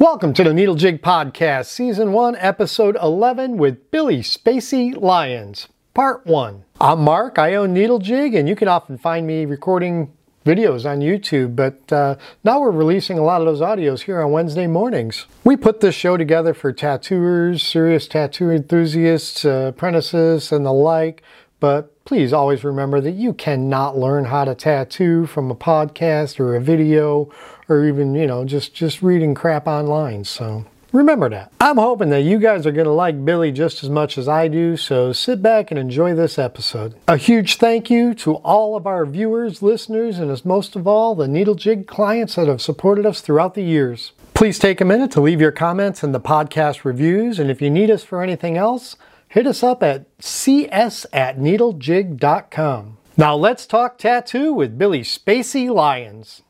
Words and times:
Welcome 0.00 0.32
to 0.32 0.44
the 0.44 0.52
Needlejig 0.52 1.00
Podcast, 1.00 1.66
Season 1.66 2.14
1, 2.14 2.34
Episode 2.36 2.96
11 3.02 3.58
with 3.58 3.90
Billy 3.90 4.20
Spacey 4.20 4.98
Lyons, 4.98 5.68
Part 5.92 6.24
1. 6.24 6.64
I'm 6.80 7.02
Marc, 7.02 7.38
I 7.38 7.54
own 7.54 7.74
Needlejig, 7.74 8.34
and 8.34 8.48
you 8.48 8.56
can 8.56 8.66
often 8.66 8.96
find 8.96 9.26
me 9.26 9.44
recording 9.44 10.10
videos 10.46 10.90
on 10.90 11.00
YouTube, 11.00 11.54
but 11.54 11.92
uh, 11.92 12.16
now 12.42 12.60
we're 12.60 12.70
releasing 12.70 13.18
a 13.18 13.22
lot 13.22 13.42
of 13.42 13.46
those 13.46 13.60
audios 13.60 14.00
here 14.00 14.22
on 14.22 14.32
Wednesday 14.32 14.66
mornings. 14.66 15.26
We 15.44 15.54
put 15.54 15.80
this 15.80 15.96
show 15.96 16.16
together 16.16 16.54
for 16.54 16.72
tattooers, 16.72 17.62
serious 17.62 18.08
tattoo 18.08 18.50
enthusiasts, 18.50 19.44
uh, 19.44 19.66
apprentices, 19.74 20.50
and 20.50 20.64
the 20.64 20.72
like, 20.72 21.22
but 21.60 22.02
please 22.06 22.32
always 22.32 22.64
remember 22.64 23.02
that 23.02 23.10
you 23.10 23.34
cannot 23.34 23.98
learn 23.98 24.24
how 24.24 24.46
to 24.46 24.54
tattoo 24.54 25.26
from 25.26 25.50
a 25.50 25.54
podcast 25.54 26.40
or 26.40 26.56
a 26.56 26.60
video 26.60 27.30
or 27.70 27.86
even, 27.86 28.14
you 28.14 28.26
know, 28.26 28.44
just, 28.44 28.74
just 28.74 29.00
reading 29.02 29.34
crap 29.34 29.66
online. 29.66 30.24
So 30.24 30.66
remember 30.92 31.28
that. 31.28 31.52
I'm 31.60 31.76
hoping 31.76 32.10
that 32.10 32.22
you 32.22 32.38
guys 32.38 32.66
are 32.66 32.72
going 32.72 32.86
to 32.86 32.92
like 32.92 33.24
Billy 33.24 33.52
just 33.52 33.84
as 33.84 33.90
much 33.90 34.18
as 34.18 34.28
I 34.28 34.48
do, 34.48 34.76
so 34.76 35.12
sit 35.12 35.40
back 35.40 35.70
and 35.70 35.78
enjoy 35.78 36.14
this 36.14 36.38
episode. 36.38 36.94
A 37.06 37.16
huge 37.16 37.56
thank 37.56 37.90
you 37.90 38.14
to 38.14 38.34
all 38.36 38.76
of 38.76 38.86
our 38.86 39.06
viewers, 39.06 39.62
listeners, 39.62 40.18
and 40.18 40.30
as 40.30 40.44
most 40.44 40.74
of 40.76 40.86
all, 40.86 41.14
the 41.14 41.26
Needlejig 41.26 41.86
clients 41.86 42.34
that 42.34 42.48
have 42.48 42.60
supported 42.60 43.06
us 43.06 43.20
throughout 43.20 43.54
the 43.54 43.62
years. 43.62 44.12
Please 44.34 44.58
take 44.58 44.80
a 44.80 44.84
minute 44.84 45.10
to 45.12 45.20
leave 45.20 45.40
your 45.40 45.52
comments 45.52 46.02
in 46.02 46.12
the 46.12 46.20
podcast 46.20 46.84
reviews, 46.84 47.38
and 47.38 47.50
if 47.50 47.60
you 47.62 47.70
need 47.70 47.90
us 47.90 48.02
for 48.02 48.22
anything 48.22 48.56
else, 48.56 48.96
hit 49.28 49.46
us 49.46 49.62
up 49.62 49.82
at 49.82 50.06
cs 50.18 51.06
at 51.12 51.38
needlejig.com. 51.38 52.96
Now 53.16 53.36
let's 53.36 53.66
talk 53.66 53.98
tattoo 53.98 54.54
with 54.54 54.78
Billy 54.78 55.02
Spacey 55.02 55.72
Lyons. 55.72 56.42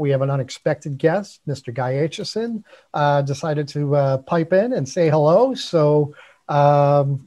We 0.00 0.10
have 0.10 0.22
an 0.22 0.30
unexpected 0.30 0.98
guest, 0.98 1.40
Mr. 1.46 1.72
Guy 1.72 1.92
Aitchison, 1.92 2.64
uh, 2.94 3.22
decided 3.22 3.68
to 3.68 3.94
uh, 3.94 4.16
pipe 4.18 4.52
in 4.52 4.72
and 4.72 4.88
say 4.88 5.08
hello. 5.08 5.54
So, 5.54 6.14
um, 6.48 7.26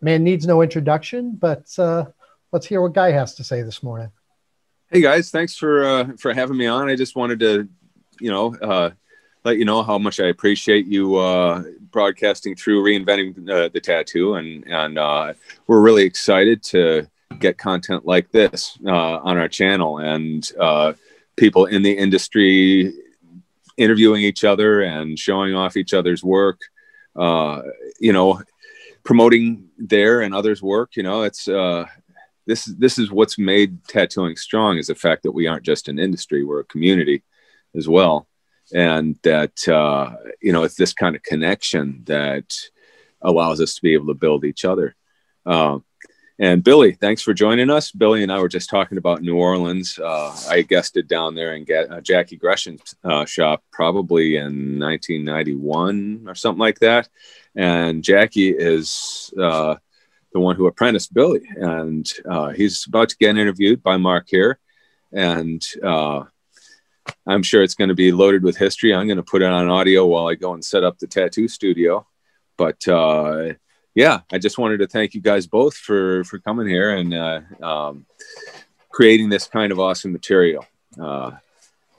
man 0.00 0.24
needs 0.24 0.46
no 0.46 0.62
introduction, 0.62 1.32
but 1.32 1.66
uh, 1.78 2.06
let's 2.52 2.66
hear 2.66 2.80
what 2.80 2.94
Guy 2.94 3.10
has 3.10 3.34
to 3.34 3.44
say 3.44 3.62
this 3.62 3.82
morning. 3.82 4.10
Hey 4.90 5.00
guys, 5.00 5.30
thanks 5.30 5.56
for 5.56 5.84
uh, 5.84 6.12
for 6.18 6.34
having 6.34 6.56
me 6.56 6.66
on. 6.66 6.88
I 6.88 6.96
just 6.96 7.16
wanted 7.16 7.40
to, 7.40 7.68
you 8.20 8.30
know, 8.30 8.54
uh, 8.56 8.90
let 9.44 9.58
you 9.58 9.64
know 9.64 9.82
how 9.82 9.98
much 9.98 10.20
I 10.20 10.26
appreciate 10.26 10.86
you 10.86 11.16
uh, 11.16 11.62
broadcasting 11.90 12.54
through 12.54 12.82
reinventing 12.82 13.46
the 13.72 13.80
tattoo, 13.80 14.34
and 14.34 14.66
and 14.66 14.96
we're 15.66 15.80
really 15.80 16.04
excited 16.04 16.62
to 16.64 17.08
get 17.38 17.58
content 17.58 18.06
like 18.06 18.30
this 18.30 18.78
uh, 18.86 19.18
on 19.18 19.36
our 19.38 19.48
channel 19.48 19.98
and 19.98 20.52
uh, 20.58 20.92
people 21.36 21.66
in 21.66 21.82
the 21.82 21.92
industry 21.92 22.92
interviewing 23.76 24.22
each 24.22 24.44
other 24.44 24.82
and 24.82 25.18
showing 25.18 25.54
off 25.54 25.76
each 25.76 25.94
other's 25.94 26.22
work. 26.22 26.60
Uh, 27.14 27.62
you 28.00 28.12
know, 28.12 28.40
promoting 29.04 29.68
their 29.78 30.20
and 30.20 30.34
others' 30.34 30.62
work. 30.62 30.96
You 30.96 31.02
know, 31.02 31.22
it's 31.22 31.48
uh, 31.48 31.86
this 32.46 32.64
this 32.64 32.98
is 32.98 33.10
what's 33.10 33.38
made 33.38 33.84
tattooing 33.86 34.36
strong 34.36 34.78
is 34.78 34.86
the 34.86 34.94
fact 34.94 35.22
that 35.22 35.32
we 35.32 35.46
aren't 35.46 35.64
just 35.64 35.88
an 35.88 35.98
industry; 35.98 36.44
we're 36.44 36.60
a 36.60 36.64
community 36.64 37.22
as 37.74 37.88
well, 37.88 38.26
and 38.74 39.18
that 39.22 39.68
uh, 39.68 40.14
you 40.40 40.52
know 40.52 40.62
it's 40.62 40.76
this 40.76 40.92
kind 40.92 41.16
of 41.16 41.22
connection 41.22 42.02
that 42.04 42.54
allows 43.20 43.60
us 43.60 43.74
to 43.74 43.82
be 43.82 43.94
able 43.94 44.06
to 44.06 44.14
build 44.14 44.44
each 44.44 44.64
other. 44.64 44.94
Uh, 45.46 45.78
and 46.42 46.64
Billy, 46.64 46.90
thanks 46.94 47.22
for 47.22 47.32
joining 47.32 47.70
us. 47.70 47.92
Billy 47.92 48.24
and 48.24 48.32
I 48.32 48.40
were 48.40 48.48
just 48.48 48.68
talking 48.68 48.98
about 48.98 49.22
New 49.22 49.36
Orleans. 49.36 49.96
Uh, 49.96 50.36
I 50.50 50.62
guested 50.62 51.06
down 51.06 51.36
there 51.36 51.56
get 51.60 51.88
uh, 51.88 52.00
Jacci 52.00 52.36
Gresham's 52.36 52.96
uh, 53.04 53.24
shop 53.26 53.62
probably 53.70 54.34
in 54.34 54.80
1991 54.80 56.24
or 56.26 56.34
something 56.34 56.58
like 56.58 56.80
that. 56.80 57.08
And 57.54 58.02
Jacci 58.02 58.52
is 58.58 59.32
uh, 59.40 59.76
the 60.32 60.40
one 60.40 60.56
who 60.56 60.66
apprenticed 60.66 61.14
Billy, 61.14 61.48
and 61.54 62.12
uh, 62.28 62.48
he's 62.48 62.86
about 62.88 63.10
to 63.10 63.16
get 63.18 63.38
interviewed 63.38 63.80
by 63.80 63.96
Mark 63.96 64.26
here, 64.28 64.58
and 65.12 65.64
uh, 65.80 66.24
I'm 67.24 67.44
sure 67.44 67.62
it's 67.62 67.76
going 67.76 67.90
to 67.90 67.94
be 67.94 68.10
loaded 68.10 68.42
with 68.42 68.56
history. 68.56 68.92
I'm 68.92 69.06
going 69.06 69.16
to 69.16 69.22
put 69.22 69.42
it 69.42 69.52
on 69.52 69.68
audio 69.68 70.06
while 70.06 70.26
I 70.26 70.34
go 70.34 70.54
and 70.54 70.64
set 70.64 70.82
up 70.82 70.98
the 70.98 71.06
tattoo 71.06 71.46
studio, 71.46 72.04
but 72.56 72.88
yeah, 73.94 74.20
I 74.32 74.38
just 74.38 74.58
wanted 74.58 74.78
to 74.78 74.86
thank 74.86 75.14
you 75.14 75.20
guys 75.20 75.46
both 75.46 75.74
for 75.74 76.24
for 76.24 76.38
coming 76.38 76.66
here 76.66 76.94
and 76.96 77.12
uh, 77.12 77.40
um, 77.62 78.06
creating 78.90 79.28
this 79.28 79.46
kind 79.46 79.72
of 79.72 79.78
awesome 79.78 80.12
material. 80.12 80.64
Uh, 81.00 81.32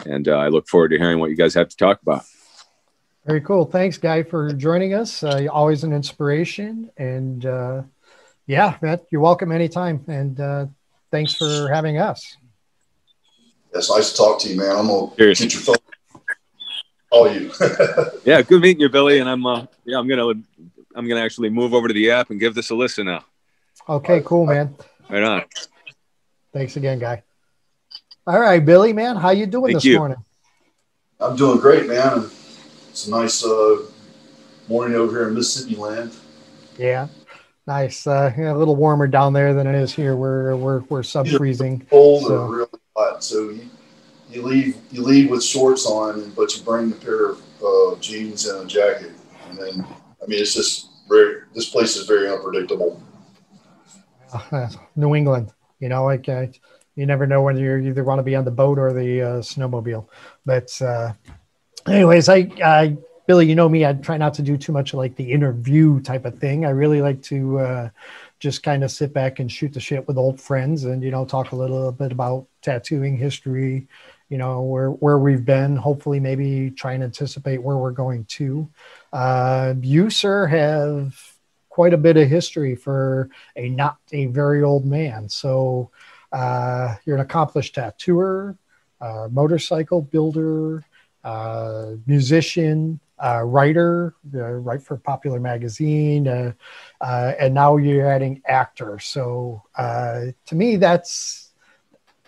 and 0.05 0.27
uh, 0.27 0.37
I 0.37 0.47
look 0.49 0.67
forward 0.67 0.89
to 0.89 0.97
hearing 0.97 1.19
what 1.19 1.29
you 1.29 1.35
guys 1.35 1.53
have 1.53 1.69
to 1.69 1.77
talk 1.77 2.01
about. 2.01 2.23
Very 3.25 3.41
cool. 3.41 3.65
Thanks, 3.65 3.97
Guy, 3.97 4.23
for 4.23 4.51
joining 4.51 4.93
us. 4.93 5.23
Uh, 5.23 5.47
always 5.51 5.83
an 5.83 5.93
inspiration. 5.93 6.91
And 6.97 7.45
uh, 7.45 7.83
yeah, 8.47 8.77
Matt, 8.81 9.05
you're 9.11 9.21
welcome 9.21 9.51
anytime. 9.51 10.03
And 10.07 10.39
uh, 10.39 10.65
thanks 11.09 11.33
for 11.33 11.69
having 11.73 11.97
us. 11.97 12.37
It's 13.73 13.89
nice 13.89 14.11
to 14.11 14.17
talk 14.17 14.39
to 14.41 14.49
you, 14.49 14.57
man. 14.57 14.75
I'm 14.75 14.87
gonna 14.87 15.11
get 15.15 15.39
your 15.39 15.61
phone. 15.61 15.75
Call 17.09 17.31
you. 17.31 17.51
yeah, 18.25 18.41
good 18.41 18.61
meeting 18.61 18.81
you, 18.81 18.89
Billy. 18.89 19.19
And 19.19 19.29
I'm 19.29 19.45
uh, 19.45 19.65
yeah, 19.85 19.97
I'm 19.97 20.07
gonna 20.07 20.33
I'm 20.95 21.07
gonna 21.07 21.21
actually 21.21 21.49
move 21.49 21.73
over 21.73 21.87
to 21.87 21.93
the 21.93 22.11
app 22.11 22.29
and 22.29 22.39
give 22.39 22.55
this 22.55 22.69
a 22.69 22.75
listen 22.75 23.05
now. 23.05 23.25
Okay, 23.87 24.21
cool, 24.25 24.45
man. 24.45 24.75
Right 25.09 25.23
on. 25.23 25.43
Thanks 26.53 26.77
again, 26.77 26.99
guy. 26.99 27.23
All 28.25 28.39
right, 28.39 28.63
Billy, 28.63 28.93
man, 28.93 29.17
how 29.17 29.31
you 29.31 29.45
doing 29.45 29.73
Thank 29.73 29.77
this 29.77 29.85
you. 29.85 29.97
morning? 29.97 30.17
I'm 31.19 31.35
doing 31.35 31.59
great, 31.59 31.87
man. 31.87 32.29
It's 32.89 33.07
a 33.07 33.11
nice 33.11 33.43
uh, 33.43 33.83
morning 34.69 34.95
over 34.95 35.11
here 35.11 35.27
in 35.27 35.33
Mississippi 35.33 35.75
land. 35.75 36.15
Yeah, 36.77 37.07
nice. 37.67 38.07
Uh, 38.07 38.31
a 38.37 38.53
little 38.53 38.75
warmer 38.75 39.07
down 39.07 39.33
there 39.33 39.53
than 39.53 39.67
it 39.67 39.75
is 39.75 39.93
here. 39.93 40.15
We're 40.15 40.55
we're 40.55 40.79
we're 40.81 41.03
sub 41.03 41.27
freezing. 41.27 41.85
Cold 41.89 42.23
so. 42.23 42.45
really 42.45 42.67
hot. 42.95 43.23
So 43.23 43.49
you, 43.49 43.69
you 44.29 44.41
leave 44.41 44.77
you 44.91 45.01
leave 45.01 45.29
with 45.29 45.43
shorts 45.43 45.85
on, 45.85 46.29
but 46.31 46.55
you 46.55 46.63
bring 46.63 46.91
a 46.91 46.95
pair 46.95 47.29
of 47.31 47.41
uh, 47.63 47.95
jeans 47.99 48.47
and 48.47 48.63
a 48.63 48.65
jacket, 48.65 49.11
and 49.49 49.57
then 49.57 49.85
I 50.23 50.27
mean, 50.27 50.39
it's 50.39 50.53
just 50.53 50.89
very. 51.09 51.41
This 51.53 51.69
place 51.69 51.95
is 51.95 52.07
very 52.07 52.29
unpredictable. 52.29 53.01
New 54.95 55.15
England, 55.15 55.51
you 55.79 55.89
know, 55.89 56.05
like 56.05 56.29
uh, 56.29 56.47
you 56.95 57.05
never 57.05 57.27
know 57.27 57.41
when 57.41 57.57
you 57.57 57.77
either 57.77 58.03
want 58.03 58.19
to 58.19 58.23
be 58.23 58.35
on 58.35 58.45
the 58.45 58.51
boat 58.51 58.79
or 58.79 58.93
the 58.93 59.21
uh, 59.21 59.25
snowmobile. 59.41 60.07
But 60.45 60.81
uh, 60.81 61.13
anyways, 61.87 62.29
I, 62.29 62.49
I 62.63 62.97
Billy, 63.27 63.47
you 63.47 63.55
know 63.55 63.69
me, 63.69 63.85
I 63.85 63.93
try 63.93 64.17
not 64.17 64.33
to 64.35 64.41
do 64.41 64.57
too 64.57 64.71
much 64.71 64.93
like 64.93 65.15
the 65.15 65.31
interview 65.31 66.01
type 66.01 66.25
of 66.25 66.39
thing. 66.39 66.65
I 66.65 66.69
really 66.69 67.01
like 67.01 67.21
to 67.23 67.59
uh, 67.59 67.89
just 68.39 68.63
kind 68.63 68.83
of 68.83 68.91
sit 68.91 69.13
back 69.13 69.39
and 69.39 69.51
shoot 69.51 69.73
the 69.73 69.79
shit 69.79 70.07
with 70.07 70.17
old 70.17 70.39
friends 70.39 70.83
and 70.85 71.03
you 71.03 71.11
know 71.11 71.25
talk 71.25 71.51
a 71.51 71.55
little 71.55 71.91
bit 71.91 72.11
about 72.11 72.47
tattooing 72.61 73.17
history, 73.17 73.87
you 74.29 74.37
know 74.37 74.61
where 74.61 74.89
where 74.89 75.17
we've 75.17 75.45
been. 75.45 75.75
Hopefully, 75.75 76.19
maybe 76.19 76.71
try 76.71 76.93
and 76.93 77.03
anticipate 77.03 77.61
where 77.61 77.77
we're 77.77 77.91
going 77.91 78.25
to. 78.25 78.69
Uh, 79.13 79.75
you, 79.81 80.09
sir, 80.09 80.47
have 80.47 81.15
quite 81.69 81.93
a 81.93 81.97
bit 81.97 82.17
of 82.17 82.27
history 82.27 82.75
for 82.75 83.29
a 83.55 83.69
not 83.69 83.97
a 84.11 84.25
very 84.25 84.63
old 84.63 84.85
man. 84.85 85.29
So 85.29 85.91
uh, 86.31 86.95
you're 87.05 87.15
an 87.15 87.21
accomplished 87.21 87.75
tattooer, 87.75 88.57
uh, 88.99 89.27
motorcycle 89.31 90.01
builder, 90.01 90.83
uh, 91.23 91.91
musician, 92.07 92.99
uh, 93.23 93.43
writer, 93.43 94.15
uh, 94.33 94.39
write 94.39 94.81
for 94.81 94.97
Popular 94.97 95.39
Magazine, 95.39 96.27
and 96.27 97.53
now 97.53 97.77
you're 97.77 98.07
adding 98.07 98.41
actor. 98.47 98.99
So 98.99 99.61
to 99.77 100.33
me, 100.55 100.75
that's 100.77 101.51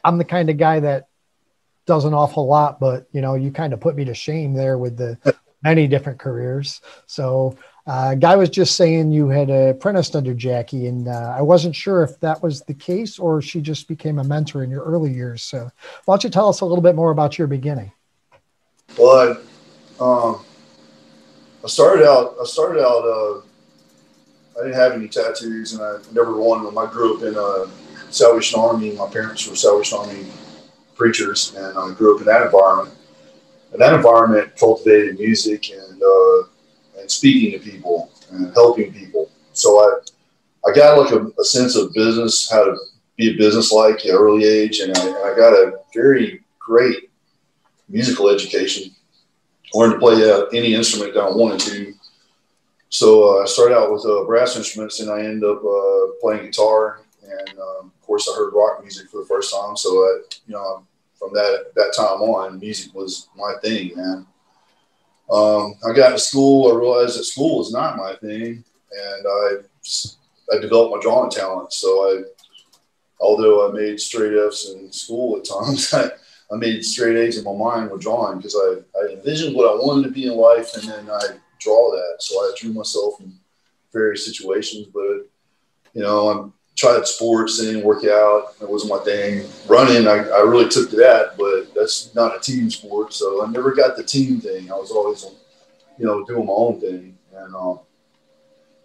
I'm 0.04 0.20
the 0.20 0.24
kind 0.24 0.52
of 0.52 0.58
guy 0.58 0.80
that 0.82 1.08
does 1.88 2.06
an 2.06 2.14
awful 2.14 2.48
lot, 2.48 2.80
but 2.80 3.08
you 3.12 3.22
know, 3.22 3.34
you 3.34 3.52
kind 3.52 3.74
of 3.74 3.80
put 3.80 3.96
me 3.96 4.06
to 4.06 4.14
shame 4.14 4.54
there 4.54 4.78
with 4.78 4.98
the 4.98 5.18
many 5.66 5.88
different 5.88 6.20
careers. 6.20 6.80
So, 7.08 7.58
uh, 7.88 8.16
guy 8.16 8.36
was 8.36 8.50
just 8.50 8.76
saying 8.76 9.12
you 9.12 9.30
had 9.30 9.50
apprenticed 9.50 10.16
under 10.16 10.34
Jacci, 10.34 10.88
and 10.88 11.08
uh, 11.08 11.36
I 11.38 11.42
wasn't 11.42 11.76
sure 11.76 12.04
if 12.04 12.20
that 12.20 12.42
was 12.42 12.62
the 12.62 12.74
case 12.74 13.20
or 13.20 13.42
she 13.42 13.62
just 13.62 13.88
became 13.88 14.20
a 14.20 14.24
mentor 14.24 14.64
in 14.64 14.70
your 14.70 14.84
early 14.84 15.12
years. 15.12 15.44
So, 15.44 15.70
why 16.06 16.14
don't 16.14 16.24
you 16.24 16.30
tell 16.30 16.50
us 16.50 16.62
a 16.62 16.66
little 16.66 16.84
bit 16.84 16.96
more 16.96 17.12
about 17.12 17.38
your 17.38 17.48
beginning? 17.48 17.92
Well, 18.98 19.38
I, 20.00 20.04
um, 20.04 20.46
I 21.64 21.68
started 21.68 22.08
out. 22.08 22.36
I 22.40 22.46
started 22.46 22.82
out. 22.82 23.04
Uh, 23.04 23.42
I 24.58 24.64
didn't 24.64 24.80
have 24.80 24.94
any 24.94 25.08
tattoos, 25.08 25.74
and 25.74 25.84
I 25.84 25.98
never 26.14 26.38
wanted 26.38 26.68
them. 26.68 26.78
I 26.78 26.86
grew 26.86 27.18
up 27.18 27.24
in 27.24 27.36
a 27.36 28.12
Salvation 28.12 28.60
Army. 28.60 28.92
My 28.94 29.10
parents 29.10 29.48
were 29.48 29.56
Salvation 29.56 29.98
Army 29.98 30.26
preachers, 30.96 31.54
and 31.56 31.78
I 31.78 31.92
grew 31.94 32.16
up 32.16 32.22
in 32.22 32.28
that 32.28 32.44
environment 32.44 32.96
and 33.72 33.82
that 33.82 33.94
environment 33.94 34.56
cultivated 34.58 35.20
music 35.20 35.70
and 35.72 36.02
uh, 36.02 37.00
and 37.00 37.10
speaking 37.10 37.52
to 37.58 37.60
people 37.60 38.12
and 38.32 38.54
helping 38.54 38.94
people. 38.94 39.30
So 39.54 39.80
I 39.80 40.70
I 40.70 40.74
got 40.74 40.98
like 40.98 41.12
a, 41.12 41.28
a 41.40 41.44
sense 41.44 41.76
of 41.76 41.94
business, 41.94 42.50
how 42.50 42.64
to 42.66 42.78
be 43.18 43.32
a 43.32 43.38
business 43.38 43.72
like 43.72 44.06
at 44.06 44.12
an 44.12 44.16
early 44.16 44.46
age, 44.46 44.80
and 44.80 44.96
I, 44.98 45.06
and 45.06 45.18
I 45.18 45.36
got 45.36 45.54
a 45.54 45.80
very 45.94 46.42
great 46.60 47.10
musical 47.88 48.30
education. 48.30 48.92
I 49.74 49.78
learned 49.78 49.94
to 49.94 50.00
play 50.00 50.30
uh, 50.30 50.46
any 50.54 50.74
instrument 50.74 51.14
that 51.14 51.22
I 51.22 51.30
wanted 51.30 51.60
to. 51.62 51.94
So 52.90 53.40
uh, 53.40 53.44
I 53.44 53.46
started 53.46 53.76
out 53.76 53.92
with 53.92 54.06
uh, 54.06 54.24
brass 54.26 54.56
instruments, 54.56 55.00
and 55.00 55.10
I 55.10 55.20
ended 55.20 55.44
up 55.44 55.64
uh, 55.64 56.14
playing 56.22 56.46
guitar. 56.46 57.02
And 57.24 57.60
um, 57.60 57.92
of 57.94 58.02
course, 58.02 58.30
I 58.30 58.36
heard 58.36 58.54
rock 58.54 58.82
music 58.82 59.10
for 59.10 59.22
the 59.22 59.28
first 59.28 59.54
time. 59.54 59.76
So 59.76 59.90
I, 59.90 60.20
you 60.48 60.54
know, 60.54 60.86
from 61.18 61.34
that 61.34 61.72
that 61.76 61.94
time 61.96 62.22
on, 62.22 62.60
music 62.60 62.94
was 62.94 63.30
my 63.36 63.54
thing, 63.62 63.96
man. 63.96 64.26
Um, 65.32 65.76
I 65.88 65.94
got 65.94 66.10
to 66.10 66.20
school. 66.20 66.72
I 66.72 66.76
realized 66.76 67.18
that 67.18 67.24
school 67.24 67.58
was 67.60 67.74
not 67.74 67.98
my 67.98 68.16
thing, 68.16 68.64
and 68.92 69.26
I 69.28 70.56
I 70.56 70.60
developed 70.60 70.96
my 70.96 71.02
drawing 71.02 71.32
talent. 71.32 71.74
So 71.74 71.90
I, 71.90 72.24
although 73.20 73.70
I 73.70 73.74
made 73.74 74.00
straight 74.00 74.38
Fs 74.38 74.70
in 74.70 74.92
school 74.92 75.38
at 75.38 75.46
times, 75.46 75.94
I, 75.94 76.12
I 76.52 76.58
made 76.58 76.84
straight 76.86 77.18
A's 77.18 77.38
in 77.38 77.44
my 77.44 77.54
mind 77.54 77.92
with 77.92 78.02
drawing 78.02 78.38
because 78.38 78.56
I, 78.56 79.00
I 79.00 79.14
envisioned 79.14 79.56
what 79.56 79.72
I 79.72 79.76
wanted 79.76 80.08
to 80.08 80.14
be 80.14 80.28
in 80.28 80.38
life, 80.38 80.76
and 80.76 80.88
then 80.88 81.10
I 81.10 81.38
draw 81.60 81.92
that. 81.92 82.18
So 82.20 82.36
I 82.40 82.54
drew 82.60 82.74
myself 82.74 83.20
in 83.20 83.34
various 83.92 84.26
situations, 84.26 84.88
but 84.94 85.28
you 85.94 86.02
know, 86.04 86.30
I'm 86.30 86.54
tried 86.76 87.08
sports 87.08 87.60
and 87.60 87.84
work 87.84 88.04
out. 88.06 88.60
That 88.60 88.70
wasn't 88.70 88.92
my 88.92 89.00
thing. 89.00 89.48
Running, 89.68 90.08
I, 90.08 90.28
I 90.28 90.42
really 90.42 90.70
took 90.70 90.90
to 90.90 90.96
that, 90.98 91.38
but 91.38 91.74
that's 91.74 92.14
not 92.14 92.36
a 92.36 92.40
team 92.40 92.70
sport. 92.70 93.14
So 93.14 93.46
I 93.46 93.50
never 93.50 93.74
got 93.74 93.96
the 93.96 94.04
team 94.04 94.42
thing. 94.42 94.72
I 94.72 94.76
was 94.76 94.92
always, 94.92 95.26
you 95.98 96.06
know, 96.06 96.26
doing 96.26 96.46
my 96.46 96.54
own 96.54 96.80
thing. 96.82 97.18
And 97.34 97.56
um, 97.56 97.80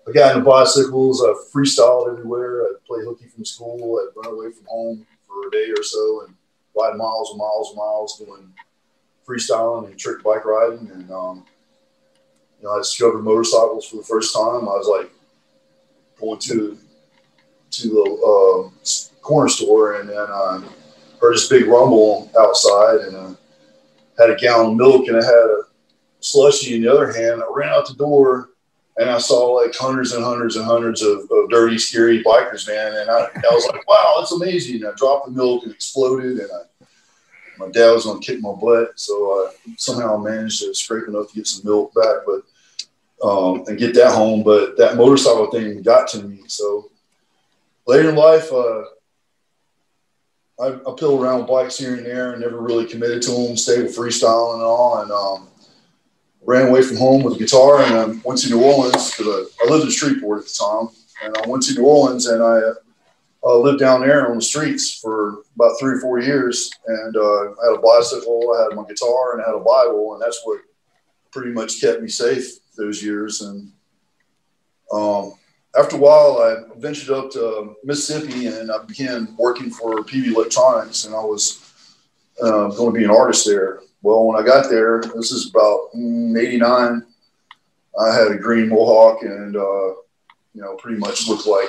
I 0.08 0.12
got 0.12 0.36
into 0.36 0.48
bicycles. 0.48 1.22
I 1.22 1.34
freestyled 1.52 2.12
everywhere. 2.12 2.64
I 2.64 2.72
played 2.86 3.04
hooky 3.04 3.26
from 3.26 3.44
school. 3.44 3.98
I'd 3.98 4.16
run 4.16 4.34
away 4.34 4.52
from 4.52 4.66
home 4.66 5.06
for 5.26 5.48
a 5.48 5.50
day 5.50 5.70
or 5.76 5.82
so 5.82 6.24
and 6.26 6.34
ride 6.76 6.96
miles 6.96 7.30
and 7.30 7.38
miles 7.38 7.70
and 7.70 7.76
miles 7.76 8.18
doing 8.18 8.52
freestyling 9.26 9.86
and 9.86 9.98
trick 9.98 10.22
bike 10.22 10.44
riding. 10.44 10.90
And, 10.92 11.10
um, 11.10 11.44
you 12.60 12.66
know, 12.66 12.74
I 12.74 12.78
discovered 12.78 13.22
motorcycles 13.22 13.88
for 13.88 13.96
the 13.96 14.02
first 14.04 14.32
time. 14.32 14.68
I 14.68 14.76
was 14.76 14.88
like 14.88 15.10
going 16.20 16.38
to 16.40 16.78
to 17.70 17.88
the 17.88 18.70
uh, 18.72 19.22
corner 19.22 19.48
store 19.48 20.00
and 20.00 20.08
then 20.08 20.16
uh, 20.18 20.60
heard 21.20 21.34
this 21.34 21.48
big 21.48 21.66
rumble 21.66 22.30
outside 22.38 23.00
and 23.00 23.16
uh, 23.16 23.34
had 24.18 24.30
a 24.30 24.36
gallon 24.36 24.72
of 24.72 24.76
milk 24.76 25.08
and 25.08 25.16
I 25.16 25.24
had 25.24 25.32
a 25.32 25.62
slushy 26.20 26.76
in 26.76 26.82
the 26.82 26.92
other 26.92 27.12
hand. 27.12 27.42
I 27.42 27.46
ran 27.52 27.70
out 27.70 27.86
the 27.86 27.94
door 27.94 28.50
and 28.98 29.08
I 29.08 29.18
saw 29.18 29.52
like 29.52 29.74
hundreds 29.74 30.12
and 30.12 30.24
hundreds 30.24 30.56
and 30.56 30.64
hundreds 30.64 31.02
of, 31.02 31.30
of 31.30 31.50
dirty, 31.50 31.78
scary 31.78 32.22
bikers, 32.22 32.66
man. 32.66 32.94
And 32.94 33.10
I, 33.10 33.20
I 33.20 33.54
was 33.54 33.66
like, 33.72 33.86
wow, 33.88 34.16
that's 34.18 34.32
amazing. 34.32 34.76
And 34.76 34.86
I 34.86 34.92
dropped 34.96 35.26
the 35.26 35.32
milk 35.32 35.64
and 35.64 35.72
exploded 35.72 36.38
and 36.38 36.50
I, 36.52 36.86
my 37.58 37.70
dad 37.70 37.92
was 37.92 38.04
to 38.04 38.18
kick 38.20 38.40
my 38.40 38.52
butt. 38.52 38.98
So 38.98 39.14
I 39.14 39.52
somehow 39.76 40.16
managed 40.16 40.62
to 40.62 40.74
scrape 40.74 41.08
enough 41.08 41.28
to 41.28 41.34
get 41.34 41.46
some 41.46 41.70
milk 41.70 41.92
back, 41.94 42.22
but 42.26 42.42
um, 43.22 43.64
and 43.66 43.78
get 43.78 43.94
that 43.94 44.12
home. 44.12 44.42
But 44.42 44.78
that 44.78 44.96
motorcycle 44.96 45.50
thing 45.50 45.82
got 45.82 46.08
to 46.08 46.22
me. 46.22 46.40
So 46.46 46.89
later 47.86 48.10
in 48.10 48.16
life, 48.16 48.52
uh, 48.52 48.82
I, 50.60 50.74
I 50.74 50.94
pill 50.98 51.22
around 51.22 51.46
bikes 51.46 51.78
here 51.78 51.94
and 51.94 52.04
there 52.04 52.32
and 52.32 52.40
never 52.42 52.60
really 52.60 52.86
committed 52.86 53.22
to 53.22 53.30
them, 53.30 53.56
stayed 53.56 53.82
with 53.82 53.96
freestyle 53.96 54.54
and 54.54 54.62
all. 54.62 55.02
And 55.02 55.10
um, 55.10 55.50
ran 56.42 56.68
away 56.68 56.82
from 56.82 56.96
home 56.96 57.22
with 57.22 57.34
a 57.34 57.38
guitar 57.38 57.82
and 57.82 57.94
I 57.94 58.04
went 58.24 58.40
to 58.40 58.50
New 58.50 58.62
Orleans 58.62 59.16
because 59.16 59.26
I, 59.60 59.64
I, 59.64 59.70
lived 59.70 59.84
in 59.84 59.90
Shreveport 59.90 60.40
at 60.40 60.46
the 60.46 60.58
time. 60.58 60.88
And 61.22 61.36
I 61.36 61.46
went 61.46 61.62
to 61.64 61.74
New 61.74 61.84
Orleans 61.84 62.26
and 62.26 62.42
I 62.42 62.60
uh, 63.44 63.58
lived 63.58 63.78
down 63.78 64.00
there 64.00 64.28
on 64.28 64.36
the 64.36 64.42
streets 64.42 64.98
for 64.98 65.42
about 65.54 65.78
three 65.78 65.94
or 65.94 66.00
four 66.00 66.18
years. 66.18 66.70
And 66.86 67.16
uh, 67.16 67.20
I 67.20 67.70
had 67.70 67.78
a 67.78 67.82
bicycle, 67.82 68.54
I 68.56 68.62
had 68.64 68.76
my 68.76 68.84
guitar, 68.88 69.34
and 69.34 69.42
I 69.42 69.46
had 69.46 69.54
a 69.54 69.64
Bible. 69.64 70.14
And 70.14 70.22
that's 70.22 70.40
what 70.44 70.60
pretty 71.30 71.52
much 71.52 71.80
kept 71.80 72.02
me 72.02 72.08
safe 72.08 72.58
those 72.76 73.02
years. 73.02 73.42
And 73.42 73.70
um, 74.92 75.34
after 75.78 75.96
a 75.96 75.98
while, 75.98 76.38
I 76.38 76.78
ventured 76.78 77.10
up 77.10 77.30
to 77.32 77.76
Mississippi 77.84 78.46
and 78.46 78.70
I 78.72 78.82
began 78.84 79.34
working 79.38 79.70
for 79.70 80.02
Peavey 80.02 80.34
Electronics, 80.34 81.04
and 81.04 81.14
I 81.14 81.20
was 81.20 81.72
uh, 82.42 82.68
going 82.68 82.92
to 82.92 82.98
be 82.98 83.04
an 83.04 83.10
artist 83.10 83.46
there. 83.46 83.80
Well, 84.02 84.26
when 84.26 84.42
I 84.42 84.46
got 84.46 84.68
there, 84.68 85.02
this 85.14 85.30
is 85.30 85.50
about 85.50 85.90
'89. 85.94 87.06
I 88.00 88.14
had 88.14 88.32
a 88.32 88.38
green 88.38 88.68
mohawk 88.68 89.22
and 89.22 89.56
uh, 89.56 89.88
you 90.54 90.62
know 90.62 90.74
pretty 90.76 90.98
much 90.98 91.28
looked 91.28 91.46
like 91.46 91.68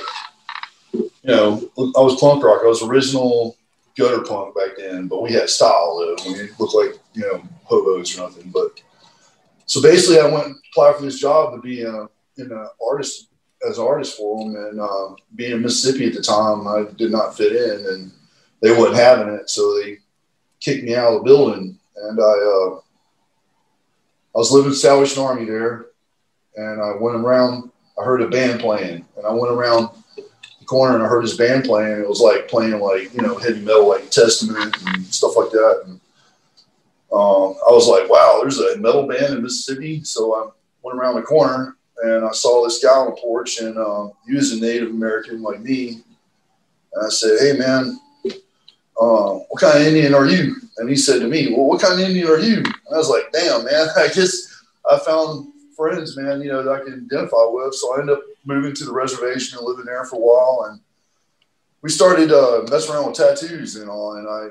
you 0.93 1.09
know 1.23 1.69
I 1.77 2.01
was 2.01 2.19
punk 2.19 2.43
rock. 2.43 2.61
I 2.63 2.67
was 2.67 2.83
original 2.83 3.57
gutter 3.97 4.23
punk 4.23 4.55
back 4.55 4.77
then, 4.77 5.07
but 5.07 5.21
we 5.21 5.33
had 5.33 5.49
style 5.49 5.97
though. 5.99 6.29
We 6.29 6.35
didn't 6.35 6.59
look 6.59 6.73
like 6.73 6.99
you 7.13 7.21
know 7.21 7.43
hobos 7.65 8.17
or 8.17 8.21
nothing. 8.21 8.49
But 8.51 8.81
so 9.65 9.81
basically, 9.81 10.19
I 10.19 10.27
went 10.27 10.47
and 10.47 10.55
applied 10.71 10.95
for 10.95 11.03
this 11.03 11.19
job 11.19 11.53
to 11.53 11.61
be 11.61 11.83
a, 11.83 12.07
in 12.37 12.51
an 12.51 12.67
artist 12.85 13.30
as 13.67 13.79
artists 13.79 14.17
for 14.17 14.39
them. 14.39 14.55
And 14.55 14.79
uh, 14.79 15.15
being 15.35 15.53
in 15.53 15.61
Mississippi 15.61 16.07
at 16.07 16.13
the 16.13 16.21
time, 16.21 16.67
I 16.67 16.85
did 16.95 17.11
not 17.11 17.37
fit 17.37 17.55
in, 17.55 17.85
and 17.87 18.11
they 18.61 18.71
wasn't 18.71 18.97
having 18.97 19.33
it, 19.33 19.49
so 19.49 19.79
they 19.79 19.97
kicked 20.59 20.83
me 20.83 20.95
out 20.95 21.13
of 21.13 21.19
the 21.19 21.25
building. 21.25 21.77
And 21.95 22.19
I, 22.19 22.23
uh, 22.23 22.79
I 24.33 24.37
was 24.37 24.51
living 24.51 24.71
in 24.71 24.75
Salvation 24.75 25.23
Army 25.23 25.45
there, 25.45 25.87
and 26.55 26.81
I 26.81 26.93
went 26.99 27.17
around. 27.17 27.71
I 27.99 28.03
heard 28.03 28.21
a 28.21 28.29
band 28.29 28.61
playing, 28.61 29.05
and 29.17 29.25
I 29.25 29.31
went 29.31 29.53
around 29.53 29.89
the 30.15 30.65
corner 30.65 30.95
and 30.95 31.03
I 31.03 31.07
heard 31.07 31.23
this 31.23 31.37
band 31.37 31.65
playing. 31.65 31.99
It 31.99 32.07
was 32.07 32.21
like 32.21 32.47
playing 32.47 32.79
like 32.79 33.13
you 33.13 33.21
know 33.21 33.37
heavy 33.37 33.59
metal, 33.59 33.89
like 33.89 34.09
Testament 34.09 34.75
and 34.87 35.05
stuff 35.07 35.35
like 35.35 35.51
that. 35.51 35.83
And 35.85 35.99
um, 37.11 37.57
I 37.67 37.71
was 37.71 37.87
like, 37.87 38.09
wow, 38.09 38.39
there's 38.41 38.59
a 38.59 38.77
metal 38.77 39.07
band 39.07 39.33
in 39.33 39.43
Mississippi. 39.43 40.03
So 40.03 40.33
I 40.33 40.49
went 40.81 40.97
around 40.97 41.15
the 41.15 41.23
corner 41.23 41.75
and 42.01 42.25
I 42.25 42.31
saw 42.31 42.63
this 42.63 42.83
guy 42.83 42.89
on 42.89 43.11
the 43.11 43.21
porch, 43.21 43.59
and 43.59 43.77
uh, 43.77 44.09
he 44.27 44.35
was 44.35 44.51
a 44.51 44.59
Native 44.59 44.89
American 44.89 45.41
like 45.41 45.61
me. 45.61 46.01
And 46.93 47.05
I 47.05 47.09
said, 47.09 47.39
"Hey, 47.39 47.57
man, 47.57 47.99
uh, 48.99 49.33
what 49.49 49.61
kind 49.61 49.77
of 49.77 49.87
Indian 49.87 50.13
are 50.13 50.25
you?" 50.25 50.55
And 50.77 50.89
he 50.89 50.95
said 50.95 51.19
to 51.19 51.27
me, 51.27 51.53
"Well, 51.53 51.67
what 51.67 51.81
kind 51.81 51.93
of 51.93 52.07
Indian 52.07 52.27
are 52.27 52.39
you?" 52.39 52.57
And 52.57 52.93
I 52.93 52.97
was 52.97 53.09
like, 53.09 53.31
"Damn, 53.31 53.65
man, 53.65 53.87
I 53.95 54.07
just 54.07 54.49
I 54.89 54.97
found 54.99 55.53
friends, 55.75 56.17
man, 56.17 56.41
you 56.41 56.51
know, 56.51 56.63
that 56.63 56.71
I 56.71 56.83
can 56.83 57.07
identify 57.11 57.45
with." 57.45 57.75
So 57.75 57.95
I 57.95 57.99
ended 57.99 58.17
up 58.17 58.23
moving 58.45 58.73
to 58.73 58.85
the 58.85 58.93
reservation 58.93 59.57
and 59.57 59.67
living 59.67 59.85
there 59.85 60.05
for 60.05 60.15
a 60.15 60.19
while, 60.19 60.69
and 60.69 60.81
we 61.81 61.89
started 61.89 62.31
uh, 62.31 62.65
messing 62.69 62.95
around 62.95 63.07
with 63.07 63.17
tattoos 63.17 63.75
and 63.75 63.89
all. 63.89 64.15
And 64.15 64.27
I, 64.27 64.47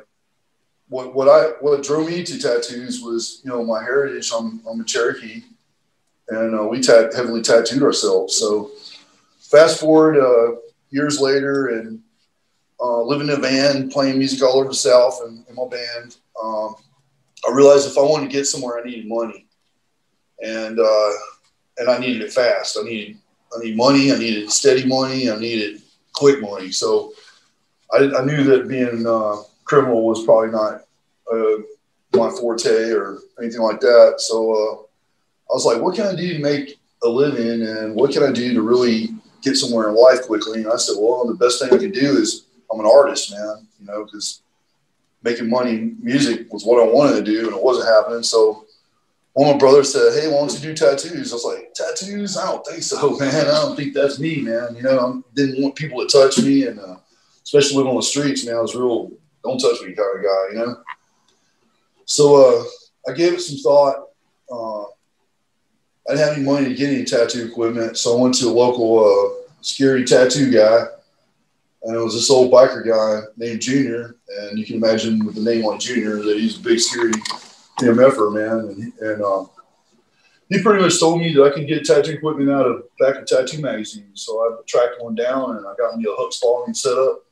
what 0.89 1.15
what 1.15 1.29
I 1.29 1.53
what 1.61 1.83
drew 1.83 2.07
me 2.07 2.23
to 2.23 2.39
tattoos 2.39 3.01
was, 3.03 3.41
you 3.43 3.51
know, 3.51 3.65
my 3.65 3.83
heritage. 3.83 4.31
I'm 4.33 4.61
I'm 4.69 4.81
a 4.81 4.85
Cherokee 4.85 5.43
and 6.31 6.59
uh, 6.59 6.65
we 6.65 6.83
heavily 6.87 7.43
tattooed 7.43 7.83
ourselves. 7.83 8.37
So 8.37 8.71
fast 9.39 9.81
forward 9.81 10.19
uh, 10.19 10.57
years 10.91 11.21
later, 11.21 11.69
and 11.69 12.01
uh, 12.81 13.03
living 13.03 13.29
in 13.29 13.35
a 13.35 13.41
van, 13.41 13.91
playing 13.91 14.19
music 14.19 14.43
all 14.43 14.59
over 14.59 14.69
the 14.69 14.75
South, 14.75 15.21
and 15.25 15.45
in 15.49 15.55
my 15.55 15.67
band, 15.69 16.17
um, 16.43 16.77
I 17.49 17.53
realized 17.53 17.91
if 17.91 17.99
I 17.99 18.03
wanted 18.03 18.27
to 18.27 18.33
get 18.33 18.47
somewhere, 18.47 18.79
I 18.79 18.85
needed 18.85 19.09
money, 19.09 19.47
and 20.45 20.79
uh, 20.79 21.11
and 21.79 21.91
I 21.91 21.99
needed 21.99 22.23
it 22.23 22.33
fast. 22.33 22.79
I 22.81 22.85
needed 22.85 23.17
I 23.55 23.65
need 23.65 23.77
money. 23.77 24.13
I 24.13 24.19
needed 24.19 24.51
steady 24.51 24.87
money. 24.87 25.31
I 25.31 25.39
needed 25.39 25.83
quick 26.15 26.41
money. 26.41 26.71
So 26.71 27.13
I, 27.93 28.11
I 28.17 28.25
knew 28.25 28.45
that 28.45 28.69
being 28.69 29.07
uh, 29.07 29.37
criminal 29.65 30.07
was 30.07 30.25
probably 30.25 30.51
not 30.51 30.85
uh, 31.33 31.63
my 32.17 32.31
forte 32.31 32.91
or 32.91 33.19
anything 33.41 33.63
like 33.63 33.81
that. 33.81 34.15
So 34.19 34.89
I 35.51 35.55
was 35.55 35.67
like, 35.67 35.81
what 35.81 35.95
can 35.95 36.07
I 36.07 36.15
do 36.15 36.35
to 36.35 36.39
make 36.39 36.79
a 37.03 37.09
living 37.09 37.67
and 37.67 37.95
what 37.95 38.13
can 38.13 38.23
I 38.23 38.31
do 38.31 38.55
to 38.55 38.63
really 38.63 39.09
get 39.43 39.57
somewhere 39.57 39.89
in 39.89 39.97
life 39.97 40.23
quickly? 40.27 40.63
And 40.63 40.73
I 40.73 40.77
said, 40.77 40.97
well, 40.99 41.27
the 41.27 41.35
best 41.35 41.61
thing 41.61 41.73
I 41.73 41.79
could 41.79 41.93
do 41.93 42.17
is 42.17 42.47
I'm 42.71 42.81
an 42.81 42.87
artist, 42.87 43.33
man, 43.33 43.67
you 43.81 43.87
know, 43.87 44.05
because 44.05 44.43
making 45.23 45.51
money, 45.51 45.93
music 46.01 46.53
was 46.53 46.65
what 46.65 46.83
I 46.83 46.87
wanted 46.87 47.17
to 47.17 47.23
do 47.23 47.47
and 47.49 47.57
it 47.57 47.63
wasn't 47.63 47.89
happening. 47.89 48.23
So 48.23 48.67
one 49.33 49.49
of 49.49 49.55
my 49.55 49.59
brothers 49.59 49.93
said, 49.93 50.13
hey, 50.13 50.29
why 50.29 50.39
don't 50.39 50.53
you 50.55 50.61
do 50.61 50.75
tattoos? 50.75 51.33
I 51.33 51.35
was 51.35 51.45
like, 51.45 51.75
tattoos? 51.75 52.37
I 52.37 52.47
don't 52.47 52.67
think 52.67 52.83
so, 52.83 53.11
man. 53.19 53.47
I 53.47 53.63
don't 53.63 53.77
think 53.77 53.95
that's 53.95 54.19
me, 54.19 54.41
man. 54.41 54.77
You 54.77 54.83
know, 54.83 54.99
I 54.99 55.35
didn't 55.35 55.63
want 55.63 55.75
people 55.77 56.07
to 56.07 56.09
touch 56.09 56.39
me 56.39 56.67
and 56.67 56.79
uh, 56.79 56.97
especially 57.43 57.79
living 57.79 57.91
on 57.91 57.97
the 57.97 58.03
streets, 58.03 58.47
man, 58.47 58.57
I 58.57 58.61
was 58.61 58.75
real 58.75 59.11
don't 59.43 59.59
touch 59.59 59.81
me 59.81 59.95
kind 59.95 60.19
of 60.19 60.23
guy, 60.23 60.53
you 60.53 60.59
know? 60.59 60.77
So 62.05 62.37
uh, 62.37 63.11
I 63.11 63.15
gave 63.15 63.35
it 63.35 63.41
some 63.41 63.59
thought. 63.59 64.09
Uh, 64.53 64.85
I 66.11 66.15
didn't 66.15 66.27
have 66.27 66.37
any 66.39 66.45
money 66.45 66.69
to 66.69 66.75
get 66.75 66.93
any 66.93 67.05
tattoo 67.05 67.47
equipment, 67.47 67.97
so 67.97 68.19
I 68.19 68.21
went 68.21 68.35
to 68.39 68.49
a 68.49 68.51
local 68.51 68.99
uh, 68.99 69.47
scary 69.61 70.05
tattoo 70.05 70.51
guy, 70.51 70.87
and 71.85 71.95
it 71.95 72.01
was 72.01 72.15
this 72.15 72.29
old 72.29 72.53
biker 72.53 72.85
guy 72.85 73.29
named 73.37 73.61
Junior, 73.61 74.17
and 74.41 74.59
you 74.59 74.67
can 74.67 74.75
imagine 74.75 75.25
with 75.25 75.37
the 75.37 75.41
name 75.41 75.65
on 75.67 75.79
Junior 75.79 76.17
that 76.17 76.37
he's 76.37 76.59
a 76.59 76.63
big 76.63 76.81
scary 76.81 77.13
MFer 77.79 78.35
man, 78.35 78.59
and, 78.59 78.93
and 78.99 79.23
uh, 79.23 79.45
he 80.49 80.61
pretty 80.61 80.83
much 80.83 80.99
told 80.99 81.21
me 81.21 81.33
that 81.33 81.45
I 81.45 81.51
can 81.51 81.65
get 81.65 81.85
tattoo 81.85 82.11
equipment 82.11 82.51
out 82.51 82.67
of 82.67 82.83
back 82.99 83.15
of 83.15 83.27
tattoo 83.27 83.61
magazines. 83.61 84.23
So 84.23 84.41
I 84.41 84.57
tracked 84.67 85.01
one 85.01 85.15
down 85.15 85.57
and 85.57 85.65
I 85.65 85.75
got 85.79 85.97
me 85.97 86.05
a 86.09 86.15
Huck 86.17 86.33
Spaulding 86.33 86.75
set 86.75 86.99
up. 86.99 87.25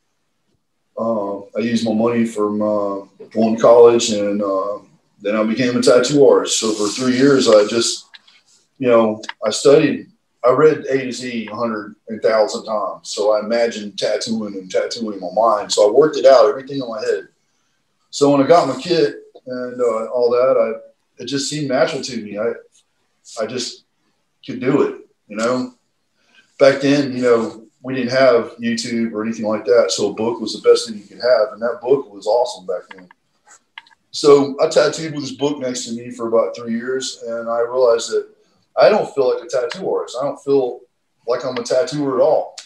Uh, 0.97 1.38
I 1.58 1.62
used 1.62 1.85
my 1.85 1.92
money 1.92 2.25
from 2.25 2.62
uh, 2.62 3.06
going 3.32 3.56
to 3.56 3.61
college 3.61 4.11
and 4.11 4.40
uh, 4.40 4.78
then 5.20 5.35
I 5.35 5.42
became 5.42 5.76
a 5.76 5.82
tattoo 5.82 6.25
artist. 6.28 6.61
So 6.61 6.73
for 6.75 6.87
three 6.87 7.16
years, 7.16 7.49
I 7.49 7.66
just, 7.66 8.08
you 8.78 8.88
know, 8.88 9.23
I 9.44 9.50
studied, 9.50 10.08
I 10.44 10.50
read 10.50 10.87
A 10.87 11.04
to 11.04 11.12
Z 11.12 11.49
a 11.50 11.54
hundred 11.54 11.97
and 12.08 12.23
thousand 12.23 12.64
times. 12.64 13.11
So 13.11 13.32
I 13.32 13.40
imagined 13.40 13.99
tattooing 13.99 14.54
and 14.54 14.70
tattooing 14.70 15.14
in 15.14 15.20
my 15.20 15.32
mind. 15.35 15.73
So 15.73 15.88
I 15.88 15.92
worked 15.92 16.16
it 16.16 16.26
out, 16.26 16.49
everything 16.49 16.80
in 16.80 16.88
my 16.88 17.00
head. 17.00 17.28
So 18.11 18.30
when 18.30 18.42
I 18.42 18.47
got 18.47 18.68
my 18.68 18.80
kit 18.80 19.16
and 19.47 19.80
uh, 19.80 20.06
all 20.06 20.30
that, 20.30 20.56
I, 20.56 21.23
it 21.23 21.26
just 21.26 21.50
seemed 21.50 21.68
natural 21.68 22.02
to 22.02 22.23
me. 22.23 22.38
I, 22.38 22.52
I 23.40 23.47
just 23.47 23.85
could 24.47 24.61
do 24.61 24.82
it, 24.82 25.06
you 25.26 25.37
know. 25.37 25.75
Back 26.58 26.80
then, 26.80 27.12
you 27.12 27.23
know, 27.23 27.64
we 27.82 27.94
didn't 27.94 28.11
have 28.11 28.56
YouTube 28.56 29.12
or 29.12 29.23
anything 29.23 29.47
like 29.47 29.64
that, 29.64 29.90
so 29.90 30.11
a 30.11 30.14
book 30.14 30.40
was 30.40 30.54
the 30.54 30.68
best 30.68 30.88
thing 30.88 30.99
you 30.99 31.04
could 31.04 31.20
have, 31.20 31.52
and 31.52 31.62
that 31.62 31.80
book 31.80 32.12
was 32.12 32.26
awesome 32.26 32.66
back 32.66 32.82
then. 32.90 33.08
So 34.11 34.56
I 34.61 34.68
tattooed 34.68 35.14
with 35.14 35.23
this 35.23 35.32
book 35.32 35.58
next 35.58 35.87
to 35.87 35.92
me 35.92 36.11
for 36.11 36.28
about 36.28 36.56
three 36.56 36.75
years, 36.75 37.23
and 37.26 37.49
I 37.49 37.61
realized 37.61 38.11
that 38.11 38.28
I 38.78 38.88
don't 38.88 39.12
feel 39.14 39.35
like 39.35 39.44
a 39.44 39.49
tattoo 39.49 39.92
artist. 39.92 40.16
I 40.20 40.25
don't 40.25 40.42
feel 40.42 40.80
like 41.26 41.44
I'm 41.44 41.56
a 41.56 41.62
tattooer 41.62 42.20
at 42.20 42.23
all. 42.23 42.56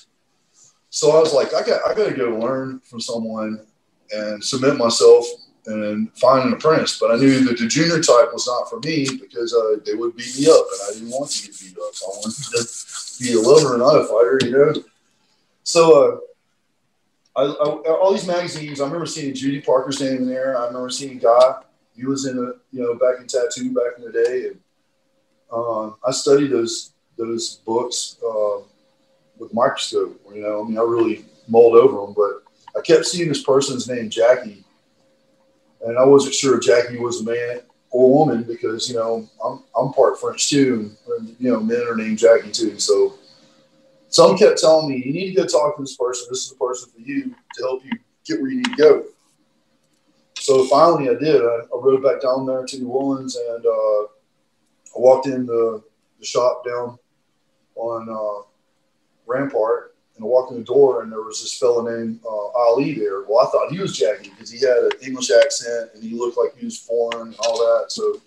So 0.90 1.16
I 1.16 1.20
was 1.20 1.32
like, 1.32 1.54
I 1.54 1.62
got 1.66 1.80
I 1.88 1.94
got 1.94 2.08
to 2.08 2.14
go 2.14 2.36
learn 2.38 2.80
from 2.80 3.00
someone 3.00 3.66
and 4.12 4.44
submit 4.44 4.76
myself 4.76 5.26
and 5.66 6.14
find 6.18 6.46
an 6.46 6.52
apprentice. 6.52 6.98
But 6.98 7.12
I 7.12 7.16
knew 7.16 7.44
that 7.44 7.58
the 7.58 7.66
junior 7.66 8.00
type 8.02 8.32
was 8.32 8.46
not 8.46 8.68
for 8.68 8.78
me 8.80 9.06
because 9.20 9.54
uh, 9.54 9.80
they 9.84 9.94
would 9.94 10.16
beat 10.16 10.38
me 10.38 10.48
up, 10.48 10.66
and 10.72 10.80
I 10.88 10.92
didn't 10.94 11.10
want 11.10 11.30
to 11.30 11.46
get 11.46 11.60
beat 11.60 11.76
up. 11.78 11.94
I 12.02 12.08
wanted 12.08 12.36
to 12.36 13.22
be 13.22 13.32
a 13.32 13.40
lover 13.40 13.74
and 13.74 13.82
not 13.82 13.96
a 13.96 14.04
fighter, 14.04 14.38
you 14.42 14.50
know. 14.50 14.74
So 15.64 16.22
uh, 17.36 17.40
I, 17.40 17.44
I, 17.44 17.94
all 17.94 18.12
these 18.12 18.26
magazines, 18.26 18.80
I 18.80 18.84
remember 18.84 19.06
seeing 19.06 19.34
Judy 19.34 19.60
Parker's 19.60 20.00
name 20.00 20.18
in 20.18 20.28
there. 20.28 20.58
I 20.58 20.66
remember 20.66 20.90
seeing 20.90 21.18
Guy. 21.18 21.62
He 21.96 22.04
was 22.04 22.26
in 22.26 22.38
a 22.38 22.52
you 22.74 22.82
know 22.82 22.94
back 22.94 23.20
in 23.20 23.26
tattoo 23.26 23.72
back 23.72 23.98
in 23.98 24.04
the 24.04 24.12
day, 24.12 24.48
and 24.48 24.60
uh, 25.52 25.90
I 26.06 26.10
studied 26.10 26.50
those 26.50 26.92
those 27.18 27.56
books 27.66 28.16
uh, 28.26 28.62
with 29.38 29.52
microscope. 29.52 30.20
You 30.34 30.42
know, 30.42 30.64
I 30.64 30.68
mean, 30.68 30.78
I 30.78 30.82
really 30.82 31.24
mulled 31.48 31.74
over 31.74 32.06
them, 32.06 32.14
but 32.14 32.42
I 32.78 32.82
kept 32.82 33.04
seeing 33.04 33.28
this 33.28 33.42
person's 33.42 33.88
name, 33.88 34.08
Jacci 34.08 34.64
and 35.84 35.98
I 35.98 36.04
wasn't 36.04 36.34
sure 36.34 36.58
if 36.58 36.64
Jacci 36.64 36.98
was 37.00 37.20
a 37.20 37.24
man 37.24 37.60
or 37.90 38.10
woman 38.10 38.42
because 38.44 38.88
you 38.88 38.94
know 38.94 39.28
I'm 39.44 39.62
I'm 39.76 39.92
part 39.92 40.20
French 40.20 40.48
too, 40.48 40.90
and 41.18 41.36
you 41.38 41.50
know 41.50 41.60
men 41.60 41.82
are 41.88 41.96
named 41.96 42.18
Jackie 42.18 42.50
too. 42.50 42.78
So 42.78 43.14
some 44.08 44.36
kept 44.36 44.60
telling 44.60 44.88
me 44.88 45.02
you 45.04 45.12
need 45.12 45.34
to 45.34 45.42
go 45.42 45.46
talk 45.46 45.76
to 45.76 45.82
this 45.82 45.96
person. 45.96 46.26
This 46.30 46.44
is 46.44 46.50
the 46.50 46.56
person 46.56 46.90
for 46.92 47.00
you 47.00 47.34
to 47.54 47.62
help 47.62 47.84
you 47.84 47.92
get 48.24 48.40
where 48.40 48.50
you 48.50 48.58
need 48.58 48.76
to 48.76 48.76
go. 48.76 49.04
So 50.38 50.64
finally, 50.66 51.08
I 51.08 51.14
did. 51.14 51.40
I, 51.40 51.60
I 51.72 51.80
rode 51.80 52.02
back 52.02 52.20
down 52.20 52.46
there 52.46 52.64
to 52.64 52.78
New 52.78 52.88
Orleans, 52.88 53.36
and 53.36 53.64
uh, 53.64 54.06
I 54.94 55.00
walked 55.00 55.26
in 55.26 55.46
the, 55.46 55.82
the 56.18 56.24
shop 56.24 56.64
down 56.66 56.98
on 57.76 58.08
uh, 58.08 58.46
Rampart, 59.26 59.94
and 60.16 60.24
I 60.24 60.26
walked 60.26 60.52
in 60.52 60.58
the 60.58 60.64
door, 60.64 61.02
and 61.02 61.10
there 61.10 61.22
was 61.22 61.40
this 61.40 61.58
fellow 61.58 61.82
named 61.82 62.20
uh, 62.24 62.48
Ali 62.48 62.94
there. 62.94 63.22
Well, 63.22 63.46
I 63.46 63.50
thought 63.50 63.72
he 63.72 63.80
was 63.80 63.98
Jacci 63.98 64.30
because 64.30 64.50
he 64.50 64.60
had 64.60 64.76
an 64.76 64.90
English 65.04 65.30
accent 65.30 65.90
and 65.94 66.02
he 66.02 66.14
looked 66.14 66.36
like 66.36 66.56
he 66.56 66.66
was 66.66 66.78
foreign 66.78 67.28
and 67.28 67.36
all 67.40 67.56
that. 67.58 67.86
So 67.90 68.20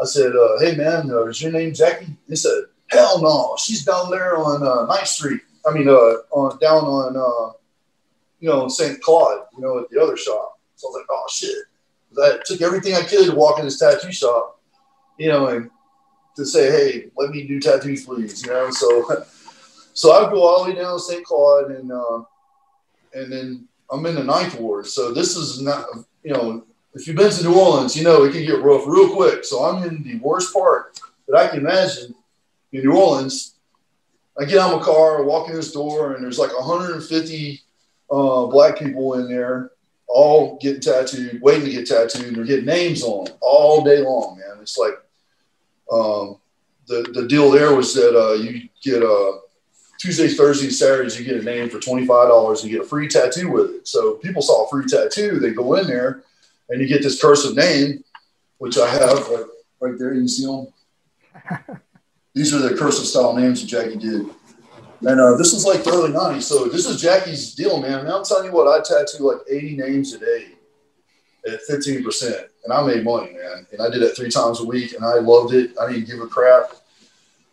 I 0.00 0.04
said, 0.04 0.32
uh, 0.36 0.58
"Hey, 0.60 0.76
man, 0.76 1.10
uh, 1.10 1.24
is 1.24 1.40
your 1.40 1.52
name 1.52 1.72
Jacci?" 1.72 2.14
He 2.28 2.36
said, 2.36 2.64
"Hell 2.88 3.22
no, 3.22 3.56
she's 3.58 3.84
down 3.84 4.10
there 4.10 4.36
on 4.36 4.62
uh, 4.62 4.86
Ninth 4.86 5.08
Street. 5.08 5.40
I 5.66 5.72
mean, 5.72 5.88
uh, 5.88 6.18
on 6.30 6.58
down 6.58 6.84
on 6.84 7.16
uh, 7.16 7.52
you 8.40 8.48
know 8.48 8.68
St. 8.68 9.00
Claude, 9.00 9.46
you 9.56 9.62
know, 9.62 9.78
at 9.78 9.90
the 9.90 10.00
other 10.00 10.16
shop." 10.16 10.58
So 10.76 10.88
I 10.88 10.90
was 10.90 10.96
like, 11.00 11.06
"Oh 11.10 11.26
shit!" 11.30 11.56
I 12.22 12.38
took 12.44 12.60
everything 12.60 12.94
I 12.94 13.02
could 13.02 13.26
to 13.26 13.34
walk 13.34 13.58
in 13.58 13.64
this 13.64 13.78
tattoo 13.78 14.12
shop, 14.12 14.60
you 15.18 15.28
know, 15.28 15.48
and 15.48 15.70
to 16.38 16.46
say, 16.46 16.70
"Hey, 16.70 17.10
let 17.16 17.30
me 17.30 17.46
do 17.46 17.60
tattoos, 17.60 18.06
please," 18.06 18.42
you 18.42 18.52
know. 18.52 18.70
So. 18.70 19.24
So 19.98 20.12
I 20.12 20.30
go 20.30 20.46
all 20.46 20.62
the 20.62 20.70
way 20.70 20.76
down 20.76 20.92
to 20.92 21.00
St. 21.00 21.24
Claude, 21.24 21.72
and 21.72 21.90
uh, 21.90 22.22
and 23.14 23.32
then 23.32 23.68
I'm 23.90 24.06
in 24.06 24.14
the 24.14 24.22
ninth 24.22 24.58
ward. 24.60 24.86
So 24.86 25.12
this 25.12 25.36
is 25.36 25.60
not, 25.60 25.86
you 26.22 26.32
know, 26.32 26.64
if 26.94 27.08
you've 27.08 27.16
been 27.16 27.32
to 27.32 27.42
New 27.42 27.58
Orleans, 27.58 27.96
you 27.96 28.04
know 28.04 28.22
it 28.22 28.32
can 28.32 28.46
get 28.46 28.62
rough 28.62 28.84
real 28.86 29.12
quick. 29.12 29.44
So 29.44 29.64
I'm 29.64 29.82
in 29.82 30.04
the 30.04 30.20
worst 30.20 30.54
part 30.54 31.00
that 31.26 31.36
I 31.36 31.48
can 31.48 31.58
imagine 31.58 32.14
in 32.70 32.82
New 32.82 32.96
Orleans. 32.96 33.56
I 34.40 34.44
get 34.44 34.58
out 34.58 34.72
of 34.72 34.78
my 34.78 34.84
car, 34.84 35.24
walk 35.24 35.48
in 35.48 35.56
this 35.56 35.72
door, 35.72 36.14
and 36.14 36.22
there's 36.22 36.38
like 36.38 36.56
150 36.56 37.60
uh, 38.10 38.46
black 38.46 38.78
people 38.78 39.14
in 39.14 39.28
there, 39.28 39.72
all 40.06 40.58
getting 40.58 40.80
tattooed, 40.80 41.42
waiting 41.42 41.64
to 41.64 41.72
get 41.72 41.88
tattooed. 41.88 42.38
or 42.38 42.44
getting 42.44 42.66
names 42.66 43.02
on 43.02 43.26
all 43.40 43.82
day 43.82 43.98
long, 43.98 44.38
man. 44.38 44.58
It's 44.60 44.78
like 44.78 44.94
um, 45.92 46.36
the 46.86 47.10
the 47.12 47.26
deal 47.28 47.50
there 47.50 47.74
was 47.74 47.94
that 47.94 48.18
uh, 48.18 48.34
you 48.34 48.68
get 48.82 49.02
a 49.02 49.10
uh, 49.10 49.38
Tuesdays, 49.98 50.36
Thursdays, 50.36 50.78
Saturdays, 50.78 51.18
you 51.18 51.24
get 51.24 51.40
a 51.40 51.44
name 51.44 51.68
for 51.68 51.78
$25 51.78 52.62
and 52.62 52.70
you 52.70 52.78
get 52.78 52.86
a 52.86 52.88
free 52.88 53.08
tattoo 53.08 53.50
with 53.50 53.70
it. 53.70 53.88
So 53.88 54.14
people 54.14 54.40
saw 54.40 54.64
a 54.64 54.68
free 54.68 54.86
tattoo, 54.86 55.40
they 55.40 55.50
go 55.50 55.74
in 55.74 55.88
there 55.88 56.22
and 56.68 56.80
you 56.80 56.86
get 56.86 57.02
this 57.02 57.20
cursive 57.20 57.56
name, 57.56 58.04
which 58.58 58.78
I 58.78 58.88
have 58.88 59.28
right, 59.28 59.44
right 59.80 59.98
there. 59.98 60.14
You 60.14 60.20
can 60.20 60.28
see 60.28 60.46
them. 60.46 60.68
These 62.34 62.54
are 62.54 62.58
the 62.60 62.76
cursive 62.76 63.06
style 63.06 63.34
names 63.34 63.60
that 63.60 63.68
Jacci 63.68 64.00
did. 64.00 64.26
And 65.00 65.20
uh, 65.20 65.36
this 65.36 65.52
is 65.52 65.64
like 65.64 65.82
the 65.82 65.90
early 65.90 66.12
90s. 66.12 66.42
So 66.42 66.68
this 66.68 66.86
is 66.86 67.02
Jacci's 67.02 67.56
deal, 67.56 67.80
man. 67.80 68.00
And 68.00 68.08
I'm 68.08 68.24
telling 68.24 68.46
you 68.46 68.52
what, 68.52 68.68
I 68.68 68.80
tattoo 68.80 69.24
like 69.24 69.38
80 69.50 69.76
names 69.76 70.12
a 70.12 70.18
day 70.18 70.46
at 71.48 71.60
15%. 71.68 72.48
And 72.64 72.72
I 72.72 72.86
made 72.86 73.04
money, 73.04 73.32
man. 73.32 73.66
And 73.72 73.80
I 73.80 73.90
did 73.90 74.02
it 74.02 74.16
three 74.16 74.30
times 74.30 74.60
a 74.60 74.64
week 74.64 74.92
and 74.94 75.04
I 75.04 75.14
loved 75.14 75.54
it. 75.54 75.72
I 75.80 75.90
didn't 75.90 76.06
give 76.06 76.20
a 76.20 76.26
crap. 76.26 76.72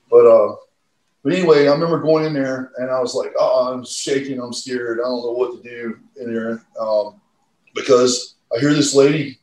But 0.09 0.25
uh, 0.27 0.55
but 1.23 1.33
anyway, 1.33 1.67
I 1.67 1.71
remember 1.71 1.99
going 1.99 2.25
in 2.25 2.33
there 2.33 2.71
and 2.77 2.91
I 2.91 2.99
was 2.99 3.15
like, 3.15 3.33
oh, 3.39 3.73
I'm 3.73 3.83
shaking. 3.83 4.39
I'm 4.39 4.53
scared. 4.53 4.99
I 4.99 5.05
don't 5.05 5.23
know 5.23 5.31
what 5.31 5.63
to 5.63 5.67
do 5.67 5.99
in 6.21 6.31
there 6.31 6.63
um, 6.79 7.19
because 7.73 8.35
I 8.55 8.59
hear 8.59 8.73
this 8.73 8.93
lady 8.93 9.39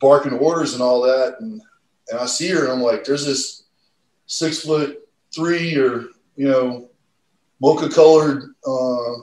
barking 0.00 0.32
orders 0.32 0.74
and 0.74 0.82
all 0.82 1.00
that. 1.02 1.36
And, 1.38 1.62
and 2.08 2.18
I 2.18 2.26
see 2.26 2.48
her 2.48 2.64
and 2.64 2.72
I'm 2.72 2.80
like, 2.80 3.04
there's 3.04 3.24
this 3.24 3.62
six 4.26 4.64
foot 4.64 5.08
three 5.32 5.76
or, 5.76 6.06
you 6.34 6.48
know, 6.48 6.90
mocha 7.60 7.88
colored, 7.88 8.54
uh, 8.66 9.22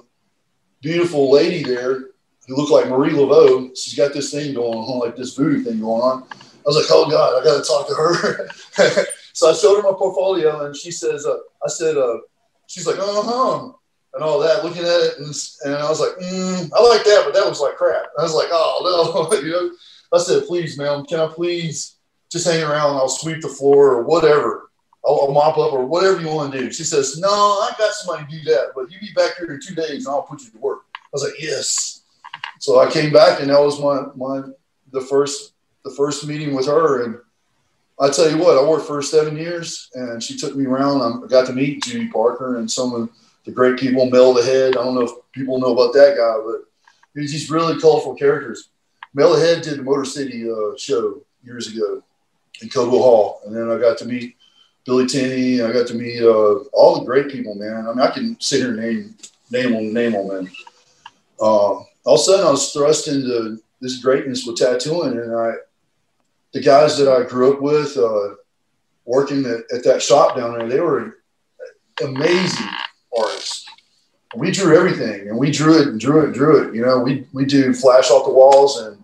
beautiful 0.82 1.30
lady 1.30 1.62
there 1.62 2.06
who 2.48 2.56
looked 2.56 2.72
like 2.72 2.88
Marie 2.88 3.12
Laveau. 3.12 3.70
She's 3.78 3.96
got 3.96 4.14
this 4.14 4.32
thing 4.32 4.54
going 4.54 4.78
on, 4.78 5.00
like 5.00 5.16
this 5.16 5.36
voodoo 5.36 5.64
thing 5.64 5.80
going 5.80 6.02
on. 6.02 6.24
I 6.32 6.68
was 6.68 6.76
like, 6.76 6.86
oh 6.90 7.10
God, 7.10 7.42
I 7.42 7.44
got 7.44 7.64
to 7.64 7.68
talk 7.68 7.88
to 7.88 7.94
her. 7.94 9.06
So 9.36 9.50
I 9.50 9.54
showed 9.54 9.76
her 9.76 9.84
my 9.84 9.98
portfolio, 9.98 10.66
and 10.66 10.74
she 10.74 10.92
says, 10.92 11.26
uh, 11.26 11.36
"I 11.62 11.68
said, 11.68 11.98
uh, 11.98 12.20
she's 12.68 12.88
like, 12.88 12.98
uh 13.00 13.22
huh." 13.22 13.74
And 14.14 14.24
all 14.24 14.40
that, 14.40 14.64
looking 14.64 14.84
at 14.84 14.88
it, 14.88 15.18
and, 15.18 15.36
and 15.66 15.76
I 15.76 15.90
was 15.90 16.00
like, 16.00 16.16
mm, 16.26 16.72
I 16.74 16.82
like 16.82 17.04
that, 17.04 17.24
but 17.26 17.34
that 17.34 17.46
was 17.46 17.60
like 17.60 17.76
crap. 17.76 18.06
I 18.18 18.24
was 18.24 18.34
like, 18.34 18.48
oh 18.54 19.28
no, 19.30 19.38
you 19.42 19.52
know. 19.52 19.72
I 20.14 20.20
said, 20.20 20.46
please, 20.46 20.78
ma'am, 20.78 21.04
can 21.04 21.20
I 21.20 21.28
please 21.28 21.98
just 22.32 22.48
hang 22.48 22.64
around? 22.64 22.96
I'll 22.96 23.10
sweep 23.10 23.42
the 23.42 23.50
floor 23.50 23.92
or 23.92 24.04
whatever. 24.04 24.72
I'll, 25.06 25.20
I'll, 25.24 25.34
mop 25.34 25.58
up 25.58 25.74
or 25.74 25.86
whatever 25.86 26.22
you 26.22 26.30
want 26.30 26.54
to 26.54 26.60
do. 26.60 26.72
She 26.72 26.86
says, 26.86 27.18
no, 27.20 27.28
I 27.28 27.72
got 27.78 27.94
somebody 27.94 28.26
to 28.26 28.40
do 28.40 28.52
that, 28.52 28.72
but 28.74 28.90
you 28.90 28.98
be 29.02 29.12
back 29.14 29.36
here 29.38 29.52
in 29.54 29.60
two 29.60 29.76
days 29.76 30.06
and 30.06 30.16
I'll 30.16 30.22
put 30.22 30.42
you 30.44 30.52
to 30.52 30.58
work. 30.60 30.84
I 30.96 31.10
was 31.12 31.24
like, 31.24 31.34
yes. 31.42 32.04
So 32.60 32.80
I 32.80 32.90
came 32.90 33.12
back 33.12 33.42
and 33.42 33.50
that 33.50 33.62
was 33.62 33.80
my, 33.82 34.06
my, 34.16 34.48
the 34.92 35.02
first, 35.02 35.54
the 35.84 35.92
first 35.92 36.28
meeting 36.28 36.56
with 36.56 36.68
her. 36.68 37.04
And 37.04 37.18
I 38.00 38.10
tell 38.10 38.30
you 38.30 38.38
what, 38.38 38.58
I 38.58 38.68
worked 38.68 38.88
for 38.88 39.02
seven 39.02 39.38
years, 39.38 39.90
and 39.94 40.22
she 40.22 40.38
took 40.38 40.56
me 40.56 40.66
around. 40.66 41.02
I 41.02 41.28
got 41.28 41.48
to 41.48 41.54
meet 41.54 41.84
Judy 41.84 42.10
Parker 42.10 42.58
and 42.58 42.70
some 42.70 42.94
of 42.94 43.10
the 43.46 43.52
great 43.52 43.80
people. 43.80 44.10
Mel 44.10 44.34
the 44.34 44.44
Head. 44.44 44.76
I 44.76 44.84
don't 44.84 44.96
know 44.96 45.02
if 45.02 45.12
people 45.32 45.60
know 45.60 45.74
about 45.74 45.94
that 45.94 46.18
guy, 46.18 46.42
but 46.46 46.70
he's 47.14 47.32
these 47.32 47.50
really 47.50 47.80
colorful 47.80 48.16
characters. 48.16 48.70
Mel 49.14 49.34
the 49.34 49.40
Head 49.40 49.62
did 49.62 49.80
the 49.80 49.84
Motor 49.84 50.04
City 50.04 50.50
uh, 50.50 50.76
show 50.78 51.22
years 51.44 51.74
ago 51.74 52.04
in 52.62 52.70
Cobo 52.70 52.98
Hall, 52.98 53.42
and 53.46 53.56
then 53.56 53.70
I 53.70 53.80
got 53.80 53.98
to 54.00 54.06
meet 54.06 54.36
Billy 54.86 55.06
Tinney. 55.06 55.62
I 55.62 55.72
got 55.72 55.88
to 55.88 55.94
meet 55.94 56.22
uh, 56.22 56.60
all 56.74 57.00
the 57.00 57.06
great 57.06 57.30
people, 57.30 57.56
man. 57.56 57.88
I 57.88 57.94
mean, 57.94 58.00
I 58.00 58.12
can 58.12 58.40
sit 58.42 58.60
here 58.60 58.72
and 58.72 58.80
name 58.80 59.16
name 59.52 59.76
on 59.76 59.94
name 59.94 60.12
them. 60.12 60.52
Uh, 61.40 61.80
all 62.06 62.16
of 62.16 62.22
a 62.22 62.24
sudden, 62.24 62.48
I 62.48 62.52
was 62.52 62.72
thrust 62.72 63.08
into 63.08 63.58
this 63.82 64.02
greatness 64.02 64.46
with 64.46 64.58
tattooing, 64.58 65.18
and 65.18 65.36
I 65.36 65.54
the 66.54 66.62
guys 66.62 66.98
that 66.98 67.12
I 67.12 67.28
grew 67.28 67.54
up 67.54 67.62
with, 67.62 67.98
uh, 67.98 68.36
working 69.04 69.46
at, 69.46 69.76
at, 69.76 69.84
that 69.84 70.02
shop 70.02 70.38
down 70.38 70.58
there, 70.58 70.70
they 70.70 70.80
were 70.80 71.18
amazing 72.02 72.70
artists. 73.18 73.66
We 74.36 74.52
drew 74.52 74.78
everything, 74.78 75.28
and 75.28 75.38
we 75.38 75.52
drew 75.52 75.82
it 75.82 75.90
and 75.90 76.00
drew 76.00 76.22
it 76.22 76.26
and 76.26 76.34
drew 76.34 76.66
it. 76.66 76.76
You 76.76 76.86
know, 76.86 77.00
we 77.00 77.28
we 77.34 77.46
do 77.46 77.74
flash 77.74 78.10
off 78.10 78.26
the 78.26 78.34
walls, 78.34 78.80
and 78.82 79.04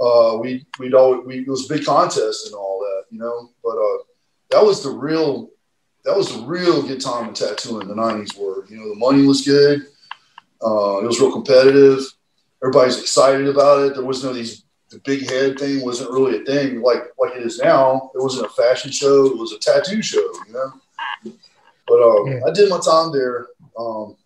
uh, 0.00 0.38
we 0.38 0.66
we'd 0.78 0.94
always 0.94 1.26
we 1.26 1.38
it 1.38 1.48
was 1.48 1.70
a 1.70 1.74
big 1.74 1.84
contest 1.86 2.46
and 2.46 2.54
all 2.54 2.80
that. 2.80 3.04
You 3.10 3.18
know, 3.18 3.50
but 3.62 3.76
uh, 3.76 4.04
that 4.50 4.64
was 4.64 4.82
the 4.82 4.90
real 4.90 5.50
that 6.04 6.16
was 6.16 6.34
the 6.34 6.42
real 6.44 6.82
good 6.82 7.00
time 7.00 7.28
in 7.28 7.34
tattooing. 7.34 7.88
The 7.88 7.94
'90s 7.94 8.38
were, 8.38 8.66
you 8.68 8.78
know, 8.78 8.88
the 8.88 8.96
money 8.96 9.26
was 9.26 9.42
good. 9.44 9.86
Uh, 10.64 10.98
it 10.98 11.06
was 11.06 11.20
real 11.20 11.32
competitive. 11.32 12.00
Everybody's 12.64 12.98
excited 12.98 13.46
about 13.46 13.82
it. 13.82 13.94
There 13.94 14.04
was 14.04 14.24
no 14.24 14.32
these 14.32 14.64
the 14.88 14.98
big 15.00 15.28
head 15.28 15.58
thing 15.58 15.84
wasn't 15.84 16.10
really 16.10 16.40
a 16.40 16.44
thing 16.44 16.80
like 16.80 17.02
like 17.18 17.36
it 17.36 17.42
is 17.42 17.58
now. 17.58 18.10
It 18.14 18.22
wasn't 18.22 18.46
a 18.46 18.50
fashion 18.50 18.90
show. 18.90 19.26
It 19.26 19.36
was 19.36 19.52
a 19.52 19.58
tattoo 19.58 20.00
show, 20.00 20.32
you 20.46 20.52
know. 20.52 20.72
But 21.86 22.02
um, 22.02 22.26
yeah. 22.26 22.40
I 22.46 22.52
did 22.52 22.70
my 22.70 22.80
time 22.80 23.12
there. 23.12 23.48
Um, 23.78 24.16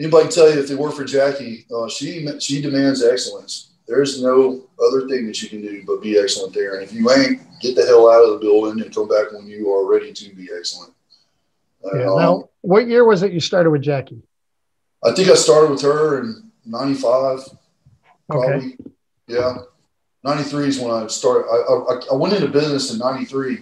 anybody 0.00 0.24
can 0.24 0.32
tell 0.32 0.52
you 0.52 0.58
if 0.58 0.66
they 0.66 0.74
work 0.74 0.94
for 0.94 1.04
Jacci, 1.04 1.70
uh, 1.70 1.88
she 1.88 2.26
she 2.40 2.60
demands 2.60 3.04
excellence. 3.04 3.74
There's 3.86 4.20
no 4.20 4.64
other 4.84 5.06
thing 5.06 5.28
that 5.28 5.40
you 5.40 5.48
can 5.48 5.62
do 5.62 5.84
but 5.86 6.02
be 6.02 6.18
excellent 6.18 6.54
there. 6.54 6.74
And 6.74 6.82
if 6.82 6.92
you 6.92 7.08
ain't, 7.12 7.40
get 7.60 7.76
the 7.76 7.86
hell 7.86 8.10
out 8.10 8.24
of 8.24 8.32
the 8.32 8.38
building 8.38 8.82
and 8.82 8.92
come 8.92 9.06
back 9.06 9.30
when 9.30 9.46
you 9.46 9.72
are 9.72 9.88
ready 9.88 10.12
to 10.12 10.34
be 10.34 10.48
excellent. 10.58 10.92
yeah. 11.84 12.10
Um, 12.10 12.18
now, 12.18 12.48
what 12.62 12.88
year 12.88 13.04
was 13.04 13.22
it 13.22 13.32
you 13.32 13.38
started 13.38 13.70
with 13.70 13.84
Jacci? 13.84 14.20
I 15.04 15.12
think 15.12 15.28
I 15.28 15.34
started 15.34 15.70
with 15.70 15.82
her 15.82 16.20
in 16.20 16.45
'95. 16.66 17.40
Probably. 18.28 18.56
Okay. 18.56 18.76
Yeah. 19.28 19.58
93 20.24 20.68
is 20.68 20.80
when 20.80 20.90
I 20.90 21.06
started. 21.06 21.46
I, 21.48 21.94
I, 21.94 22.00
I 22.12 22.16
went 22.16 22.34
into 22.34 22.48
business 22.48 22.92
in 22.92 22.98
93 22.98 23.60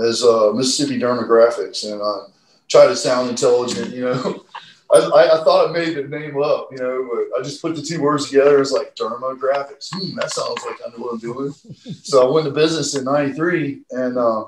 as 0.00 0.22
uh, 0.22 0.52
Mississippi 0.54 0.98
Dermographics 0.98 1.90
and 1.90 2.00
I 2.00 2.32
tried 2.68 2.86
to 2.86 2.96
sound 2.96 3.30
intelligent, 3.30 3.94
you 3.94 4.04
know. 4.04 4.44
I, 4.90 4.96
I, 4.96 5.44
thought 5.44 5.68
I 5.68 5.72
made 5.72 5.96
the 5.96 6.04
name 6.04 6.42
up, 6.42 6.68
you 6.70 6.78
know, 6.78 7.06
but 7.12 7.38
I 7.38 7.42
just 7.42 7.60
put 7.60 7.76
the 7.76 7.82
two 7.82 8.00
words 8.00 8.30
together. 8.30 8.58
It's 8.58 8.72
like 8.72 8.96
dermographics. 8.96 9.90
Hmm, 9.92 10.16
that 10.16 10.30
sounds 10.30 10.64
like 10.64 10.76
I 10.86 10.90
know 10.90 11.04
what 11.04 11.12
I'm 11.14 11.18
doing. 11.18 11.52
so 12.02 12.26
I 12.26 12.32
went 12.32 12.46
to 12.46 12.52
business 12.52 12.94
in 12.94 13.04
93 13.04 13.82
and 13.90 14.16
uh, 14.16 14.46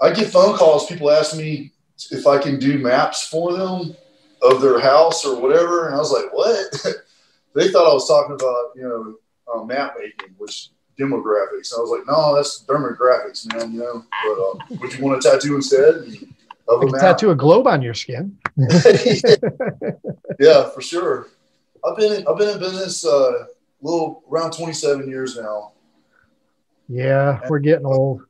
I 0.00 0.12
get 0.12 0.28
phone 0.28 0.56
calls. 0.56 0.86
People 0.86 1.10
ask 1.10 1.36
me 1.36 1.72
if 2.12 2.26
I 2.28 2.38
can 2.38 2.60
do 2.60 2.78
maps 2.78 3.26
for 3.26 3.56
them 3.56 3.96
of 4.42 4.60
their 4.60 4.80
house 4.80 5.24
or 5.24 5.40
whatever. 5.40 5.86
And 5.86 5.94
I 5.94 5.98
was 5.98 6.12
like, 6.12 6.32
what? 6.32 6.96
they 7.54 7.68
thought 7.68 7.90
I 7.90 7.94
was 7.94 8.08
talking 8.08 8.34
about, 8.34 8.72
you 8.74 8.82
know, 8.82 9.16
uh, 9.52 9.64
map 9.64 9.94
making, 9.98 10.34
which 10.38 10.70
demographics. 10.98 11.72
I 11.76 11.80
was 11.80 11.90
like, 11.90 12.06
no, 12.06 12.34
that's 12.34 12.64
demographics, 12.64 13.52
man. 13.52 13.72
You 13.72 13.80
know, 13.80 14.04
but 14.24 14.38
uh, 14.42 14.78
would 14.80 14.92
you 14.94 15.04
want 15.04 15.24
a 15.24 15.30
tattoo 15.30 15.56
instead 15.56 15.94
of 16.68 16.82
a? 16.82 16.98
Tattoo 16.98 17.30
a 17.30 17.36
globe 17.36 17.66
on 17.66 17.82
your 17.82 17.94
skin. 17.94 18.36
yeah, 20.38 20.68
for 20.70 20.80
sure. 20.80 21.28
I've 21.84 21.96
been 21.96 22.12
in, 22.12 22.26
I've 22.26 22.36
been 22.36 22.50
in 22.50 22.58
business 22.58 23.06
uh, 23.06 23.44
a 23.44 23.46
little 23.80 24.24
around 24.30 24.52
27 24.52 25.08
years 25.08 25.36
now. 25.36 25.72
Yeah, 26.88 27.40
we're 27.48 27.58
getting 27.60 27.86
old. 27.86 28.22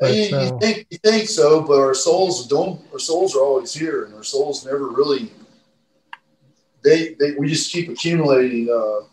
But, 0.00 0.14
you, 0.14 0.22
you, 0.24 0.36
uh, 0.36 0.58
think, 0.58 0.86
you 0.90 0.98
think 0.98 1.28
so, 1.28 1.62
but 1.62 1.78
our 1.78 1.94
souls 1.94 2.48
don't. 2.48 2.80
Our 2.92 2.98
souls 2.98 3.36
are 3.36 3.42
always 3.42 3.72
here, 3.72 4.04
and 4.04 4.14
our 4.14 4.24
souls 4.24 4.64
never 4.64 4.88
really. 4.88 5.30
They, 6.82 7.14
they 7.14 7.32
we 7.32 7.48
just 7.48 7.72
keep 7.72 7.88
accumulating 7.88 8.68
uh, 8.68 9.06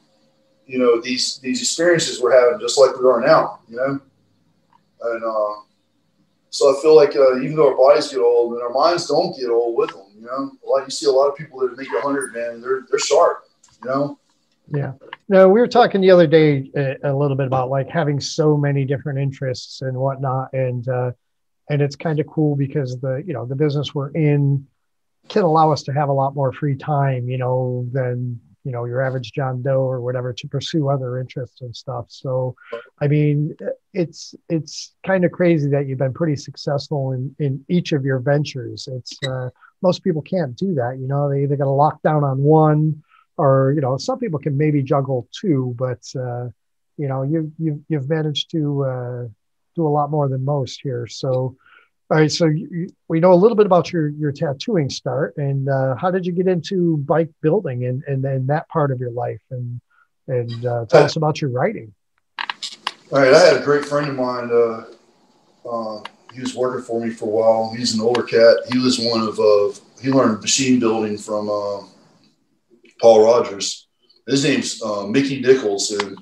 you 0.71 0.79
know 0.79 1.01
these 1.01 1.37
these 1.39 1.61
experiences 1.61 2.21
we're 2.21 2.31
having 2.31 2.59
just 2.59 2.77
like 2.77 2.97
we 2.97 3.07
are 3.07 3.19
now 3.19 3.59
you 3.67 3.75
know 3.75 3.99
and 5.01 5.23
uh, 5.23 5.61
so 6.49 6.71
i 6.71 6.81
feel 6.81 6.95
like 6.95 7.15
uh, 7.15 7.37
even 7.41 7.55
though 7.55 7.69
our 7.69 7.77
bodies 7.77 8.09
get 8.09 8.19
old 8.19 8.53
and 8.53 8.61
our 8.61 8.69
minds 8.69 9.07
don't 9.07 9.37
get 9.37 9.49
old 9.49 9.77
with 9.77 9.89
them 9.89 10.05
you 10.15 10.25
know 10.25 10.51
a 10.65 10.69
lot 10.69 10.85
you 10.85 10.89
see 10.89 11.07
a 11.07 11.11
lot 11.11 11.27
of 11.27 11.35
people 11.35 11.59
that 11.59 11.77
make 11.77 11.89
a 11.89 12.05
100 12.05 12.33
man 12.33 12.61
they're 12.61 12.85
they're 12.89 12.99
sharp 12.99 13.43
you 13.83 13.89
know 13.89 14.17
yeah. 14.73 14.93
No 15.27 15.49
we 15.49 15.59
were 15.59 15.67
talking 15.67 16.01
the 16.01 16.11
other 16.11 16.27
day 16.27 16.71
a, 16.75 16.91
uh, 17.07 17.13
a 17.13 17.15
little 17.15 17.37
bit 17.37 17.47
about 17.47 17.69
like 17.69 17.89
having 17.89 18.19
so 18.19 18.57
many 18.57 18.85
different 18.85 19.19
interests 19.19 19.81
and 19.81 19.97
whatnot 19.97 20.53
and 20.53 20.87
uh 20.87 21.11
and 21.69 21.81
it's 21.81 21.95
kind 21.95 22.19
of 22.19 22.27
cool 22.27 22.55
because 22.55 22.99
the 22.99 23.23
you 23.25 23.33
know 23.33 23.45
the 23.45 23.55
business 23.55 23.95
we're 23.95 24.11
in 24.11 24.67
can 25.29 25.43
allow 25.43 25.71
us 25.71 25.83
to 25.83 25.93
have 25.93 26.09
a 26.09 26.13
lot 26.13 26.35
more 26.35 26.51
free 26.51 26.75
time 26.75 27.29
you 27.29 27.37
know 27.37 27.87
than 27.91 28.39
you 28.63 28.71
know 28.71 28.85
your 28.85 29.01
average 29.01 29.31
john 29.31 29.61
doe 29.61 29.79
or 29.79 30.01
whatever 30.01 30.33
to 30.33 30.47
pursue 30.47 30.89
other 30.89 31.19
interests 31.19 31.61
and 31.61 31.75
stuff. 31.75 32.05
So 32.09 32.55
i 32.99 33.07
mean 33.07 33.55
it's 33.93 34.35
it's 34.49 34.93
kind 35.05 35.25
of 35.25 35.31
crazy 35.31 35.69
that 35.69 35.87
you've 35.87 35.99
been 35.99 36.13
pretty 36.13 36.35
successful 36.35 37.13
in 37.13 37.35
in 37.39 37.65
each 37.69 37.91
of 37.91 38.05
your 38.05 38.19
ventures. 38.19 38.87
It's 38.91 39.17
uh, 39.27 39.49
most 39.81 40.03
people 40.03 40.21
can't 40.21 40.55
do 40.55 40.75
that 40.75 40.97
you 40.99 41.07
know 41.07 41.29
they 41.29 41.43
either 41.43 41.55
got 41.55 41.65
to 41.65 41.71
lock 41.71 42.01
down 42.01 42.23
on 42.23 42.37
one 42.39 43.01
or 43.41 43.73
you 43.75 43.81
know 43.81 43.97
some 43.97 44.19
people 44.19 44.39
can 44.39 44.55
maybe 44.57 44.81
juggle 44.83 45.27
two 45.31 45.73
but 45.77 46.03
uh, 46.15 46.47
you 46.97 47.07
know 47.07 47.23
you 47.23 47.51
you've, 47.57 47.79
you've 47.89 48.09
managed 48.09 48.51
to 48.51 48.83
uh, 48.83 49.27
do 49.75 49.87
a 49.87 49.93
lot 49.97 50.11
more 50.11 50.27
than 50.29 50.45
most 50.45 50.79
here 50.81 51.07
so 51.07 51.55
all 52.11 52.17
right, 52.17 52.29
so 52.29 52.47
you, 52.47 52.89
we 53.07 53.21
know 53.21 53.31
a 53.31 53.39
little 53.43 53.55
bit 53.55 53.65
about 53.65 53.93
your 53.93 54.09
your 54.09 54.33
tattooing 54.33 54.89
start, 54.89 55.37
and 55.37 55.69
uh, 55.69 55.95
how 55.95 56.11
did 56.11 56.25
you 56.25 56.33
get 56.33 56.45
into 56.45 56.97
bike 56.97 57.29
building 57.41 57.85
and 57.85 58.03
and, 58.03 58.49
that 58.49 58.67
part 58.67 58.91
of 58.91 58.99
your 58.99 59.11
life, 59.11 59.39
and 59.49 59.79
and 60.27 60.65
uh, 60.65 60.85
tell 60.89 61.03
us 61.05 61.15
about 61.15 61.39
your 61.39 61.51
writing. 61.51 61.93
All 63.13 63.19
right, 63.19 63.33
I 63.33 63.39
had 63.39 63.55
a 63.55 63.63
great 63.63 63.85
friend 63.85 64.09
of 64.09 64.17
mine. 64.17 64.49
Uh, 64.51 65.69
uh, 65.69 66.03
he 66.33 66.41
was 66.41 66.53
working 66.53 66.83
for 66.83 66.99
me 66.99 67.11
for 67.11 67.25
a 67.25 67.29
while. 67.29 67.73
He's 67.77 67.93
an 67.93 68.01
older 68.01 68.23
cat. 68.23 68.57
He 68.69 68.77
was 68.77 68.99
one 68.99 69.21
of 69.21 69.39
he 70.01 70.11
learned 70.11 70.41
machine 70.41 70.81
building 70.81 71.17
from 71.17 71.49
uh, 71.49 71.79
Paul 73.01 73.25
Rogers. 73.25 73.87
His 74.27 74.43
name's 74.43 74.81
uh, 74.81 75.07
Mickey 75.07 75.41
Nichols, 75.41 75.89
and 75.91 76.17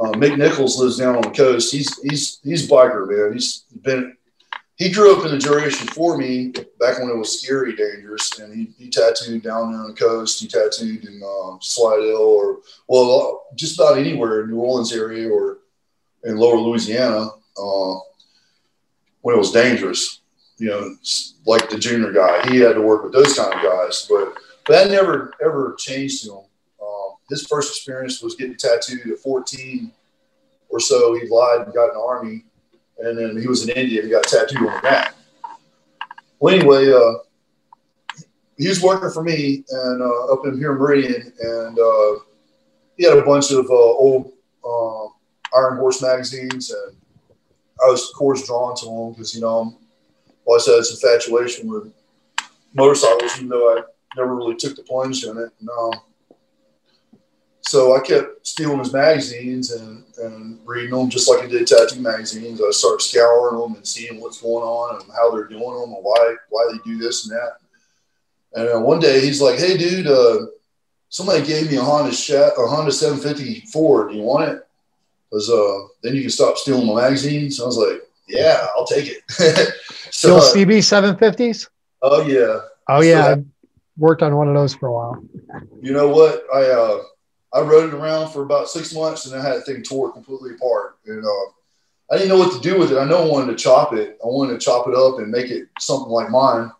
uh, 0.00 0.12
Mick 0.12 0.38
Nichols 0.38 0.78
lives 0.80 0.96
down 0.96 1.16
on 1.16 1.22
the 1.22 1.30
coast. 1.30 1.70
He's 1.70 1.96
he's 2.00 2.40
he's 2.42 2.68
biker 2.68 3.06
man. 3.06 3.34
He's 3.34 3.64
been 3.82 4.16
he 4.78 4.90
grew 4.90 5.16
up 5.16 5.24
in 5.26 5.32
the 5.32 5.38
generation 5.38 5.88
for 5.88 6.16
me 6.16 6.52
back 6.78 7.00
when 7.00 7.10
it 7.10 7.16
was 7.16 7.40
scary 7.40 7.74
dangerous 7.74 8.38
and 8.38 8.54
he, 8.54 8.72
he 8.78 8.88
tattooed 8.88 9.42
down 9.42 9.72
there 9.72 9.80
on 9.80 9.88
the 9.88 9.94
coast 9.94 10.40
he 10.40 10.46
tattooed 10.46 11.04
in 11.04 11.20
uh, 11.22 11.56
slidell 11.60 12.16
or 12.16 12.58
well 12.86 13.44
just 13.56 13.78
about 13.78 13.98
anywhere 13.98 14.42
in 14.42 14.50
new 14.50 14.56
orleans 14.56 14.92
area 14.92 15.28
or 15.28 15.58
in 16.24 16.36
lower 16.36 16.58
louisiana 16.58 17.28
uh, 17.60 17.94
when 19.22 19.34
it 19.34 19.38
was 19.38 19.50
dangerous 19.50 20.20
you 20.58 20.68
know 20.68 20.94
like 21.44 21.68
the 21.68 21.78
junior 21.78 22.12
guy 22.12 22.48
he 22.48 22.58
had 22.58 22.74
to 22.74 22.80
work 22.80 23.02
with 23.02 23.12
those 23.12 23.36
kind 23.36 23.52
of 23.52 23.62
guys 23.62 24.06
but, 24.08 24.32
but 24.68 24.84
that 24.84 24.90
never 24.90 25.32
ever 25.42 25.74
changed 25.78 26.26
him. 26.26 26.38
Uh, 26.80 27.14
his 27.30 27.46
first 27.46 27.70
experience 27.70 28.22
was 28.22 28.36
getting 28.36 28.56
tattooed 28.56 29.10
at 29.10 29.18
14 29.18 29.90
or 30.68 30.78
so. 30.78 31.14
He 31.14 31.26
lied 31.28 31.62
and 31.62 31.74
got 31.74 31.94
the 31.94 31.98
army 31.98 32.44
and 32.98 33.18
then 33.18 33.40
he 33.40 33.48
was 33.48 33.66
in 33.66 33.76
India. 33.76 34.02
And 34.02 34.10
got 34.10 34.24
tattooed 34.24 34.58
on 34.58 34.74
the 34.76 34.80
back. 34.82 35.14
Well, 36.40 36.54
anyway, 36.54 36.92
uh, 36.92 37.14
he 38.56 38.68
was 38.68 38.82
working 38.82 39.10
for 39.10 39.22
me 39.22 39.64
and 39.68 40.02
uh, 40.02 40.32
up 40.32 40.44
in 40.44 40.58
here 40.58 40.72
in 40.72 40.78
Meridian, 40.78 41.32
and 41.40 41.78
uh, 41.78 42.20
he 42.96 43.04
had 43.04 43.18
a 43.18 43.22
bunch 43.22 43.50
of 43.50 43.66
uh, 43.66 43.72
old 43.72 44.32
uh, 44.64 45.06
Iron 45.56 45.78
Horse 45.78 46.02
magazines, 46.02 46.70
and 46.70 46.96
I 47.82 47.86
was, 47.90 48.08
of 48.08 48.16
course, 48.16 48.46
drawn 48.46 48.76
to 48.76 48.84
them 48.84 49.12
because 49.12 49.34
you 49.34 49.40
know, 49.40 49.78
I 50.52 50.58
said 50.58 50.74
it's 50.78 50.90
infatuation 50.90 51.68
with 51.68 51.92
motorcycles, 52.74 53.36
even 53.36 53.48
though 53.48 53.78
I 53.78 53.82
never 54.16 54.34
really 54.34 54.56
took 54.56 54.76
the 54.76 54.82
plunge 54.82 55.24
in 55.24 55.36
it. 55.36 55.50
And, 55.60 55.68
um, 55.68 55.92
so 57.68 57.94
I 57.94 58.00
kept 58.00 58.46
stealing 58.46 58.78
his 58.78 58.94
magazines 58.94 59.72
and, 59.72 60.02
and 60.16 60.58
reading 60.64 60.90
them 60.90 61.10
just 61.10 61.28
like 61.28 61.44
I 61.44 61.46
did 61.46 61.66
tattoo 61.66 62.00
magazines. 62.00 62.62
I 62.62 62.70
started 62.70 63.02
scouring 63.02 63.60
them 63.60 63.74
and 63.74 63.86
seeing 63.86 64.20
what's 64.22 64.40
going 64.40 64.64
on 64.64 65.02
and 65.02 65.12
how 65.12 65.30
they're 65.30 65.48
doing 65.48 65.60
them 65.60 65.92
and 65.92 66.02
why 66.02 66.34
why 66.48 66.66
they 66.72 66.78
do 66.90 66.96
this 66.96 67.28
and 67.28 67.36
that. 67.36 67.58
And 68.54 68.74
uh, 68.74 68.80
one 68.80 69.00
day 69.00 69.20
he's 69.20 69.42
like, 69.42 69.58
"Hey, 69.58 69.76
dude, 69.76 70.06
uh, 70.06 70.46
somebody 71.10 71.44
gave 71.44 71.70
me 71.70 71.76
a 71.76 71.82
Honda 71.82 72.10
a 72.10 72.66
Honda 72.66 72.90
750 72.90 73.66
Four. 73.70 74.08
Do 74.08 74.16
you 74.16 74.22
want 74.22 74.50
it? 74.50 74.66
Because 75.30 75.50
uh, 75.50 75.88
then 76.02 76.14
you 76.14 76.22
can 76.22 76.30
stop 76.30 76.56
stealing 76.56 76.86
my 76.86 77.02
magazines." 77.02 77.60
I 77.60 77.66
was 77.66 77.76
like, 77.76 78.00
"Yeah, 78.26 78.66
I'll 78.74 78.86
take 78.86 79.08
it." 79.08 79.22
so, 80.10 80.40
Still 80.40 80.64
CB 80.64 80.78
750s? 80.78 81.68
Oh 82.00 82.26
yeah. 82.26 82.60
Oh 82.88 83.02
yeah. 83.02 83.34
So, 83.34 83.44
worked 83.98 84.22
on 84.22 84.36
one 84.36 84.48
of 84.48 84.54
those 84.54 84.74
for 84.74 84.86
a 84.86 84.92
while. 84.92 85.22
You 85.82 85.92
know 85.92 86.08
what? 86.08 86.44
I 86.54 86.64
uh, 86.70 87.02
I 87.52 87.60
rode 87.60 87.92
it 87.92 87.96
around 87.96 88.30
for 88.30 88.42
about 88.42 88.68
six 88.68 88.94
months 88.94 89.26
and 89.26 89.38
I 89.38 89.46
had 89.46 89.58
the 89.58 89.60
thing 89.62 89.82
tore 89.82 90.12
completely 90.12 90.54
apart. 90.54 90.98
And 91.06 91.24
uh, 91.24 91.52
I 92.10 92.16
didn't 92.16 92.28
know 92.28 92.38
what 92.38 92.52
to 92.54 92.60
do 92.60 92.78
with 92.78 92.92
it. 92.92 92.98
I 92.98 93.04
know 93.04 93.24
I 93.24 93.30
wanted 93.30 93.52
to 93.52 93.62
chop 93.62 93.92
it. 93.92 94.18
I 94.22 94.26
wanted 94.26 94.54
to 94.54 94.58
chop 94.58 94.86
it 94.88 94.94
up 94.94 95.18
and 95.18 95.30
make 95.30 95.50
it 95.50 95.68
something 95.78 96.10
like 96.10 96.30
mine. 96.30 96.70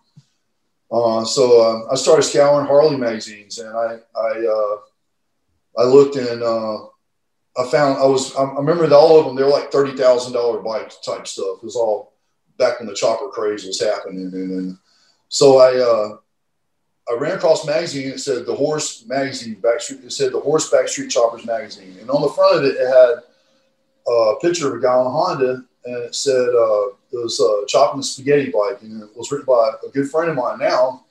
Uh, 0.91 1.25
so 1.25 1.61
uh, 1.61 1.93
I 1.93 1.97
started 1.97 2.23
scouring 2.23 2.67
Harley 2.67 2.97
magazines 2.97 3.59
and 3.59 3.77
I 3.77 3.99
I, 4.17 4.47
uh, 4.47 5.83
I 5.83 5.85
looked 5.85 6.17
and 6.17 6.43
uh, 6.43 6.85
I 7.59 7.71
found 7.71 7.99
I 7.99 8.07
was 8.07 8.35
I 8.37 8.45
remember 8.55 8.93
all 8.95 9.19
of 9.19 9.27
them 9.27 9.37
they 9.37 9.43
were 9.43 9.51
like 9.51 9.71
thirty 9.71 9.97
thousand 9.97 10.33
dollar 10.33 10.61
bike 10.61 10.93
type 11.05 11.27
stuff. 11.27 11.59
It 11.59 11.65
was 11.65 11.77
all 11.77 12.15
back 12.57 12.79
when 12.79 12.89
the 12.89 12.95
chopper 12.95 13.29
craze 13.29 13.65
was 13.65 13.81
happening 13.81 14.31
and, 14.33 14.51
and 14.53 14.79
so 15.29 15.59
I 15.59 15.77
uh, 15.77 16.17
I 17.11 17.15
ran 17.15 17.37
across 17.37 17.65
a 17.65 17.67
magazine. 17.67 18.09
It 18.09 18.21
said 18.21 18.45
the 18.45 18.55
Horse 18.55 19.05
Magazine 19.07 19.57
Backstreet. 19.57 20.05
It 20.05 20.13
said 20.13 20.33
the 20.33 20.41
Horse 20.41 20.71
Backstreet 20.71 21.11
Choppers 21.11 21.47
Magazine, 21.47 21.97
and 22.01 22.11
on 22.11 22.21
the 22.21 22.29
front 22.29 22.59
of 22.59 22.65
it, 22.65 22.77
it 22.77 22.87
had 22.87 23.23
a 24.07 24.35
picture 24.41 24.69
of 24.69 24.75
a 24.75 24.83
guy 24.83 24.93
on 24.93 25.07
a 25.07 25.11
Honda, 25.11 25.65
and 25.85 26.05
it 26.05 26.15
said 26.15 26.49
uh, 26.49 26.89
it 27.13 27.23
was 27.23 27.41
uh, 27.41 27.67
chopping 27.67 28.01
the 28.01 28.05
spaghetti 28.05 28.51
bike, 28.51 28.83
and 28.83 29.03
it 29.03 29.17
was 29.17 29.33
written 29.33 29.47
by 29.47 29.73
a 29.87 29.91
good 29.91 30.11
friend 30.11 30.31
of 30.31 30.37
mine 30.37 30.59
now. 30.59 31.05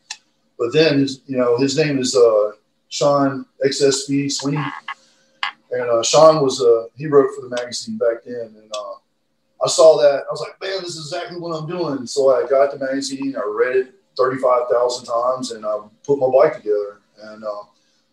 But 0.60 0.74
then, 0.74 1.08
you 1.26 1.38
know, 1.38 1.58
his 1.58 1.78
name 1.78 2.00
is 2.00 2.16
uh, 2.16 2.52
Sean 2.90 3.46
XSB 3.66 4.32
Sweeney, 4.32 4.64
and 5.72 5.90
uh, 5.90 6.04
Sean 6.04 6.44
was 6.44 6.62
uh, 6.62 6.86
he 6.96 7.08
wrote 7.08 7.34
for 7.36 7.42
the 7.42 7.56
magazine 7.56 7.98
back 7.98 8.24
then, 8.24 8.54
and 8.56 8.72
uh, 8.72 9.64
I 9.64 9.68
saw 9.68 9.98
that 9.98 10.26
I 10.30 10.32
was 10.32 10.42
like, 10.42 10.62
man, 10.62 10.84
this 10.84 10.96
is 10.96 11.12
exactly 11.12 11.40
what 11.40 11.56
I'm 11.58 11.68
doing. 11.68 12.06
So 12.06 12.36
I 12.36 12.48
got 12.48 12.72
the 12.72 12.86
magazine, 12.86 13.36
I 13.36 13.48
read 13.48 13.76
it 13.76 13.97
thirty 14.18 14.38
five 14.38 14.64
thousand 14.70 15.06
times, 15.06 15.52
and 15.52 15.66
I 15.66 15.78
put 16.06 16.20
my 16.20 16.30
bike 16.30 16.58
together, 16.58 17.02
and 17.24 17.44
uh, 17.44 17.64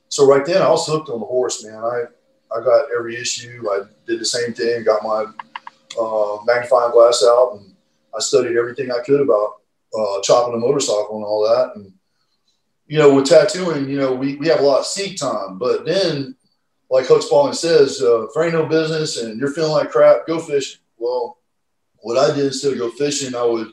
so 0.08 0.26
right 0.26 0.44
then 0.44 0.62
I 0.62 0.70
was 0.70 0.86
hooked 0.86 1.08
on 1.08 1.20
the 1.20 1.26
horse, 1.26 1.64
man. 1.64 1.76
I 1.76 2.04
I 2.54 2.62
got 2.62 2.86
every 2.96 3.16
issue. 3.16 3.64
I 3.70 3.82
did 4.06 4.20
the 4.20 4.24
same 4.24 4.52
thing, 4.52 4.84
got 4.84 5.02
my 5.02 5.26
uh, 6.00 6.38
magnifying 6.46 6.92
glass 6.92 7.24
out, 7.26 7.54
and 7.54 7.74
I 8.16 8.20
studied 8.20 8.56
everything 8.56 8.90
I 8.92 9.00
could 9.00 9.20
about 9.20 9.60
uh, 9.98 10.20
chopping 10.22 10.54
a 10.54 10.58
motorcycle 10.58 11.16
and 11.16 11.24
all 11.24 11.42
that. 11.48 11.76
And 11.76 11.92
you 12.86 12.98
know, 12.98 13.14
with 13.14 13.26
tattooing, 13.26 13.88
you 13.88 13.96
know, 13.96 14.12
we, 14.12 14.36
we 14.36 14.48
have 14.48 14.60
a 14.60 14.64
lot 14.64 14.80
of 14.80 14.86
seat 14.86 15.18
time, 15.18 15.58
but 15.58 15.86
then, 15.86 16.36
like 16.90 17.08
Huck 17.08 17.22
Spaulding 17.22 17.54
says, 17.54 18.02
uh, 18.02 18.26
if 18.26 18.36
ain't 18.36 18.52
no 18.52 18.66
business 18.66 19.20
and 19.20 19.40
you're 19.40 19.52
feeling 19.52 19.72
like 19.72 19.90
crap, 19.90 20.26
go 20.26 20.38
fishing. 20.38 20.80
Well, 20.98 21.38
what 22.02 22.18
I 22.18 22.34
did 22.34 22.46
instead 22.46 22.72
of 22.72 22.78
go 22.78 22.90
fishing, 22.90 23.34
I 23.34 23.44
would 23.44 23.68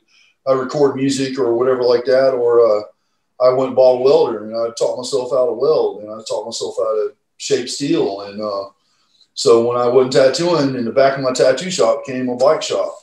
I 0.47 0.53
record 0.53 0.95
music 0.95 1.37
or 1.37 1.53
whatever 1.53 1.83
like 1.83 2.05
that, 2.05 2.33
or 2.33 2.59
uh, 2.59 2.81
I 3.41 3.49
went 3.49 3.69
and 3.69 3.75
bought 3.75 3.99
a 3.99 4.03
welder 4.03 4.45
and 4.45 4.55
I 4.55 4.73
taught 4.77 4.97
myself 4.97 5.31
how 5.31 5.47
to 5.47 5.51
weld 5.51 6.01
and 6.01 6.11
I 6.11 6.21
taught 6.27 6.45
myself 6.45 6.75
how 6.77 6.93
to 6.95 7.13
shape 7.37 7.67
steel. 7.69 8.21
And 8.21 8.41
uh, 8.41 8.65
so 9.33 9.67
when 9.67 9.77
I 9.77 9.87
wasn't 9.87 10.13
tattooing, 10.13 10.75
in 10.75 10.85
the 10.85 10.91
back 10.91 11.17
of 11.17 11.23
my 11.23 11.31
tattoo 11.31 11.71
shop 11.71 12.05
came 12.05 12.29
a 12.29 12.35
bike 12.35 12.61
shop, 12.61 12.93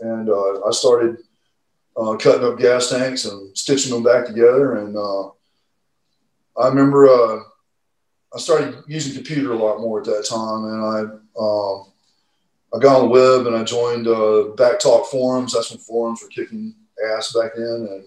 and 0.00 0.28
uh, 0.28 0.64
I 0.64 0.70
started 0.70 1.18
uh, 1.96 2.16
cutting 2.16 2.44
up 2.44 2.58
gas 2.58 2.90
tanks 2.90 3.26
and 3.26 3.56
stitching 3.56 3.92
them 3.92 4.02
back 4.02 4.26
together. 4.26 4.76
And 4.76 4.96
uh, 4.96 5.28
I 6.58 6.68
remember 6.68 7.08
uh, 7.08 7.40
I 8.34 8.38
started 8.38 8.82
using 8.86 9.14
computer 9.14 9.52
a 9.52 9.58
lot 9.58 9.80
more 9.80 10.00
at 10.00 10.06
that 10.06 10.26
time, 10.28 10.64
and 10.64 10.84
I 10.84 11.40
um, 11.40 11.92
I 12.74 12.78
got 12.78 12.96
on 12.96 13.04
the 13.04 13.10
web 13.10 13.46
and 13.46 13.56
I 13.56 13.62
joined 13.62 14.08
uh, 14.08 14.54
Back 14.56 14.80
Talk 14.80 15.06
forums. 15.06 15.52
That's 15.52 15.70
when 15.70 15.78
forums 15.78 16.22
were 16.22 16.28
kicking 16.28 16.74
ass 17.12 17.32
back 17.32 17.52
then, 17.54 17.88
and 17.90 18.04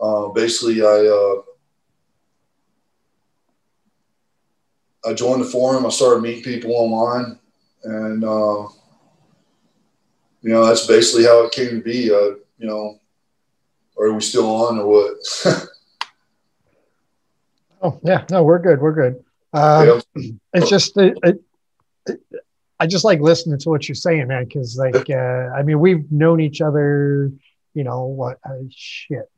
uh, 0.00 0.28
basically 0.28 0.82
I 0.82 1.40
I 5.04 5.14
joined 5.14 5.42
the 5.42 5.46
forum. 5.46 5.86
I 5.86 5.88
started 5.90 6.22
meeting 6.22 6.42
people 6.42 6.72
online, 6.72 7.38
and 7.84 8.24
uh, 8.24 8.68
you 10.42 10.50
know 10.50 10.66
that's 10.66 10.86
basically 10.86 11.24
how 11.24 11.44
it 11.44 11.52
came 11.52 11.70
to 11.70 11.82
be. 11.82 12.10
Uh, 12.12 12.36
you 12.58 12.66
know, 12.66 12.98
are 13.98 14.12
we 14.12 14.20
still 14.20 14.50
on 14.50 14.78
or 14.78 14.86
what? 14.86 15.16
oh 17.82 17.98
yeah, 18.02 18.24
no, 18.30 18.42
we're 18.42 18.58
good. 18.58 18.80
We're 18.80 18.92
good. 18.92 19.24
Um, 19.52 20.02
yeah. 20.16 20.30
It's 20.52 20.68
just 20.68 20.96
it, 20.98 21.18
it, 21.22 21.42
I 22.80 22.86
just 22.86 23.04
like 23.04 23.20
listening 23.20 23.58
to 23.60 23.68
what 23.68 23.88
you're 23.88 23.94
saying, 23.94 24.26
man. 24.26 24.44
Because 24.44 24.76
like, 24.76 25.08
uh, 25.08 25.50
I 25.54 25.62
mean, 25.62 25.78
we've 25.78 26.10
known 26.10 26.40
each 26.40 26.60
other. 26.60 27.30
You 27.74 27.84
know 27.84 28.06
what? 28.06 28.38
Uh, 28.44 28.64
shit. 28.70 29.30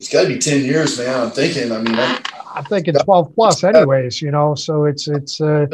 It's 0.00 0.10
got 0.10 0.22
to 0.22 0.28
be 0.28 0.38
ten 0.38 0.64
years, 0.64 0.96
man. 0.96 1.20
I'm 1.20 1.30
thinking. 1.30 1.72
I 1.72 1.82
mean, 1.82 1.96
I, 1.96 2.22
I'm 2.54 2.64
thinking 2.64 2.94
12 2.94 3.34
plus 3.34 3.62
anyways, 3.62 4.20
you 4.20 4.30
know, 4.30 4.54
so 4.54 4.84
it's, 4.84 5.06
it's, 5.08 5.40
uh, 5.40 5.66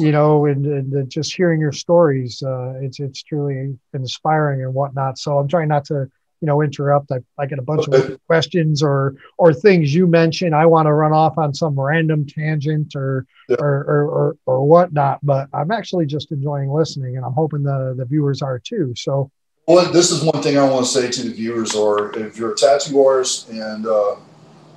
you 0.00 0.10
know, 0.12 0.46
and, 0.46 0.64
and 0.66 1.10
just 1.10 1.34
hearing 1.34 1.60
your 1.60 1.72
stories, 1.72 2.42
uh, 2.42 2.74
it's, 2.80 2.98
it's 2.98 3.22
truly 3.22 3.78
inspiring 3.92 4.62
and 4.62 4.74
whatnot. 4.74 5.18
So 5.18 5.38
I'm 5.38 5.48
trying 5.48 5.68
not 5.68 5.84
to, 5.86 6.10
you 6.44 6.46
know, 6.46 6.60
interrupt. 6.60 7.10
I, 7.10 7.20
I 7.38 7.46
get 7.46 7.58
a 7.58 7.62
bunch 7.62 7.88
of 7.88 8.20
questions 8.26 8.82
or, 8.82 9.14
or 9.38 9.54
things 9.54 9.94
you 9.94 10.06
mentioned. 10.06 10.54
I 10.54 10.66
want 10.66 10.84
to 10.84 10.92
run 10.92 11.14
off 11.14 11.38
on 11.38 11.54
some 11.54 11.80
random 11.80 12.26
tangent 12.26 12.94
or, 12.94 13.24
yeah. 13.48 13.56
or, 13.60 13.76
or, 13.84 14.08
or, 14.10 14.36
or 14.44 14.68
whatnot, 14.68 15.20
but 15.22 15.48
I'm 15.54 15.70
actually 15.70 16.04
just 16.04 16.30
enjoying 16.32 16.68
listening 16.68 17.16
and 17.16 17.24
I'm 17.24 17.32
hoping 17.32 17.62
the, 17.62 17.94
the 17.96 18.04
viewers 18.04 18.42
are 18.42 18.58
too. 18.58 18.92
So, 18.94 19.30
well, 19.66 19.90
this 19.90 20.10
is 20.10 20.22
one 20.22 20.42
thing 20.42 20.58
I 20.58 20.68
want 20.68 20.84
to 20.84 20.92
say 20.92 21.10
to 21.10 21.22
the 21.22 21.32
viewers, 21.32 21.74
or 21.74 22.14
if 22.18 22.36
you're 22.36 22.52
a 22.52 22.56
tattoo 22.56 23.02
artist 23.02 23.48
and, 23.48 23.86
uh, 23.86 24.16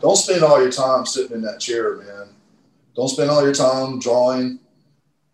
don't 0.02 0.16
spend 0.16 0.44
all 0.44 0.62
your 0.62 0.72
time 0.72 1.06
sitting 1.06 1.36
in 1.36 1.42
that 1.42 1.60
chair, 1.60 1.98
man. 1.98 2.30
Don't 2.96 3.10
spend 3.10 3.30
all 3.30 3.44
your 3.44 3.54
time 3.54 4.00
drawing. 4.00 4.60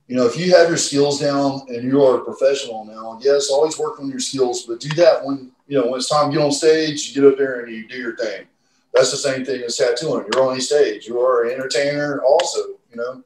You 0.08 0.15
know, 0.15 0.26
if 0.26 0.36
you 0.36 0.56
have 0.56 0.67
your 0.67 0.78
skills 0.78 1.19
down 1.19 1.62
and 1.67 1.84
you 1.84 2.04
are 2.04 2.22
a 2.22 2.26
professional 2.26 2.86
now, 2.86 3.19
yes, 3.22 3.52
always 3.52 3.78
work 3.78 4.00
on 4.00 4.10
your 4.10 4.19
skills, 4.19 4.63
but 4.63 4.80
do 4.80 4.89
that 4.96 5.24
when 5.24 5.53
you 5.67 5.80
know 5.80 5.88
when 5.88 5.99
it's 5.99 6.10
time 6.10 6.32
to 6.32 6.38
get 6.38 6.43
on 6.43 6.52
stage. 6.52 7.10
You 7.10 7.21
get 7.21 7.32
up 7.32 7.38
there 7.38 7.62
and 7.62 7.73
you 7.73 7.88
do 7.88 7.97
your 7.97 8.15
thing. 8.15 8.47
That's 8.93 9.12
the 9.12 9.17
same 9.17 9.43
thing 9.43 9.63
as 9.63 9.78
tattooing. 9.78 10.26
You're 10.32 10.43
on 10.43 10.54
any 10.54 10.62
stage. 10.62 11.08
You 11.08 11.19
are 11.19 11.45
an 11.45 11.52
entertainer, 11.52 12.21
also. 12.23 12.60
You 12.91 12.97
know, 12.97 13.23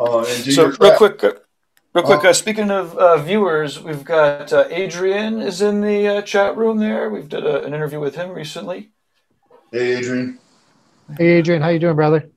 uh, 0.00 0.24
and 0.28 0.44
do 0.44 0.50
so 0.50 0.62
your 0.66 0.76
real 0.80 0.96
quick. 0.96 1.22
Uh, 1.22 1.34
real 1.94 2.04
quick, 2.04 2.24
uh, 2.24 2.30
uh, 2.30 2.32
speaking 2.32 2.70
of 2.70 2.96
uh, 2.98 3.18
viewers, 3.18 3.80
we've 3.80 4.04
got 4.04 4.52
uh, 4.52 4.66
Adrian 4.70 5.40
is 5.40 5.62
in 5.62 5.82
the 5.82 6.08
uh, 6.08 6.22
chat 6.22 6.56
room 6.56 6.78
there. 6.78 7.10
We've 7.10 7.28
did 7.28 7.46
a, 7.46 7.62
an 7.62 7.74
interview 7.74 8.00
with 8.00 8.16
him 8.16 8.30
recently. 8.30 8.90
Hey, 9.70 9.98
Adrian. 9.98 10.38
Hey, 11.16 11.28
Adrian, 11.28 11.62
how 11.62 11.68
you 11.68 11.78
doing, 11.78 11.96
brother? 11.96 12.28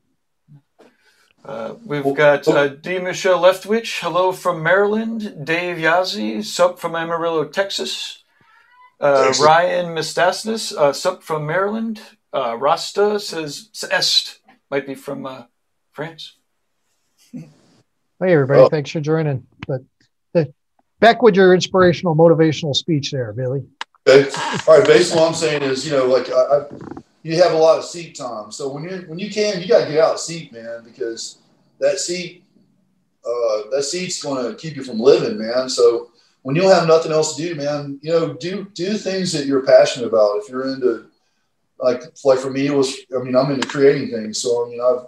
Uh, 1.43 1.75
we've 1.85 2.15
got 2.15 2.47
uh, 2.47 2.67
D. 2.67 2.97
Michelle 2.99 3.39
Leftwich. 3.39 3.99
Hello 4.01 4.31
from 4.31 4.63
Maryland. 4.63 5.45
Dave 5.45 5.77
Yazzie, 5.77 6.43
sup 6.43 6.79
from 6.79 6.95
Amarillo, 6.95 7.45
Texas. 7.45 8.23
Uh, 8.99 9.33
Ryan 9.41 9.87
Mistasnis, 9.87 10.75
uh, 10.75 10.93
sup 10.93 11.21
from 11.21 11.45
Maryland. 11.45 12.01
Uh, 12.33 12.57
Rasta 12.57 13.19
says 13.19 13.69
Est, 13.91 14.39
might 14.69 14.87
be 14.87 14.95
from 14.95 15.25
uh, 15.25 15.43
France. 15.91 16.33
Hey, 18.17 18.31
everybody. 18.31 18.61
Oh. 18.61 18.69
Thanks 18.69 18.91
for 18.91 19.01
joining. 19.01 19.45
But 19.67 19.81
uh, 20.33 20.45
back 21.01 21.21
with 21.21 21.35
your 21.35 21.53
inspirational, 21.53 22.15
motivational 22.15 22.73
speech 22.73 23.11
there, 23.11 23.33
Billy. 23.33 23.65
Okay. 24.07 24.29
All 24.65 24.77
right. 24.79 24.87
Basically, 24.87 25.19
what 25.19 25.27
I'm 25.27 25.35
saying 25.35 25.63
is, 25.63 25.85
you 25.85 25.91
know, 25.91 26.05
like 26.05 26.29
I, 26.31 26.33
I 26.33 26.65
you 27.23 27.35
have 27.41 27.51
a 27.51 27.57
lot 27.57 27.77
of 27.77 27.83
seat 27.83 28.15
time. 28.15 28.53
So 28.53 28.71
when 28.71 28.83
you 28.85 29.03
when 29.07 29.19
you 29.19 29.29
can, 29.29 29.61
you 29.61 29.67
got 29.67 29.85
to 29.85 29.91
get 29.91 29.99
out 29.99 30.13
of 30.13 30.19
seat, 30.21 30.53
man, 30.53 30.83
because 30.85 31.39
that 31.79 31.99
seat 31.99 32.45
uh, 33.25 33.69
that 33.71 33.83
seat's 33.83 34.21
going 34.21 34.45
to 34.45 34.55
keep 34.55 34.75
you 34.75 34.83
from 34.83 34.99
living, 34.99 35.37
man. 35.37 35.67
So 35.67 36.11
when 36.45 36.55
you 36.55 36.69
have 36.69 36.87
nothing 36.87 37.11
else 37.11 37.35
to 37.35 37.41
do, 37.41 37.55
man, 37.55 37.97
you 38.03 38.11
know, 38.11 38.33
do 38.35 38.67
do 38.75 38.99
things 38.99 39.31
that 39.31 39.47
you're 39.47 39.65
passionate 39.65 40.05
about. 40.05 40.37
If 40.37 40.47
you're 40.47 40.71
into 40.71 41.07
like 41.79 42.03
like 42.23 42.37
for 42.37 42.51
me, 42.51 42.67
it 42.67 42.75
was 42.75 42.95
I 43.19 43.23
mean 43.23 43.35
I'm 43.35 43.49
into 43.49 43.67
creating 43.67 44.11
things. 44.11 44.43
So 44.43 44.63
I 44.63 44.69
mean 44.69 44.79
I've 44.79 45.07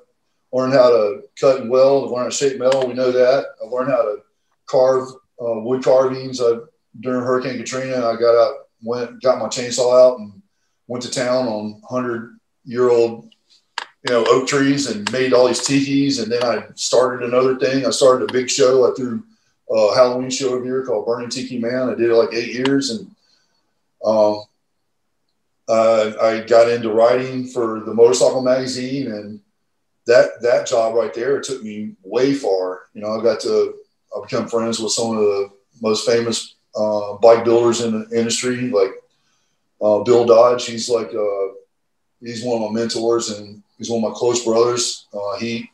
learned 0.51 0.73
how 0.73 0.89
to 0.89 1.21
cut 1.39 1.61
and 1.61 1.69
weld. 1.69 2.05
I've 2.05 2.09
learned 2.09 2.23
how 2.23 2.29
to 2.29 2.35
shape 2.35 2.57
metal. 2.57 2.87
We 2.87 2.95
know 2.95 3.11
that. 3.11 3.45
I've 3.63 3.71
learned 3.71 3.91
how 3.91 4.01
to 4.01 4.17
carve 4.65 5.09
uh, 5.39 5.59
wood 5.59 5.83
carvings. 5.83 6.41
I, 6.41 6.53
during 7.01 7.21
Hurricane 7.21 7.57
Katrina, 7.57 7.97
I 7.97 8.15
got 8.15 8.35
out, 8.35 8.55
went, 8.81 9.21
got 9.21 9.37
my 9.37 9.45
chainsaw 9.45 9.93
out, 9.93 10.17
and 10.17 10.41
went 10.87 11.03
to 11.03 11.11
town 11.11 11.47
on 11.47 11.83
hundred 11.87 12.35
year 12.65 12.89
old 12.89 13.31
you 13.77 14.11
know 14.11 14.25
oak 14.27 14.47
trees 14.47 14.89
and 14.89 15.11
made 15.11 15.33
all 15.33 15.45
these 15.45 15.61
tikis 15.61 16.21
and 16.21 16.31
then 16.31 16.43
i 16.43 16.63
started 16.75 17.27
another 17.27 17.57
thing 17.57 17.85
i 17.85 17.89
started 17.89 18.29
a 18.29 18.33
big 18.33 18.49
show 18.49 18.89
i 18.89 18.93
threw 18.95 19.23
a 19.69 19.95
halloween 19.95 20.29
show 20.29 20.53
over 20.53 20.65
year 20.65 20.85
called 20.85 21.05
burning 21.05 21.29
tiki 21.29 21.59
man. 21.59 21.89
I 21.89 21.95
did 21.95 22.09
it 22.09 22.15
like 22.15 22.33
eight 22.33 22.53
years 22.53 22.89
and 22.91 23.07
um, 24.05 24.43
uh, 25.67 26.13
i 26.21 26.43
got 26.47 26.69
into 26.69 26.91
writing 26.91 27.47
for 27.47 27.81
the 27.81 27.93
motorcycle 27.93 28.41
magazine 28.41 29.11
and 29.11 29.39
that 30.05 30.41
that 30.41 30.67
job 30.67 30.95
right 30.95 31.13
there 31.13 31.41
took 31.41 31.61
me 31.63 31.93
way 32.03 32.33
far. 32.33 32.83
You 32.93 33.01
know 33.01 33.19
i 33.19 33.23
got 33.23 33.39
to 33.41 33.75
i 34.15 34.21
become 34.21 34.47
friends 34.47 34.79
with 34.79 34.91
some 34.91 35.11
of 35.11 35.17
the 35.17 35.49
most 35.81 36.05
famous 36.05 36.55
uh, 36.75 37.13
bike 37.15 37.43
builders 37.43 37.81
in 37.81 37.99
the 37.99 38.17
industry 38.19 38.69
like 38.69 38.91
uh, 39.81 39.99
Bill 39.99 40.25
Dodge, 40.25 40.65
he's 40.65 40.89
like 40.89 41.13
uh, 41.13 41.53
he's 42.21 42.43
one 42.43 42.61
of 42.61 42.71
my 42.71 42.79
mentors 42.79 43.29
and 43.29 43.61
he's 43.77 43.89
one 43.89 44.03
of 44.03 44.11
my 44.11 44.17
close 44.17 44.43
brothers. 44.43 45.07
Uh, 45.13 45.37
he 45.37 45.69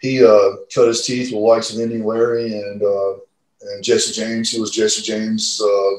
he 0.00 0.24
uh, 0.24 0.56
cut 0.74 0.88
his 0.88 1.04
teeth 1.04 1.32
with 1.32 1.42
likes 1.42 1.72
of 1.72 1.80
Indian 1.80 2.04
Larry 2.04 2.54
and 2.58 2.82
uh, 2.82 3.12
and 3.62 3.84
Jesse 3.84 4.12
James. 4.12 4.50
He 4.50 4.60
was 4.60 4.70
Jesse 4.70 5.02
James' 5.02 5.60
uh, 5.62 5.90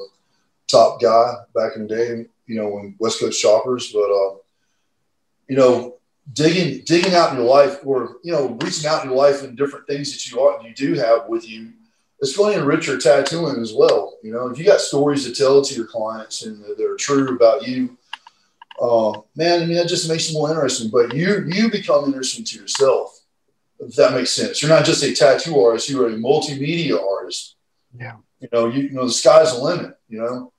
top 0.68 1.02
guy 1.02 1.34
back 1.56 1.76
in 1.76 1.88
the 1.88 1.88
day. 1.88 2.26
You 2.48 2.56
know, 2.62 2.70
when 2.70 2.96
West 3.00 3.20
Coast 3.20 3.42
Choppers, 3.42 3.92
but 3.92 4.10
you 5.48 5.56
know, 5.56 5.96
digging 6.34 6.84
digging 6.86 7.14
out 7.14 7.32
in 7.32 7.38
your 7.38 7.48
life 7.48 7.80
or 7.86 8.18
you 8.24 8.32
know 8.32 8.58
reaching 8.62 8.88
out 8.90 9.04
in 9.04 9.10
your 9.10 9.18
life 9.18 9.44
and 9.44 9.58
different 9.58 9.88
things 9.88 10.12
that 10.12 10.30
you 10.30 10.40
are 10.40 10.62
you 10.64 10.74
do 10.74 10.94
have 10.94 11.28
with 11.28 11.48
you 11.50 11.74
it's 12.22 12.38
going 12.38 12.54
to 12.54 12.62
enrich 12.62 12.88
your 12.88 13.00
tattooing 13.00 13.62
as 13.62 13.74
well. 13.74 14.18
You 14.22 14.32
know, 14.32 14.48
if 14.48 14.58
you 14.58 14.64
got 14.64 14.80
stories 14.80 15.26
to 15.26 15.34
tell 15.34 15.62
to 15.62 15.76
your 15.76 15.88
clients 15.88 16.44
and 16.46 16.64
that 16.64 16.80
are 16.80 16.96
true 16.96 17.36
about 17.36 17.68
you, 17.68 17.98
uh, 18.80 19.20
man, 19.36 19.64
I 19.64 19.66
mean, 19.66 19.76
that 19.76 19.88
just 19.88 20.08
makes 20.08 20.30
it 20.30 20.34
more 20.34 20.50
interesting. 20.50 20.90
But 20.92 21.16
you 21.16 21.44
you 21.48 21.72
become 21.72 22.06
interesting 22.06 22.46
to 22.46 22.58
yourself, 22.58 23.21
if 23.82 23.96
that 23.96 24.14
makes 24.14 24.32
sense. 24.32 24.62
You're 24.62 24.70
not 24.70 24.86
just 24.86 25.04
a 25.04 25.14
tattoo 25.14 25.60
artist; 25.60 25.90
you're 25.90 26.10
a 26.10 26.14
multimedia 26.14 26.98
artist. 27.02 27.56
Yeah. 27.98 28.18
You 28.40 28.48
know, 28.52 28.68
you, 28.68 28.84
you 28.84 28.92
know, 28.92 29.06
the 29.06 29.12
sky's 29.12 29.54
the 29.54 29.62
limit. 29.62 29.96
You 30.08 30.20
know, 30.20 30.54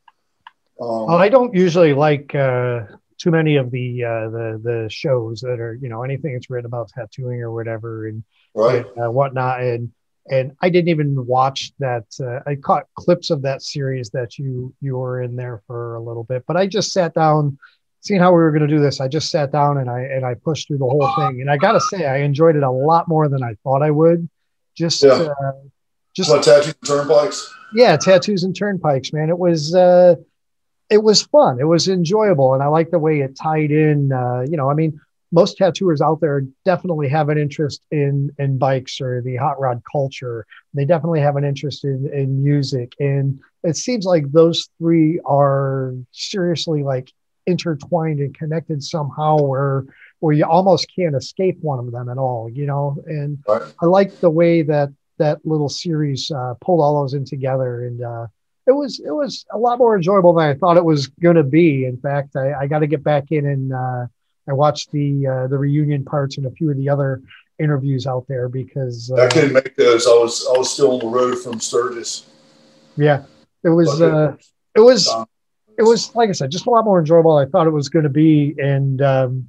Um, 0.80 1.06
well, 1.06 1.16
I 1.16 1.28
don't 1.28 1.54
usually 1.54 1.94
like 1.94 2.34
uh, 2.34 2.82
too 3.18 3.30
many 3.30 3.56
of 3.56 3.70
the 3.70 4.04
uh, 4.04 4.30
the 4.30 4.60
the 4.62 4.88
shows 4.90 5.40
that 5.40 5.60
are 5.60 5.74
you 5.74 5.88
know 5.88 6.02
anything 6.02 6.34
that's 6.34 6.50
written 6.50 6.66
about 6.66 6.88
tattooing 6.88 7.40
or 7.40 7.52
whatever 7.52 8.08
and, 8.08 8.24
right. 8.54 8.84
and 8.86 9.06
uh, 9.06 9.10
whatnot 9.10 9.62
and 9.62 9.92
and 10.30 10.52
I 10.60 10.70
didn't 10.70 10.88
even 10.88 11.26
watch 11.26 11.72
that. 11.80 12.04
Uh, 12.20 12.48
I 12.48 12.54
caught 12.54 12.86
clips 12.94 13.30
of 13.30 13.42
that 13.42 13.62
series 13.62 14.10
that 14.10 14.38
you 14.38 14.74
you 14.80 14.96
were 14.96 15.22
in 15.22 15.36
there 15.36 15.62
for 15.66 15.96
a 15.96 16.00
little 16.02 16.24
bit, 16.24 16.44
but 16.46 16.56
I 16.56 16.66
just 16.66 16.92
sat 16.92 17.14
down, 17.14 17.58
seeing 18.02 18.20
how 18.20 18.30
we 18.32 18.38
were 18.38 18.50
going 18.50 18.68
to 18.68 18.72
do 18.72 18.80
this. 18.80 19.00
I 19.00 19.08
just 19.08 19.30
sat 19.30 19.50
down 19.50 19.78
and 19.78 19.88
I 19.88 20.00
and 20.00 20.26
I 20.26 20.34
pushed 20.34 20.68
through 20.68 20.78
the 20.78 20.84
whole 20.84 21.10
thing, 21.16 21.40
and 21.40 21.50
I 21.50 21.56
got 21.56 21.72
to 21.72 21.80
say 21.80 22.06
I 22.06 22.18
enjoyed 22.18 22.56
it 22.56 22.62
a 22.62 22.70
lot 22.70 23.08
more 23.08 23.28
than 23.28 23.42
I 23.42 23.54
thought 23.62 23.82
I 23.82 23.90
would. 23.90 24.28
Just, 24.74 25.02
yeah. 25.02 25.12
uh, 25.12 25.52
just 26.14 26.30
what 26.30 26.42
tattoos 26.42 26.74
and 26.74 26.88
turnpikes. 26.88 27.52
Yeah, 27.74 27.96
tattoos 27.96 28.42
and 28.42 28.56
turnpikes, 28.56 29.12
man. 29.12 29.28
It 29.28 29.38
was 29.38 29.74
uh, 29.74 30.16
it 30.90 31.02
was 31.02 31.22
fun. 31.22 31.58
It 31.60 31.64
was 31.66 31.88
enjoyable, 31.88 32.54
and 32.54 32.62
I 32.62 32.66
like 32.66 32.90
the 32.90 32.98
way 32.98 33.20
it 33.20 33.36
tied 33.36 33.70
in. 33.70 34.12
Uh, 34.12 34.44
you 34.48 34.56
know, 34.56 34.70
I 34.70 34.74
mean, 34.74 35.00
most 35.30 35.56
tattooers 35.56 36.00
out 36.00 36.20
there 36.20 36.42
definitely 36.64 37.08
have 37.08 37.28
an 37.28 37.38
interest 37.38 37.82
in 37.90 38.30
in 38.38 38.58
bikes 38.58 39.00
or 39.00 39.22
the 39.22 39.36
hot 39.36 39.60
rod 39.60 39.80
culture. 39.90 40.44
They 40.74 40.84
definitely 40.84 41.20
have 41.20 41.36
an 41.36 41.44
interest 41.44 41.84
in 41.84 42.10
in 42.12 42.42
music, 42.42 42.94
and 42.98 43.40
it 43.62 43.76
seems 43.76 44.04
like 44.04 44.30
those 44.32 44.68
three 44.78 45.20
are 45.24 45.94
seriously 46.10 46.82
like 46.82 47.12
intertwined 47.46 48.20
and 48.20 48.36
connected 48.36 48.82
somehow, 48.82 49.38
where 49.38 49.84
where 50.20 50.34
you 50.34 50.44
almost 50.44 50.90
can't 50.94 51.16
escape 51.16 51.58
one 51.60 51.78
of 51.78 51.90
them 51.90 52.08
at 52.08 52.18
all. 52.18 52.48
You 52.50 52.66
know, 52.66 53.02
and 53.06 53.38
right. 53.48 53.62
I 53.80 53.86
like 53.86 54.20
the 54.20 54.30
way 54.30 54.62
that 54.62 54.90
that 55.18 55.44
little 55.44 55.68
series 55.68 56.30
uh, 56.30 56.54
pulled 56.60 56.80
all 56.80 57.02
those 57.02 57.14
in 57.14 57.24
together 57.24 57.86
and. 57.86 58.02
Uh, 58.02 58.26
it 58.64 58.70
was 58.70 59.00
it 59.00 59.10
was 59.10 59.44
a 59.50 59.58
lot 59.58 59.78
more 59.78 59.96
enjoyable 59.96 60.32
than 60.34 60.48
I 60.48 60.54
thought 60.54 60.76
it 60.76 60.84
was 60.84 61.08
going 61.08 61.34
to 61.34 61.42
be. 61.42 61.84
In 61.84 61.96
fact, 61.96 62.36
I, 62.36 62.52
I 62.52 62.66
got 62.68 62.78
to 62.78 62.86
get 62.86 63.02
back 63.02 63.32
in 63.32 63.46
and 63.46 63.72
uh, 63.72 64.06
I 64.48 64.52
watched 64.52 64.90
the 64.92 65.26
uh, 65.26 65.46
the 65.48 65.58
reunion 65.58 66.04
parts 66.04 66.36
and 66.36 66.46
a 66.46 66.50
few 66.50 66.70
of 66.70 66.76
the 66.76 66.88
other 66.88 67.22
interviews 67.58 68.06
out 68.06 68.26
there 68.28 68.48
because 68.48 69.10
uh, 69.10 69.22
I 69.22 69.28
couldn't 69.28 69.52
make 69.52 69.76
those. 69.76 70.06
I 70.06 70.10
was 70.10 70.46
I 70.52 70.58
was 70.58 70.70
still 70.70 70.92
on 70.92 70.98
the 71.00 71.06
road 71.06 71.36
from 71.36 71.60
Sturgis. 71.60 72.26
Yeah, 72.96 73.24
it 73.62 73.70
was 73.70 74.00
uh, 74.00 74.36
it 74.74 74.80
was 74.80 75.08
it 75.78 75.82
was 75.82 76.14
like 76.14 76.28
I 76.28 76.32
said, 76.32 76.50
just 76.50 76.66
a 76.66 76.70
lot 76.70 76.84
more 76.84 76.98
enjoyable. 76.98 77.36
Than 77.36 77.46
I 77.46 77.50
thought 77.50 77.66
it 77.66 77.70
was 77.70 77.88
going 77.88 78.04
to 78.04 78.10
be, 78.10 78.54
and 78.58 79.00
um, 79.02 79.48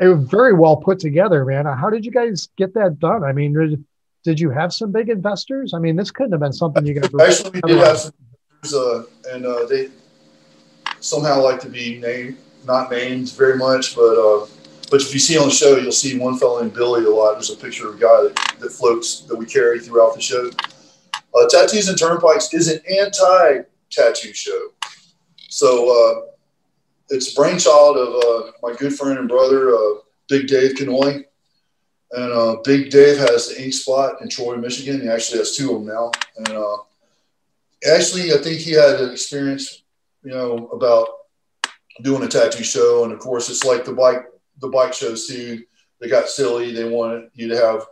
it 0.00 0.08
was 0.08 0.28
very 0.28 0.52
well 0.52 0.76
put 0.76 0.98
together, 0.98 1.44
man. 1.44 1.66
How 1.66 1.90
did 1.90 2.04
you 2.04 2.12
guys 2.12 2.48
get 2.56 2.74
that 2.74 2.98
done? 2.98 3.24
I 3.24 3.32
mean, 3.32 3.52
did, 3.52 3.84
did 4.24 4.40
you 4.40 4.50
have 4.50 4.72
some 4.72 4.92
big 4.92 5.08
investors? 5.08 5.74
I 5.74 5.78
mean, 5.78 5.96
this 5.96 6.10
couldn't 6.10 6.32
have 6.32 6.40
been 6.40 6.52
something 6.52 6.86
you 6.86 6.94
guys 6.94 7.10
actually 7.20 7.50
we 7.50 7.60
did 7.62 7.78
have 7.78 7.98
some, 7.98 8.12
uh, 8.74 9.02
and 9.30 9.46
uh, 9.46 9.66
they 9.66 9.88
somehow 11.00 11.42
like 11.42 11.60
to 11.60 11.68
be 11.68 11.98
named 11.98 12.36
not 12.66 12.90
named 12.90 13.32
very 13.32 13.56
much, 13.56 13.94
but 13.94 14.16
uh, 14.16 14.46
but 14.90 15.00
if 15.00 15.12
you 15.12 15.20
see 15.20 15.38
on 15.38 15.48
the 15.48 15.54
show, 15.54 15.76
you'll 15.76 15.90
see 15.92 16.18
one 16.18 16.38
fellow 16.38 16.60
named 16.60 16.74
Billy 16.74 17.04
a 17.04 17.10
lot. 17.10 17.32
There's 17.32 17.50
a 17.50 17.56
picture 17.56 17.88
of 17.88 17.96
a 17.96 17.98
guy 17.98 18.22
that, 18.22 18.56
that 18.60 18.70
floats 18.70 19.20
that 19.22 19.36
we 19.36 19.46
carry 19.46 19.80
throughout 19.80 20.14
the 20.14 20.20
show. 20.20 20.50
Uh, 21.14 21.48
Tattoos 21.48 21.88
and 21.88 21.98
Turnpikes 21.98 22.52
is 22.52 22.68
an 22.68 22.80
anti-tattoo 22.86 24.34
show, 24.34 24.68
so 25.52 25.68
uh, 25.92 26.32
it's 27.10 27.34
brainchild 27.34 27.98
of 27.98 28.08
uh, 28.24 28.52
my 28.62 28.74
good 28.74 28.94
friend 28.94 29.18
and 29.18 29.28
brother, 29.28 29.74
uh, 29.74 29.98
Big 30.26 30.46
Dave 30.46 30.76
Kanoy. 30.76 31.26
And 32.12 32.62
Big 32.64 32.88
Dave 32.88 33.18
has 33.18 33.48
the 33.48 33.62
ink 33.62 33.74
spot 33.74 34.22
in 34.22 34.30
Troy, 34.30 34.56
Michigan. 34.56 35.02
He 35.02 35.08
actually 35.08 35.40
has 35.40 35.54
two 35.54 35.74
of 35.74 35.84
them 35.84 35.94
now. 35.94 36.10
And 36.38 36.48
actually, 37.94 38.32
I 38.32 38.38
think 38.38 38.60
he 38.60 38.72
had 38.72 38.98
an 39.00 39.10
experience, 39.10 39.82
you 40.22 40.30
know, 40.30 40.68
about 40.68 41.08
doing 42.00 42.22
a 42.22 42.28
tattoo 42.28 42.64
show, 42.64 43.04
and 43.04 43.12
of 43.12 43.18
course, 43.18 43.50
it's 43.50 43.64
like 43.64 43.84
the 43.84 43.92
bike 43.92 44.24
the 44.60 44.68
bike 44.68 44.94
shows 44.94 45.26
too. 45.26 45.64
They 46.00 46.08
got 46.08 46.28
silly. 46.28 46.72
They 46.72 46.88
wanted 46.88 47.30
you 47.34 47.48
to 47.48 47.56
have 47.56 47.84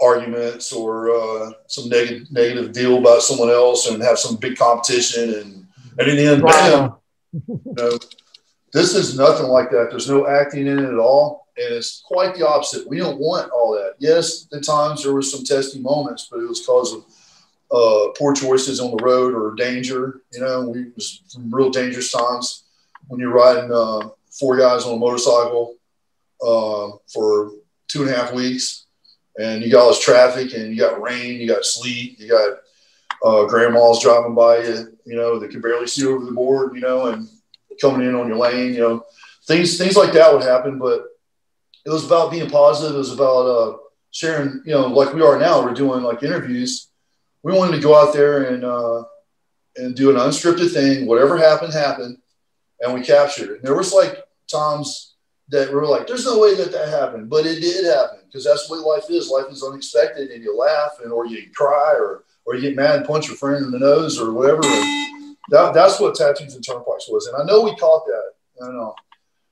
arguments 0.00 0.72
or 0.72 1.10
uh, 1.10 1.50
some 1.66 1.88
negative 1.88 2.30
negative 2.30 2.72
deal 2.72 2.98
about 2.98 3.22
someone 3.22 3.50
else, 3.50 3.88
and 3.88 4.00
have 4.00 4.18
some 4.18 4.36
big 4.36 4.56
competition, 4.56 5.34
and 5.34 5.63
and 5.98 6.08
in 6.08 6.16
the 6.16 6.26
end, 6.26 6.42
bam, 6.42 6.94
you 7.32 7.74
know, 7.76 7.98
this 8.72 8.94
is 8.94 9.16
nothing 9.16 9.46
like 9.46 9.70
that. 9.70 9.88
There's 9.90 10.08
no 10.08 10.26
acting 10.26 10.66
in 10.66 10.78
it 10.78 10.88
at 10.88 10.98
all, 10.98 11.48
and 11.56 11.74
it's 11.74 12.02
quite 12.04 12.34
the 12.34 12.46
opposite. 12.46 12.88
We 12.88 12.98
don't 12.98 13.18
want 13.18 13.52
all 13.52 13.72
that. 13.74 13.94
Yes, 13.98 14.48
at 14.52 14.64
times 14.64 15.02
there 15.02 15.12
were 15.12 15.22
some 15.22 15.44
testy 15.44 15.80
moments, 15.80 16.28
but 16.30 16.40
it 16.40 16.48
was 16.48 16.60
because 16.60 16.92
of 16.92 17.04
uh, 17.70 18.12
poor 18.18 18.34
choices 18.34 18.80
on 18.80 18.96
the 18.96 19.02
road 19.04 19.34
or 19.34 19.54
danger. 19.54 20.22
You 20.32 20.40
know, 20.40 20.68
we 20.68 20.90
was 20.94 21.22
some 21.26 21.54
real 21.54 21.70
dangerous 21.70 22.10
times 22.10 22.64
when 23.08 23.20
you're 23.20 23.32
riding 23.32 23.70
uh, 23.72 24.08
four 24.30 24.56
guys 24.56 24.84
on 24.84 24.94
a 24.94 24.98
motorcycle 24.98 25.76
uh, 26.42 26.90
for 27.12 27.52
two 27.88 28.02
and 28.02 28.10
a 28.10 28.16
half 28.16 28.32
weeks, 28.32 28.86
and 29.38 29.62
you 29.62 29.70
got 29.70 29.82
all 29.82 29.88
this 29.88 30.04
traffic, 30.04 30.52
and 30.54 30.72
you 30.72 30.78
got 30.78 31.00
rain, 31.00 31.40
you 31.40 31.48
got 31.48 31.64
sleet, 31.64 32.18
you 32.18 32.28
got 32.28 32.58
uh, 33.24 33.46
grandmas 33.46 34.00
driving 34.00 34.34
by 34.34 34.58
you, 34.58 34.96
you 35.06 35.16
know, 35.16 35.38
that 35.38 35.50
can 35.50 35.60
barely 35.60 35.86
see 35.86 36.06
over 36.06 36.24
the 36.24 36.32
board, 36.32 36.74
you 36.74 36.80
know, 36.80 37.06
and 37.06 37.28
coming 37.80 38.06
in 38.06 38.14
on 38.14 38.28
your 38.28 38.36
lane, 38.36 38.74
you 38.74 38.80
know, 38.80 39.04
things 39.46 39.78
things 39.78 39.96
like 39.96 40.12
that 40.12 40.32
would 40.32 40.42
happen. 40.42 40.78
But 40.78 41.06
it 41.84 41.90
was 41.90 42.04
about 42.04 42.30
being 42.30 42.50
positive. 42.50 42.94
It 42.94 42.98
was 42.98 43.12
about 43.12 43.46
uh, 43.46 43.76
sharing, 44.10 44.62
you 44.64 44.72
know, 44.72 44.86
like 44.86 45.14
we 45.14 45.22
are 45.22 45.38
now. 45.38 45.62
We're 45.62 45.74
doing 45.74 46.02
like 46.02 46.22
interviews. 46.22 46.88
We 47.42 47.52
wanted 47.52 47.76
to 47.76 47.82
go 47.82 47.96
out 47.96 48.12
there 48.12 48.44
and 48.52 48.64
uh, 48.64 49.04
and 49.76 49.96
do 49.96 50.10
an 50.10 50.16
unscripted 50.16 50.72
thing. 50.72 51.06
Whatever 51.06 51.36
happened, 51.36 51.72
happened 51.72 52.18
and 52.80 52.94
we 52.94 53.02
captured 53.02 53.50
it. 53.50 53.56
And 53.56 53.62
there 53.62 53.76
was 53.76 53.92
like 53.92 54.22
times 54.50 55.14
that 55.48 55.68
we 55.68 55.74
were 55.74 55.86
like, 55.86 56.06
"There's 56.06 56.24
no 56.24 56.38
way 56.38 56.54
that 56.54 56.72
that 56.72 56.88
happened," 56.88 57.30
but 57.30 57.46
it 57.46 57.60
did 57.60 57.84
happen 57.84 58.20
because 58.26 58.44
that's 58.44 58.68
what 58.68 58.80
life 58.80 59.10
is. 59.10 59.28
Life 59.28 59.50
is 59.50 59.62
unexpected, 59.62 60.30
and 60.30 60.42
you 60.42 60.56
laugh, 60.56 60.98
and 61.02 61.12
or 61.12 61.26
you 61.26 61.50
cry, 61.54 61.94
or 61.94 62.24
or 62.46 62.54
you 62.54 62.62
get 62.62 62.76
mad 62.76 62.96
and 62.96 63.06
punch 63.06 63.28
your 63.28 63.36
friend 63.36 63.64
in 63.64 63.70
the 63.70 63.78
nose, 63.78 64.20
or 64.20 64.32
whatever. 64.32 64.60
That, 65.50 65.72
that's 65.74 66.00
what 66.00 66.14
tattoos 66.14 66.54
and 66.54 66.64
turnpikes 66.64 67.08
was, 67.08 67.26
and 67.26 67.36
I 67.42 67.44
know 67.44 67.62
we 67.62 67.74
caught 67.76 68.04
that. 68.06 68.32
I 68.62 68.68
know. 68.68 68.94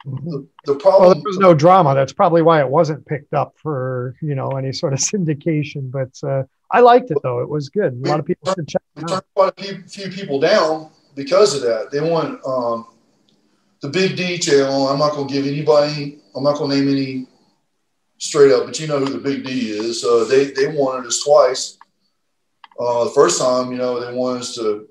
The, 0.05 0.49
the 0.65 0.75
problem. 0.77 1.03
Well, 1.03 1.15
there 1.15 1.23
was 1.25 1.39
no 1.39 1.55
drama. 1.55 1.95
That's 1.95 2.13
probably 2.13 2.43
why 2.43 2.61
it 2.61 2.69
wasn't 2.69 3.07
picked 3.07 3.35
up 3.35 3.55
for 3.57 4.17
you 4.21 4.35
know 4.35 4.51
any 4.51 4.73
sort 4.73 4.93
of 4.93 4.99
syndication. 5.01 5.91
But 5.91 6.19
uh, 6.29 6.45
I 6.71 6.81
liked 6.81 7.11
it 7.11 7.19
though; 7.23 7.41
it 7.41 7.49
was 7.49 7.69
good. 7.69 7.93
A 8.05 8.09
lot 8.09 8.19
of 8.19 8.27
people 8.27 8.53
should 8.55 8.67
check. 8.67 8.83
We 8.97 9.05
turned 9.05 9.23
quite 9.35 9.53
a 9.57 9.63
few, 9.63 9.83
few 9.85 10.11
people 10.11 10.41
down 10.41 10.91
because 11.15 11.55
of 11.55 11.63
that. 11.63 11.91
They 11.91 12.01
want 12.01 12.45
um, 12.45 12.87
the 13.81 13.89
big 13.89 14.17
detail. 14.17 14.89
I'm 14.89 14.99
not 14.99 15.13
going 15.13 15.29
to 15.29 15.35
give 15.35 15.47
anybody. 15.47 16.19
I'm 16.35 16.43
not 16.43 16.57
going 16.57 16.71
to 16.71 16.77
name 16.77 16.89
any 16.89 17.27
straight 18.19 18.53
up, 18.53 18.65
but 18.67 18.79
you 18.81 18.87
know 18.87 18.99
who 18.99 19.07
the 19.07 19.19
big 19.19 19.45
D 19.45 19.71
is. 19.71 20.05
Uh, 20.05 20.25
they 20.25 20.47
they 20.47 20.69
wanted 20.69 21.07
us 21.07 21.23
twice. 21.23 21.79
Uh, 22.79 23.05
the 23.05 23.11
first 23.11 23.41
time, 23.41 23.71
you 23.73 23.79
know, 23.79 24.01
they 24.01 24.17
wanted 24.17 24.41
us 24.41 24.55
to 24.57 24.89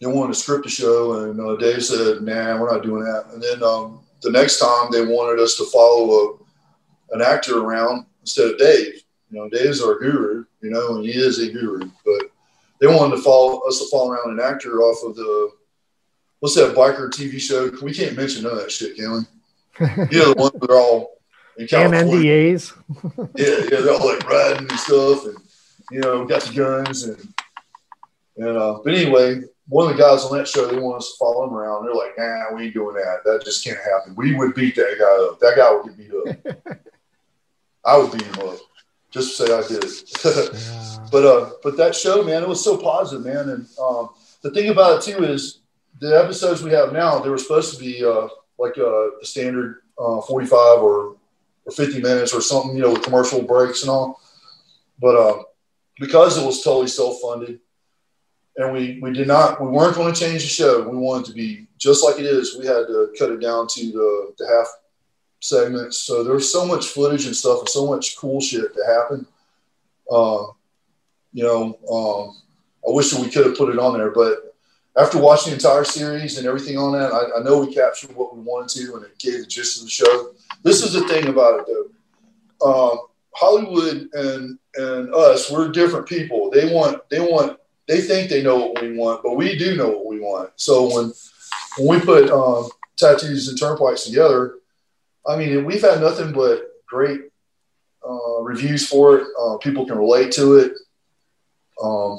they 0.00 0.08
wanted 0.08 0.34
to 0.34 0.38
script 0.40 0.64
the 0.64 0.70
show, 0.70 1.22
and 1.22 1.40
uh, 1.40 1.56
Dave 1.56 1.84
said, 1.84 2.22
"Nah, 2.22 2.58
we're 2.58 2.72
not 2.72 2.82
doing 2.82 3.04
that." 3.04 3.26
And 3.32 3.40
then 3.40 3.62
um, 3.62 4.00
the 4.22 4.32
next 4.32 4.58
time, 4.58 4.90
they 4.90 5.04
wanted 5.04 5.40
us 5.40 5.56
to 5.56 5.64
follow 5.66 6.38
a, 7.10 7.14
an 7.14 7.22
actor 7.22 7.60
around 7.60 8.06
instead 8.20 8.48
of 8.48 8.58
Dave. 8.58 9.02
You 9.30 9.38
know, 9.38 9.48
Dave's 9.48 9.80
our 9.80 9.98
guru, 9.98 10.44
you 10.60 10.70
know, 10.70 10.96
and 10.96 11.04
he 11.04 11.12
is 11.12 11.38
a 11.38 11.50
guru, 11.50 11.88
but 12.04 12.30
they 12.80 12.88
wanted 12.88 13.16
to 13.16 13.22
follow 13.22 13.60
us 13.60 13.78
to 13.78 13.88
follow 13.90 14.10
around 14.10 14.38
an 14.38 14.44
actor 14.44 14.80
off 14.80 15.08
of 15.08 15.14
the 15.14 15.50
what's 16.40 16.56
that 16.56 16.74
biker 16.74 17.08
TV 17.08 17.40
show? 17.40 17.70
We 17.80 17.94
can't 17.94 18.16
mention 18.16 18.42
none 18.42 18.52
of 18.52 18.58
that 18.58 18.72
shit, 18.72 18.96
can 18.96 19.12
we? 19.12 19.86
know, 19.86 20.34
the 20.34 20.34
ones 20.36 20.52
that 20.60 20.70
are 20.70 20.80
all 20.80 21.20
in 21.56 21.66
California. 21.68 22.16
NDAs. 22.16 22.72
yeah, 23.36 23.46
yeah, 23.70 23.80
they're 23.82 23.94
all 23.94 24.08
like 24.08 24.28
riding 24.28 24.68
and 24.68 24.80
stuff, 24.80 25.26
and 25.26 25.36
you 25.92 26.00
know, 26.00 26.24
got 26.24 26.42
the 26.42 26.54
guns 26.54 27.04
and 27.04 27.34
and 28.36 28.56
uh, 28.56 28.80
but 28.82 28.94
anyway, 28.94 29.42
one 29.68 29.90
of 29.90 29.96
the 29.96 30.02
guys 30.02 30.24
on 30.24 30.36
that 30.36 30.48
show, 30.48 30.66
they 30.66 30.78
want 30.78 30.98
us 30.98 31.12
to 31.12 31.18
follow 31.18 31.46
him 31.46 31.54
around. 31.54 31.84
They're 31.84 31.94
like, 31.94 32.16
nah, 32.16 32.54
we 32.54 32.64
ain't 32.64 32.74
doing 32.74 32.96
that. 32.96 33.20
That 33.24 33.44
just 33.44 33.64
can't 33.64 33.78
happen. 33.78 34.14
We 34.16 34.34
would 34.34 34.54
beat 34.54 34.74
that 34.76 34.96
guy 34.98 35.28
up. 35.28 35.38
That 35.40 35.56
guy 35.56 35.72
would 35.74 35.86
get 35.86 35.96
beat 35.96 36.66
up. 36.66 36.78
I 37.84 37.96
would 37.98 38.12
beat 38.12 38.22
him 38.22 38.48
up. 38.48 38.58
Just 39.10 39.36
to 39.36 39.46
say 39.46 39.54
I 39.54 39.68
did 39.68 39.84
it. 39.84 40.02
yeah. 40.24 41.08
But 41.12 41.24
uh, 41.24 41.50
but 41.62 41.76
that 41.76 41.94
show, 41.94 42.22
man, 42.22 42.42
it 42.42 42.48
was 42.48 42.64
so 42.64 42.78
positive, 42.78 43.26
man. 43.26 43.50
And 43.50 43.66
um, 43.78 44.10
the 44.40 44.50
thing 44.50 44.70
about 44.70 44.96
it 44.96 45.12
too 45.12 45.24
is 45.24 45.60
the 46.00 46.18
episodes 46.18 46.62
we 46.62 46.72
have 46.72 46.92
now, 46.92 47.18
they 47.18 47.28
were 47.28 47.38
supposed 47.38 47.74
to 47.74 47.80
be 47.80 48.04
uh, 48.04 48.28
like 48.58 48.76
a, 48.78 49.10
a 49.20 49.24
standard 49.24 49.82
uh, 49.98 50.20
45 50.22 50.80
or, 50.80 51.16
or 51.66 51.72
50 51.72 52.00
minutes 52.00 52.32
or 52.32 52.40
something, 52.40 52.76
you 52.76 52.82
know, 52.82 52.92
with 52.92 53.02
commercial 53.02 53.42
breaks 53.42 53.82
and 53.82 53.90
all. 53.90 54.20
But 54.98 55.16
uh, 55.16 55.42
because 55.98 56.38
it 56.38 56.46
was 56.46 56.62
totally 56.62 56.88
self-funded, 56.88 57.60
and 58.56 58.72
we 58.72 58.98
we 59.00 59.12
did 59.12 59.26
not, 59.26 59.60
we 59.60 59.68
weren't 59.68 59.96
going 59.96 60.12
to 60.12 60.20
change 60.20 60.42
the 60.42 60.48
show. 60.48 60.88
We 60.88 60.96
wanted 60.96 61.26
to 61.26 61.32
be 61.32 61.66
just 61.78 62.04
like 62.04 62.18
it 62.18 62.26
is. 62.26 62.56
We 62.58 62.66
had 62.66 62.86
to 62.86 63.12
cut 63.18 63.30
it 63.30 63.40
down 63.40 63.66
to 63.68 63.92
the, 63.92 64.34
the 64.38 64.46
half 64.46 64.68
segments. 65.40 65.98
So 65.98 66.22
there's 66.22 66.52
so 66.52 66.64
much 66.64 66.86
footage 66.86 67.26
and 67.26 67.36
stuff, 67.36 67.60
and 67.60 67.68
so 67.68 67.86
much 67.86 68.16
cool 68.16 68.40
shit 68.40 68.74
that 68.74 68.86
happened. 68.86 69.26
Uh, 70.10 70.46
you 71.32 71.42
know, 71.44 71.78
um, 71.90 72.36
I 72.86 72.94
wish 72.94 73.10
that 73.10 73.20
we 73.20 73.30
could 73.30 73.46
have 73.46 73.56
put 73.56 73.70
it 73.70 73.78
on 73.78 73.96
there, 73.96 74.10
but 74.10 74.54
after 74.96 75.18
watching 75.18 75.50
the 75.50 75.56
entire 75.56 75.84
series 75.84 76.36
and 76.36 76.46
everything 76.46 76.76
on 76.76 76.92
that, 76.92 77.12
I, 77.12 77.40
I 77.40 77.42
know 77.42 77.60
we 77.60 77.74
captured 77.74 78.14
what 78.14 78.36
we 78.36 78.42
wanted 78.42 78.68
to, 78.80 78.96
and 78.96 79.04
it 79.04 79.18
gave 79.18 79.40
the 79.40 79.46
gist 79.46 79.78
of 79.78 79.84
the 79.84 79.90
show. 79.90 80.34
This 80.62 80.82
is 80.82 80.92
the 80.92 81.08
thing 81.08 81.28
about 81.28 81.60
it, 81.60 81.66
though. 81.66 82.92
Um, 82.92 82.98
Hollywood 83.34 84.08
and 84.12 84.58
and 84.74 85.14
us, 85.14 85.50
we're 85.50 85.68
different 85.70 86.06
people. 86.06 86.50
They 86.50 86.72
want 86.72 87.08
they 87.10 87.20
want 87.20 87.58
they 87.88 88.00
think 88.00 88.30
they 88.30 88.42
know 88.42 88.56
what 88.56 88.82
we 88.82 88.96
want, 88.96 89.22
but 89.22 89.36
we 89.36 89.56
do 89.56 89.76
know 89.76 89.88
what 89.88 90.06
we 90.06 90.20
want. 90.20 90.50
So 90.56 90.94
when 90.94 91.12
when 91.78 91.98
we 92.00 92.04
put 92.04 92.30
um, 92.30 92.68
tattoos 92.96 93.48
and 93.48 93.58
turnpikes 93.58 94.04
together, 94.04 94.56
I 95.26 95.36
mean 95.36 95.64
we've 95.64 95.82
had 95.82 96.00
nothing 96.00 96.32
but 96.32 96.62
great 96.86 97.20
uh, 98.08 98.40
reviews 98.42 98.86
for 98.88 99.18
it. 99.18 99.26
Uh, 99.40 99.56
people 99.58 99.86
can 99.86 99.98
relate 99.98 100.32
to 100.32 100.56
it. 100.56 100.72
Um, 101.82 102.18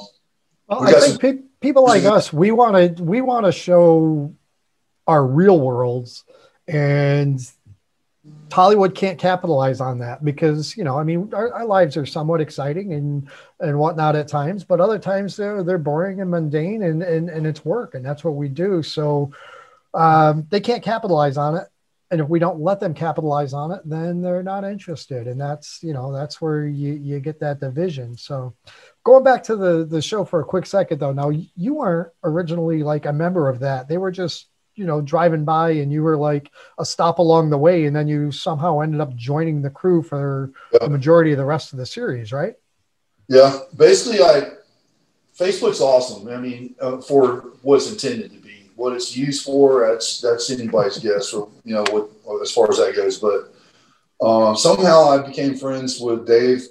well, 0.68 0.84
I 0.84 0.92
think 0.92 1.04
some- 1.04 1.18
pe- 1.18 1.44
people 1.62 1.84
like 1.86 2.04
us, 2.04 2.32
we 2.34 2.52
want 2.52 2.98
to 2.98 3.04
we 3.04 3.22
want 3.22 3.46
to 3.46 3.52
show 3.52 4.34
our 5.08 5.26
real 5.26 5.60
worlds, 5.60 6.24
and 6.68 7.40
Hollywood 8.52 8.96
can't 8.96 9.20
capitalize 9.20 9.82
on 9.82 10.00
that 10.00 10.24
because 10.24 10.78
you 10.78 10.84
know, 10.84 10.98
I 10.98 11.04
mean, 11.04 11.30
our, 11.34 11.52
our, 11.54 11.66
lives 11.66 11.98
are 11.98 12.06
somewhat 12.06 12.40
exciting 12.40 12.94
and 12.94 13.30
and 13.60 13.78
whatnot 13.78 14.16
at 14.16 14.28
times, 14.28 14.64
but 14.64 14.80
other 14.80 15.00
times 15.00 15.36
they're 15.36 15.64
they're 15.64 15.78
boring 15.78 16.22
and 16.22 16.32
mundane, 16.32 16.84
and 16.84 17.04
and 17.04 17.30
and 17.30 17.46
it's 17.46 17.66
work, 17.66 17.96
and 17.96 18.06
that's 18.06 18.24
what 18.24 18.36
we 18.36 18.48
do. 18.48 18.82
So 18.82 19.32
um, 19.94 20.48
they 20.50 20.62
can't 20.62 20.84
capitalize 20.84 21.36
on 21.36 21.56
it, 21.56 21.68
and 22.12 22.22
if 22.22 22.30
we 22.30 22.40
don't 22.40 22.62
let 22.62 22.80
them 22.80 22.94
capitalize 22.94 23.54
on 23.54 23.72
it, 23.72 23.82
then 23.84 24.22
they're 24.22 24.44
not 24.44 24.64
interested, 24.64 25.28
and 25.28 25.42
that's 25.42 25.80
you 25.82 25.94
know 25.94 26.14
that's 26.14 26.40
where 26.40 26.66
you 26.66 26.94
you 26.94 27.20
get 27.20 27.40
that 27.42 27.60
division. 27.60 28.16
So 28.16 28.56
going 29.04 29.24
back 29.24 29.44
to 29.44 29.58
the 29.58 29.84
the 29.84 30.02
show 30.02 30.24
for 30.24 30.40
a 30.40 30.46
quick 30.46 30.66
second 30.66 31.00
though, 31.00 31.12
now 31.12 31.30
you 31.30 31.74
weren't 31.74 32.14
originally 32.24 32.84
like 32.84 33.06
a 33.06 33.12
member 33.12 33.50
of 33.50 33.60
that; 33.60 33.90
they 33.90 33.98
were 33.98 34.12
just 34.12 34.48
you 34.76 34.86
know 34.86 35.02
driving 35.02 35.46
by 35.46 35.72
and 35.72 35.92
you 35.92 36.04
were 36.04 36.18
like 36.18 36.52
a 36.80 36.86
stop 36.86 37.20
along 37.20 37.50
the 37.50 37.58
way 37.58 37.86
and 37.86 37.96
then 37.96 38.08
you 38.08 38.32
somehow 38.32 38.80
ended 38.80 39.02
up 39.02 39.16
joining 39.16 39.62
the 39.62 39.70
crew 39.70 40.02
for 40.02 40.52
yeah. 40.72 40.80
the 40.80 40.90
majority 40.90 41.32
of 41.32 41.38
the 41.38 41.46
rest 41.46 41.74
of 41.74 41.80
the 41.80 41.86
series 41.86 42.32
right? 42.32 42.56
Yeah. 43.28 43.60
Basically 43.76 44.22
i 44.22 44.52
facebook's 45.38 45.82
awesome. 45.82 46.28
I 46.28 46.38
mean 46.38 46.76
uh, 46.82 47.02
for 47.02 47.54
what's 47.62 47.92
intended 47.92 48.32
to 48.32 48.40
be 48.40 48.70
what 48.76 48.94
it's 48.94 49.16
used 49.16 49.46
for 49.46 49.88
that's 49.88 50.22
that's 50.22 50.50
anybody's 50.50 50.98
guess 50.98 51.34
or 51.34 51.50
you 51.64 51.76
know 51.76 51.86
what 51.92 52.10
as 52.42 52.52
far 52.52 52.70
as 52.70 52.78
that 52.78 52.96
goes. 52.96 53.20
But 53.20 53.54
um, 54.26 54.56
somehow 54.56 55.10
i 55.10 55.26
became 55.26 55.56
friends 55.56 56.00
with 56.00 56.28
dave. 56.28 56.68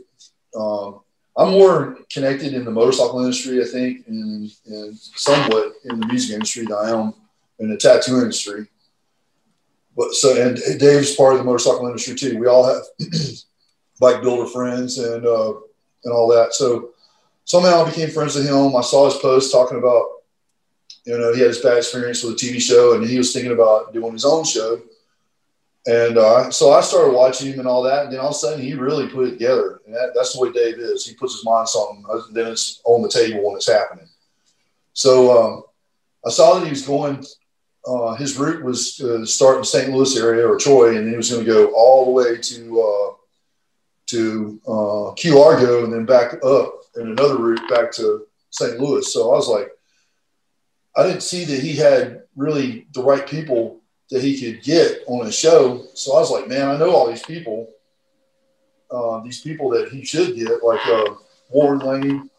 Um, 0.59 1.01
i'm 1.37 1.51
more 1.51 1.99
connected 2.13 2.53
in 2.53 2.65
the 2.65 2.71
motorcycle 2.71 3.21
industry 3.21 3.63
i 3.63 3.65
think 3.65 4.07
and, 4.07 4.51
and 4.67 4.97
somewhat 4.97 5.73
in 5.85 5.99
the 5.99 6.07
music 6.07 6.35
industry 6.35 6.65
than 6.65 6.77
i 6.77 6.91
am 6.91 7.15
in 7.59 7.71
the 7.71 7.77
tattoo 7.77 8.21
industry. 8.21 8.67
But 9.97 10.13
so 10.13 10.41
and 10.41 10.57
Dave's 10.79 11.15
part 11.15 11.35
of 11.35 11.39
the 11.39 11.45
motorcycle 11.45 11.87
industry 11.87 12.15
too. 12.15 12.39
We 12.39 12.47
all 12.47 12.67
have 12.67 12.83
bike 14.01 14.23
builder 14.23 14.49
friends 14.49 14.99
and 14.99 15.27
uh, 15.27 15.55
and 16.05 16.13
all 16.13 16.29
that. 16.29 16.55
So 16.55 16.91
somehow 17.45 17.85
I 17.85 17.91
became 17.91 18.11
friends 18.11 18.35
with 18.35 18.49
him. 18.49 18.75
I 18.75 18.81
saw 18.81 19.07
his 19.07 19.21
post 19.21 19.53
talking 19.53 19.79
about 19.79 20.07
you 21.05 21.19
know 21.19 21.33
he 21.35 21.41
had 21.41 21.49
his 21.49 21.61
bad 21.61 21.79
experience 21.79 22.23
with 22.23 22.35
a 22.35 22.37
TV 22.37 22.61
show 22.61 22.95
and 22.95 23.07
he 23.07 23.19
was 23.19 23.33
thinking 23.33 23.53
about 23.53 23.93
doing 23.93 24.13
his 24.13 24.25
own 24.25 24.45
show. 24.45 24.81
And 25.85 26.17
uh, 26.17 26.51
so 26.51 26.73
I 26.73 26.81
started 26.81 27.13
watching 27.13 27.53
him 27.53 27.59
and 27.59 27.69
all 27.69 27.83
that. 27.83 28.05
And 28.05 28.13
then 28.13 28.21
all 28.21 28.29
of 28.29 28.35
a 28.35 28.39
sudden 28.39 28.61
he 28.61 28.75
really 28.75 29.09
put 29.09 29.27
it 29.27 29.33
together. 29.33 29.81
And 29.85 29.95
that, 29.95 30.13
that's 30.15 30.33
the 30.33 30.41
way 30.41 30.53
Dave 30.53 30.79
is. 30.79 31.05
He 31.05 31.15
puts 31.15 31.35
his 31.35 31.45
mind 31.45 31.63
on 31.63 31.67
something, 31.67 32.35
then 32.35 32.53
it's 32.53 32.81
on 32.85 33.03
the 33.03 33.09
table 33.09 33.45
when 33.45 33.57
it's 33.57 33.71
happening. 33.71 34.09
So 34.93 35.37
um, 35.37 35.63
I 36.25 36.31
saw 36.31 36.55
that 36.55 36.65
he 36.65 36.71
was 36.71 36.87
going 36.87 37.25
uh, 37.87 38.15
his 38.15 38.39
route 38.39 38.63
was 38.63 38.97
to 38.97 39.27
start 39.27 39.59
in 39.59 39.65
St. 39.65 39.91
Louis 39.91 40.17
area 40.17 40.47
or 40.47 40.57
Troy, 40.57 40.97
and 40.97 41.09
he 41.09 41.17
was 41.17 41.31
going 41.31 41.45
to 41.45 41.51
go 41.51 41.73
all 41.75 42.05
the 42.05 42.11
way 42.13 42.37
to 42.39 42.81
uh, 42.81 43.15
to 44.07 44.61
uh, 44.69 45.13
Key 45.15 45.33
Largo 45.33 45.85
and 45.85 45.93
then 45.93 46.05
back 46.05 46.35
up 46.45 46.83
in 46.97 47.09
another 47.09 47.39
route 47.39 47.69
back 47.69 47.91
to 47.93 48.27
St. 48.51 48.79
Louis. 48.79 49.11
So 49.13 49.33
I 49.33 49.37
was 49.37 49.49
like, 49.49 49.71
I 50.95 51.07
didn't 51.07 51.23
see 51.23 51.45
that 51.45 51.61
he 51.61 51.75
had 51.75 52.23
really 52.37 52.87
the 52.93 53.03
right 53.03 53.27
people 53.27 53.81
that 54.11 54.23
he 54.23 54.39
could 54.39 54.63
get 54.63 55.03
on 55.07 55.27
a 55.27 55.33
show. 55.33 55.87
So 55.95 56.15
I 56.15 56.21
was 56.21 56.31
like, 56.31 56.47
man, 56.47 56.69
I 56.69 56.77
know 56.77 56.95
all 56.95 57.09
these 57.09 57.23
people, 57.23 57.71
uh, 58.91 59.21
these 59.21 59.41
people 59.41 59.71
that 59.71 59.89
he 59.89 60.05
should 60.05 60.37
get, 60.37 60.63
like 60.63 60.87
uh, 60.87 61.15
Warren 61.49 61.79
Lane, 61.79 62.31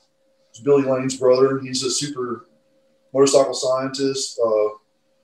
Billy 0.63 0.84
Lane's 0.84 1.17
brother. 1.17 1.60
He's 1.60 1.84
a 1.84 1.89
super 1.89 2.45
motorcycle 3.12 3.56
scientist. 3.56 4.39
Uh, 4.39 4.77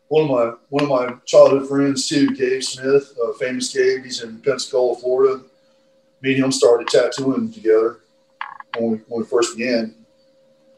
one 0.10 0.24
of 0.24 0.30
my 0.30 0.54
one 0.70 0.84
of 0.84 0.90
my 0.90 1.16
childhood 1.26 1.70
friends 1.70 2.08
too, 2.08 2.36
Gabe 2.36 2.62
Smith, 2.62 3.16
famous 3.40 3.72
Gabe. 3.72 4.04
He's 4.04 4.22
in 4.24 4.40
Pensacola, 4.42 4.96
Florida. 4.96 5.44
Me 6.22 6.34
and 6.34 6.44
him 6.46 6.52
started 6.52 6.88
tattooing 6.88 7.52
together 7.54 8.00
when 8.78 8.92
we, 8.92 8.98
when 9.08 9.22
we 9.22 9.26
first 9.26 9.56
began. 9.56 9.96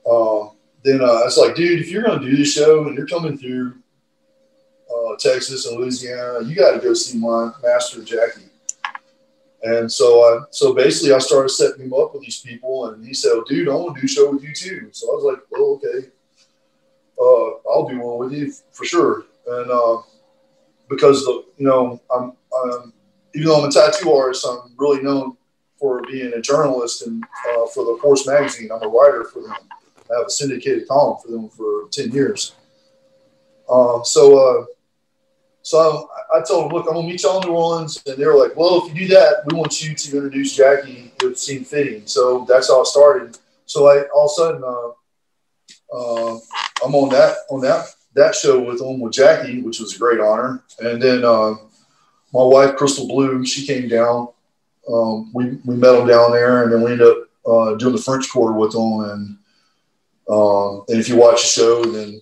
Uh, 0.05 0.49
then 0.83 1.01
uh, 1.01 1.05
I 1.05 1.23
was 1.23 1.37
like, 1.37 1.55
dude, 1.55 1.79
if 1.79 1.89
you're 1.89 2.03
going 2.03 2.19
to 2.19 2.29
do 2.29 2.35
this 2.35 2.53
show 2.53 2.85
and 2.85 2.95
you're 2.95 3.07
coming 3.07 3.37
through 3.37 3.75
uh, 4.89 5.15
Texas 5.17 5.65
and 5.65 5.79
Louisiana, 5.79 6.43
you 6.43 6.55
got 6.55 6.73
to 6.73 6.79
go 6.79 6.93
see 6.93 7.17
my 7.17 7.51
master 7.63 8.01
Jacci. 8.01 8.49
And 9.63 9.91
so 9.91 10.21
I, 10.21 10.39
so 10.51 10.73
basically 10.73 11.13
I 11.13 11.19
started 11.19 11.49
setting 11.49 11.85
him 11.85 11.93
up 11.93 12.13
with 12.13 12.23
these 12.23 12.41
people 12.41 12.87
and 12.87 13.05
he 13.05 13.13
said, 13.13 13.31
dude, 13.47 13.69
I 13.69 13.75
want 13.75 13.95
to 13.95 14.01
do 14.01 14.05
a 14.05 14.09
show 14.09 14.31
with 14.31 14.43
you 14.43 14.53
too. 14.53 14.89
So 14.91 15.11
I 15.11 15.15
was 15.15 15.23
like, 15.23 15.43
well, 15.51 15.79
okay 15.83 16.09
uh, 17.19 17.69
I'll 17.69 17.87
do 17.87 17.99
one 17.99 18.19
with 18.19 18.33
you 18.33 18.53
for 18.71 18.85
sure. 18.85 19.25
And 19.47 19.71
uh, 19.71 20.01
because 20.89 21.23
the 21.25 21.45
you 21.57 21.67
know 21.67 21.99
I'm, 22.13 22.33
I'm, 22.53 22.93
even 23.33 23.47
though 23.47 23.61
I'm 23.61 23.69
a 23.69 23.71
tattoo 23.71 24.11
artist, 24.11 24.45
I'm 24.47 24.73
really 24.77 25.01
known 25.01 25.37
for 25.79 26.01
being 26.03 26.33
a 26.33 26.41
journalist 26.41 27.07
and 27.07 27.23
uh, 27.23 27.65
for 27.67 27.85
the 27.85 27.97
Horse 28.01 28.27
magazine. 28.27 28.69
I'm 28.71 28.83
a 28.83 28.87
writer 28.87 29.23
for 29.23 29.41
them. 29.41 29.55
I 30.11 30.17
have 30.17 30.27
a 30.27 30.29
syndicated 30.29 30.87
column 30.87 31.17
for 31.23 31.31
them 31.31 31.49
for 31.49 31.87
ten 31.89 32.11
years. 32.11 32.55
Um, 33.69 34.01
so 34.03 34.37
uh, 34.37 34.65
so 35.63 36.09
I, 36.33 36.39
I, 36.39 36.43
told 36.43 36.65
them, 36.65 36.77
look, 36.77 36.87
I'm 36.87 36.95
gonna 36.95 37.07
meet 37.07 37.23
y'all 37.23 37.41
in 37.41 37.47
New 37.47 37.55
Orleans, 37.55 38.01
and 38.05 38.17
they 38.17 38.25
were 38.25 38.37
like, 38.37 38.55
well, 38.55 38.83
if 38.85 38.93
you 38.93 39.07
do 39.07 39.13
that, 39.15 39.43
we 39.45 39.57
want 39.57 39.81
you 39.81 39.95
to 39.95 40.15
introduce 40.17 40.57
Jacci. 40.57 41.11
It 41.23 41.37
seemed 41.37 41.67
fitting. 41.67 42.05
So 42.05 42.45
that's 42.47 42.67
how 42.67 42.81
it 42.81 42.87
started. 42.87 43.37
So 43.65 43.87
I 43.87 44.03
all 44.13 44.25
of 44.25 44.31
a 44.31 44.33
sudden. 44.33 44.63
I'm 46.83 46.95
on 46.95 47.09
that 47.09 47.37
on 47.49 47.61
that 47.61 47.87
that 48.13 48.35
show 48.35 48.59
with 48.59 48.79
them 48.79 48.99
with 48.99 49.13
Jacci, 49.13 49.63
which 49.63 49.79
was 49.79 49.95
a 49.95 49.99
great 49.99 50.19
honor. 50.19 50.63
And 50.79 51.01
then 51.01 51.23
uh, 51.23 51.55
my 52.33 52.43
wife 52.43 52.75
Crystal 52.75 53.07
Blue, 53.07 53.45
she 53.45 53.65
came 53.65 53.87
down. 53.87 54.29
Um, 54.91 55.31
we 55.33 55.59
we 55.65 55.75
met 55.75 55.93
them 55.93 56.07
down 56.07 56.31
there, 56.31 56.63
and 56.63 56.71
then 56.71 56.81
we 56.81 56.91
ended 56.91 57.07
up 57.07 57.17
uh, 57.45 57.75
doing 57.75 57.95
the 57.95 58.01
French 58.01 58.29
Quarter 58.29 58.57
with 58.57 58.71
them. 58.71 58.99
And 59.01 59.37
um, 60.29 60.83
and 60.87 60.99
if 60.99 61.07
you 61.07 61.17
watch 61.17 61.41
the 61.41 61.47
show, 61.47 61.85
then 61.85 62.21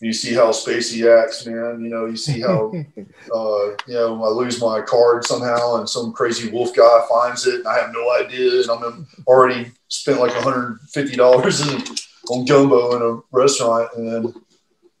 you 0.00 0.12
see 0.12 0.34
how 0.34 0.50
Spacey 0.50 1.06
acts, 1.06 1.46
man. 1.46 1.82
You 1.82 1.88
know, 1.88 2.06
you 2.06 2.16
see 2.16 2.40
how 2.40 2.72
uh, 3.34 3.66
you 3.86 3.94
know 3.94 4.22
I 4.24 4.28
lose 4.28 4.60
my 4.60 4.82
card 4.82 5.24
somehow, 5.24 5.76
and 5.76 5.88
some 5.88 6.12
crazy 6.12 6.50
wolf 6.50 6.74
guy 6.74 7.06
finds 7.08 7.46
it, 7.46 7.56
and 7.56 7.68
I 7.68 7.78
have 7.78 7.92
no 7.92 8.12
idea, 8.12 8.60
and 8.60 8.70
I'm 8.70 9.06
already 9.26 9.70
spent 9.88 10.20
like 10.20 10.34
150 10.34 11.16
dollars 11.16 11.60
on 12.30 12.44
gumbo 12.44 12.96
in 12.96 13.02
a 13.02 13.22
restaurant, 13.36 13.90
and 13.96 14.34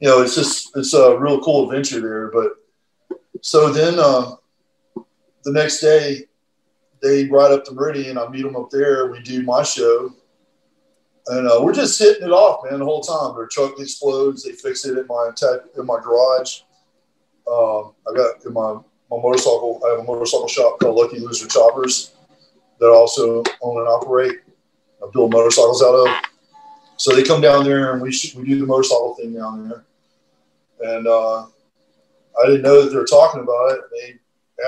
you 0.00 0.08
know 0.08 0.22
it's 0.22 0.34
just 0.34 0.76
it's 0.76 0.94
a 0.94 1.18
real 1.18 1.40
cool 1.40 1.68
adventure 1.70 2.00
there. 2.00 2.30
But 2.30 2.52
so 3.42 3.72
then 3.72 3.98
uh, 3.98 4.36
the 5.44 5.52
next 5.52 5.80
day 5.80 6.24
they 7.02 7.26
ride 7.26 7.52
up 7.52 7.64
to 7.64 7.72
Meridian. 7.72 8.18
I 8.18 8.28
meet 8.28 8.42
them 8.42 8.56
up 8.56 8.70
there. 8.70 9.10
We 9.10 9.20
do 9.20 9.42
my 9.42 9.62
show, 9.62 10.12
and 11.28 11.48
uh, 11.48 11.60
we're 11.62 11.74
just 11.74 11.98
hitting 11.98 12.24
it 12.24 12.32
off, 12.32 12.64
man, 12.68 12.80
the 12.80 12.84
whole 12.84 13.02
time. 13.02 13.36
Their 13.36 13.46
truck 13.46 13.78
explodes. 13.78 14.42
They 14.42 14.52
fix 14.52 14.84
it 14.84 14.98
in 14.98 15.06
my 15.06 15.30
in 15.78 15.86
my 15.86 16.00
garage. 16.00 16.60
Um, 17.50 17.92
I 18.08 18.14
got 18.16 18.44
in 18.44 18.52
my 18.52 18.74
my 19.10 19.22
motorcycle. 19.22 19.80
I 19.86 19.90
have 19.90 19.98
a 20.00 20.04
motorcycle 20.04 20.48
shop 20.48 20.80
called 20.80 20.96
Lucky 20.96 21.20
Loser 21.20 21.46
Choppers 21.46 22.16
that 22.80 22.86
I 22.86 22.94
also 22.94 23.42
own 23.62 23.78
and 23.78 23.88
operate. 23.88 24.40
I 25.02 25.08
build 25.12 25.32
motorcycles 25.32 25.82
out 25.82 25.94
of. 25.94 26.35
So 26.96 27.14
they 27.14 27.22
come 27.22 27.40
down 27.40 27.64
there 27.64 27.92
and 27.92 28.02
we 28.02 28.10
sh- 28.12 28.34
we 28.34 28.44
do 28.44 28.60
the 28.60 28.66
motorcycle 28.66 29.14
thing 29.14 29.34
down 29.34 29.68
there, 29.68 29.84
and 30.80 31.06
uh, 31.06 31.42
I 31.42 32.46
didn't 32.46 32.62
know 32.62 32.82
that 32.82 32.90
they 32.90 32.96
were 32.96 33.04
talking 33.04 33.42
about 33.42 33.72
it. 33.72 33.80
They 33.92 34.18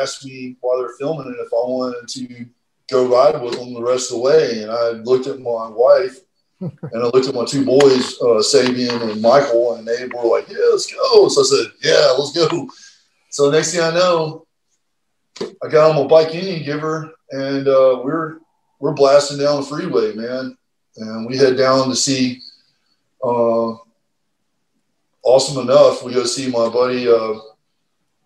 asked 0.01 0.24
me 0.24 0.57
while 0.61 0.79
they're 0.79 0.97
filming 0.99 1.29
it 1.29 1.41
if 1.41 1.53
I 1.53 1.66
wanted 1.66 2.07
to 2.09 2.47
go 2.91 3.07
ride 3.07 3.43
with 3.43 3.59
them 3.59 3.72
the 3.72 3.83
rest 3.83 4.11
of 4.11 4.18
the 4.18 4.22
way, 4.22 4.62
and 4.62 4.70
I 4.70 4.91
looked 4.91 5.26
at 5.26 5.41
my 5.41 5.68
wife 5.68 6.18
and 6.61 6.72
I 6.95 7.07
looked 7.07 7.29
at 7.29 7.35
my 7.35 7.45
two 7.45 7.64
boys, 7.64 8.20
uh, 8.20 8.43
Sabian 8.43 9.11
and 9.11 9.22
Michael, 9.22 9.74
and 9.74 9.87
they 9.87 10.07
were 10.07 10.24
like, 10.24 10.49
"Yeah, 10.49 10.59
let's 10.70 10.93
go." 10.93 11.29
So 11.29 11.41
I 11.41 11.45
said, 11.45 11.72
"Yeah, 11.83 12.14
let's 12.18 12.33
go." 12.33 12.68
So 13.31 13.51
next 13.51 13.72
thing 13.72 13.83
I 13.83 13.91
know, 13.91 14.47
I 15.41 15.68
got 15.68 15.91
on 15.91 16.03
my 16.03 16.07
bike 16.07 16.35
Indian 16.35 16.62
giver, 16.62 17.11
and 17.31 17.66
uh, 17.66 18.03
we're 18.05 18.39
we're 18.81 18.93
blasting 18.93 19.39
down 19.39 19.61
the 19.61 19.66
freeway, 19.66 20.14
man 20.14 20.59
and 20.99 21.26
we 21.26 21.36
head 21.36 21.57
down 21.57 21.88
to 21.88 21.96
see 21.96 22.40
uh, 23.22 23.76
awesome 25.22 25.62
enough, 25.62 26.03
we 26.03 26.12
go 26.12 26.24
see 26.24 26.51
my 26.51 26.68
buddy 26.68 27.09
uh, 27.09 27.34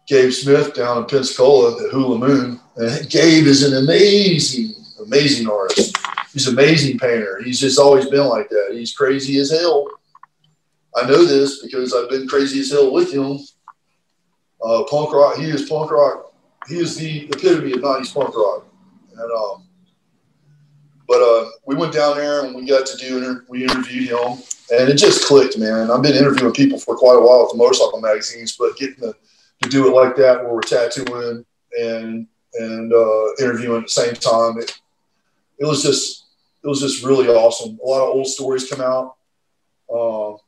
Gabe 0.07 0.31
Smith 0.31 0.75
down 0.75 0.99
in 0.99 1.05
Pensacola 1.05 1.85
at 1.85 1.91
Hula 1.91 2.19
Moon. 2.19 2.61
And 2.77 3.11
Gabe 3.11 3.47
is 3.47 3.63
an 3.63 3.83
amazing, 3.83 4.75
amazing 5.01 5.49
artist. 5.49 5.97
He's 6.33 6.47
an 6.47 6.55
amazing 6.55 6.99
painter. 6.99 7.41
He's 7.43 7.61
just 7.61 7.79
always 7.79 8.09
been 8.09 8.27
like 8.27 8.49
that. 8.49 8.71
He's 8.73 8.95
crazy 8.95 9.39
as 9.39 9.51
hell. 9.51 9.89
I 10.95 11.07
know 11.07 11.25
this 11.25 11.63
because 11.63 11.95
I've 11.95 12.11
been 12.11 12.29
crazy 12.29 12.61
as 12.61 12.71
hell 12.71 12.93
with 12.93 13.13
him. 13.13 13.39
Uh, 14.63 14.85
punk 14.85 15.13
rock. 15.13 15.37
He 15.37 15.51
is 15.51 15.69
punk 15.69 15.91
rock. 15.91 16.33
He 16.69 16.77
is 16.79 16.97
the 16.97 17.25
epitome 17.25 17.73
of 17.73 17.81
'90s 17.81 18.15
punk 18.15 18.37
rock. 18.37 18.67
And 19.17 19.33
um, 19.33 19.67
but 21.13 21.21
uh, 21.21 21.51
we 21.67 21.75
went 21.75 21.93
down 21.93 22.17
there 22.17 22.43
and 22.43 22.55
we 22.55 22.65
got 22.65 22.87
to 22.87 22.97
do 22.97 23.19
inter- 23.19 23.45
we 23.47 23.65
interviewed 23.65 24.09
him, 24.09 24.39
and 24.71 24.89
it 24.89 24.95
just 24.95 25.27
clicked, 25.27 25.59
man. 25.59 25.91
I've 25.91 26.01
been 26.01 26.17
interviewing 26.17 26.55
people 26.55 26.79
for 26.79 26.97
quite 26.97 27.17
a 27.17 27.21
while 27.21 27.45
with 27.45 27.55
motorcycle 27.55 28.01
magazines, 28.01 28.57
but 28.57 28.79
getting 28.79 28.97
to, 29.01 29.15
to 29.61 29.69
do 29.69 29.87
it 29.87 29.95
like 29.95 30.17
that, 30.17 30.43
where 30.43 30.55
we're 30.55 30.63
tattooing 30.63 31.45
and 31.79 32.27
and 32.55 32.93
uh, 32.95 33.35
interviewing 33.41 33.83
at 33.83 33.85
the 33.85 33.91
same 33.91 34.15
time, 34.15 34.59
it, 34.59 34.73
it 35.59 35.67
was 35.67 35.83
just 35.83 36.29
it 36.65 36.67
was 36.67 36.81
just 36.81 37.05
really 37.05 37.29
awesome. 37.29 37.79
A 37.85 37.87
lot 37.87 38.09
of 38.09 38.15
old 38.15 38.27
stories 38.27 38.71
come 38.71 38.81
out. 38.81 39.17
Uh, 39.95 40.39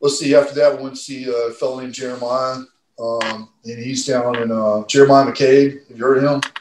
let's 0.00 0.18
see. 0.18 0.34
After 0.34 0.54
that, 0.54 0.78
we 0.78 0.82
went 0.82 0.94
to 0.94 1.00
see 1.02 1.28
a 1.28 1.50
fellow 1.50 1.78
named 1.78 1.92
Jeremiah, 1.92 2.62
um, 2.98 3.50
and 3.66 3.84
he's 3.84 4.06
down 4.06 4.40
in 4.40 4.50
uh, 4.50 4.86
Jeremiah 4.86 5.26
McCabe. 5.26 5.86
Have 5.88 5.98
you 5.98 6.04
heard 6.06 6.24
of 6.24 6.42
him? 6.42 6.52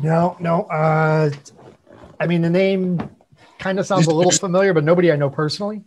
No, 0.00 0.36
no. 0.40 0.62
Uh, 0.64 1.30
I 2.18 2.26
mean, 2.26 2.42
the 2.42 2.50
name 2.50 3.10
kind 3.58 3.78
of 3.78 3.86
sounds 3.86 4.06
a 4.06 4.14
little 4.14 4.32
familiar, 4.32 4.72
but 4.72 4.84
nobody 4.84 5.12
I 5.12 5.16
know 5.16 5.30
personally. 5.30 5.82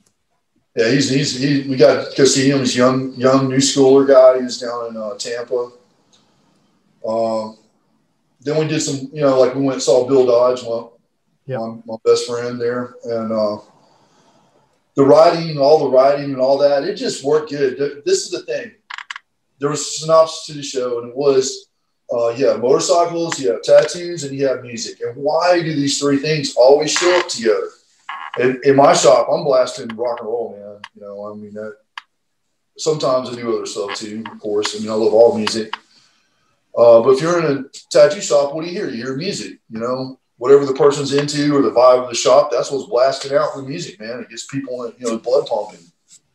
Yeah, 0.76 0.92
he's 0.92 1.10
he's 1.10 1.40
he, 1.40 1.70
we 1.70 1.78
got 1.78 2.14
to 2.16 2.26
see 2.26 2.50
him. 2.50 2.60
He's 2.60 2.76
young 2.76 3.14
young 3.14 3.50
new 3.50 3.58
schooler 3.58 4.06
guy. 4.08 4.40
He 4.40 4.44
was 4.44 4.60
down 4.60 4.90
in 4.90 4.98
uh, 4.98 5.16
Tampa. 5.16 5.72
Uh, 7.08 7.52
then 8.42 8.60
we 8.60 8.68
did 8.68 8.82
some, 8.82 9.10
you 9.14 9.22
know, 9.22 9.40
like 9.40 9.56
we 9.56 9.62
went 9.62 9.76
and 9.76 9.82
saw 9.82 10.08
Bill 10.08 10.26
Dodge, 10.26 10.64
my, 10.64 10.88
yeah. 11.46 11.58
my, 11.58 11.78
my 11.86 11.96
best 12.04 12.28
friend 12.28 12.60
there, 12.60 12.96
and 13.04 13.32
uh, 13.32 13.58
the 14.96 15.04
writing, 15.04 15.58
all 15.58 15.80
the 15.80 15.90
writing, 15.90 16.32
and 16.32 16.40
all 16.40 16.58
that. 16.58 16.84
It 16.84 16.96
just 16.96 17.24
worked 17.24 17.52
good. 17.52 18.04
This 18.06 18.26
is 18.26 18.32
the 18.32 18.44
thing. 18.44 18.72
There 19.60 19.70
was 19.70 19.82
a 19.82 19.84
synopsis 19.84 20.46
to 20.48 20.54
the 20.54 20.64
show, 20.64 21.00
and 21.00 21.10
it 21.10 21.16
was 21.16 21.70
uh, 22.16 22.30
you 22.30 22.48
have 22.48 22.62
motorcycles, 22.62 23.40
you 23.40 23.52
have 23.52 23.62
tattoos, 23.62 24.24
and 24.24 24.38
you 24.38 24.48
have 24.48 24.62
music. 24.62 25.02
And 25.02 25.16
why 25.18 25.62
do 25.62 25.74
these 25.76 26.00
three 26.00 26.18
things 26.18 26.56
always 26.56 26.94
show 26.94 27.20
up 27.20 27.28
together? 27.28 27.70
In, 28.40 28.62
in 28.64 28.76
my 28.76 28.94
shop, 28.94 29.28
I'm 29.30 29.44
blasting 29.44 29.90
rock 29.96 30.20
and 30.20 30.30
roll, 30.30 30.58
man. 30.58 30.80
You 30.96 31.02
know, 31.02 31.30
I 31.30 31.36
mean, 31.36 31.54
that, 31.56 31.76
sometimes 32.78 33.30
I 33.30 33.36
do 33.36 33.54
other 33.54 33.66
stuff 33.66 33.96
too, 33.96 34.24
of 34.32 34.40
course. 34.40 34.76
I 34.76 34.80
mean, 34.80 34.90
I 34.90 34.94
love 34.94 35.14
all 35.14 35.38
music. 35.38 35.76
Uh, 36.78 37.02
but 37.02 37.12
if 37.12 37.22
you're 37.22 37.40
in 37.40 37.58
a 37.58 37.64
tattoo 37.90 38.22
shop, 38.22 38.54
what 38.54 38.64
do 38.64 38.72
you 38.72 38.78
hear? 38.78 38.90
You 38.90 39.04
hear 39.04 39.16
music, 39.16 39.60
you 39.70 39.80
know, 39.80 40.20
whatever 40.38 40.66
the 40.66 40.74
person's 40.74 41.14
into 41.14 41.56
or 41.56 41.62
the 41.62 41.72
vibe 41.72 42.04
of 42.04 42.10
the 42.10 42.16
shop, 42.16 42.50
that's 42.52 42.72
what's 42.72 42.90
blasting 42.90 43.36
out 43.36 43.56
the 43.56 43.64
music, 43.64 44.00
man. 44.00 44.20
It 44.20 44.30
gets 44.30 44.46
people, 44.48 44.92
you 44.98 45.08
know, 45.08 45.18
blood 45.18 45.48
pumping, 45.48 45.86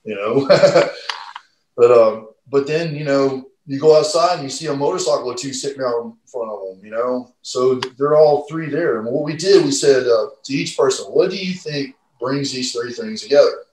you 0.05 0.15
know. 0.15 0.47
but, 1.77 1.91
um, 1.91 2.29
but 2.49 2.67
then, 2.67 2.95
you 2.95 3.05
know, 3.05 3.50
you 3.71 3.79
go 3.79 3.97
outside 3.97 4.35
and 4.35 4.43
you 4.43 4.49
see 4.49 4.67
a 4.67 4.75
motorcycle 4.75 5.31
or 5.31 5.37
two 5.37 5.53
sitting 5.53 5.81
out 5.81 6.03
in 6.03 6.13
front 6.27 6.51
of 6.51 6.61
them, 6.61 6.85
you 6.85 6.91
know. 6.91 7.33
So 7.43 7.77
they're 7.77 8.17
all 8.17 8.45
three 8.49 8.69
there. 8.69 8.99
And 8.99 9.07
what 9.07 9.23
we 9.23 9.37
did, 9.37 9.65
we 9.65 9.71
said 9.71 10.09
uh, 10.09 10.31
to 10.43 10.53
each 10.53 10.77
person, 10.77 11.07
"What 11.07 11.31
do 11.31 11.37
you 11.37 11.55
think 11.55 11.95
brings 12.19 12.51
these 12.51 12.73
three 12.73 12.93
things 12.93 13.23
together?" 13.23 13.67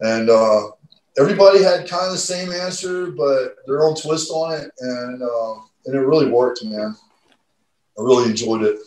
And 0.00 0.28
uh, 0.28 0.70
everybody 1.16 1.62
had 1.62 1.88
kind 1.88 2.06
of 2.06 2.12
the 2.12 2.18
same 2.18 2.50
answer, 2.50 3.12
but 3.12 3.54
their 3.68 3.84
own 3.84 3.94
twist 3.94 4.32
on 4.32 4.54
it, 4.54 4.68
and 4.80 5.22
uh, 5.22 5.54
and 5.86 5.94
it 5.94 6.00
really 6.00 6.28
worked, 6.28 6.64
man. 6.64 6.96
I 7.96 8.02
really 8.02 8.28
enjoyed 8.28 8.62
it. 8.62 8.80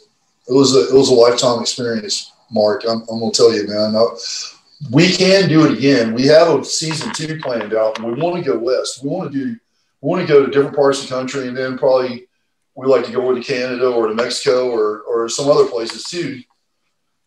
It 0.50 0.54
was 0.54 0.76
a 0.76 0.90
it 0.90 0.94
was 0.94 1.08
a 1.08 1.14
lifetime 1.14 1.62
experience, 1.62 2.34
Marc. 2.52 2.84
I'm, 2.84 3.04
I'm 3.10 3.22
gonna 3.22 3.32
tell 3.32 3.56
you, 3.56 3.66
man. 3.66 3.96
I, 3.96 4.06
we 4.92 5.10
can 5.10 5.48
do 5.48 5.66
it 5.66 5.78
again. 5.78 6.14
We 6.14 6.26
have 6.28 6.60
a 6.60 6.66
season 6.66 7.14
two 7.14 7.40
planned 7.40 7.74
out, 7.74 7.98
and 7.98 8.08
we 8.08 8.22
want 8.22 8.44
to 8.44 8.52
go 8.52 8.58
west. 8.58 9.02
We 9.02 9.10
want 9.10 9.32
to 9.32 9.46
do 9.46 9.60
want 10.02 10.26
to 10.26 10.32
go 10.32 10.46
to 10.46 10.52
different 10.52 10.76
parts 10.76 11.02
of 11.02 11.10
the 11.10 11.16
country, 11.16 11.48
and 11.48 11.58
then 11.58 11.78
probably 11.78 12.28
we 12.76 12.88
like 12.88 13.06
to 13.06 13.12
go 13.12 13.34
to 13.34 13.42
Canada 13.42 13.88
or 13.88 14.08
to 14.08 14.14
Mexico 14.14 14.70
or 14.70 15.02
or 15.02 15.30
some 15.30 15.50
other 15.50 15.66
places 15.66 16.04
too. 16.06 16.42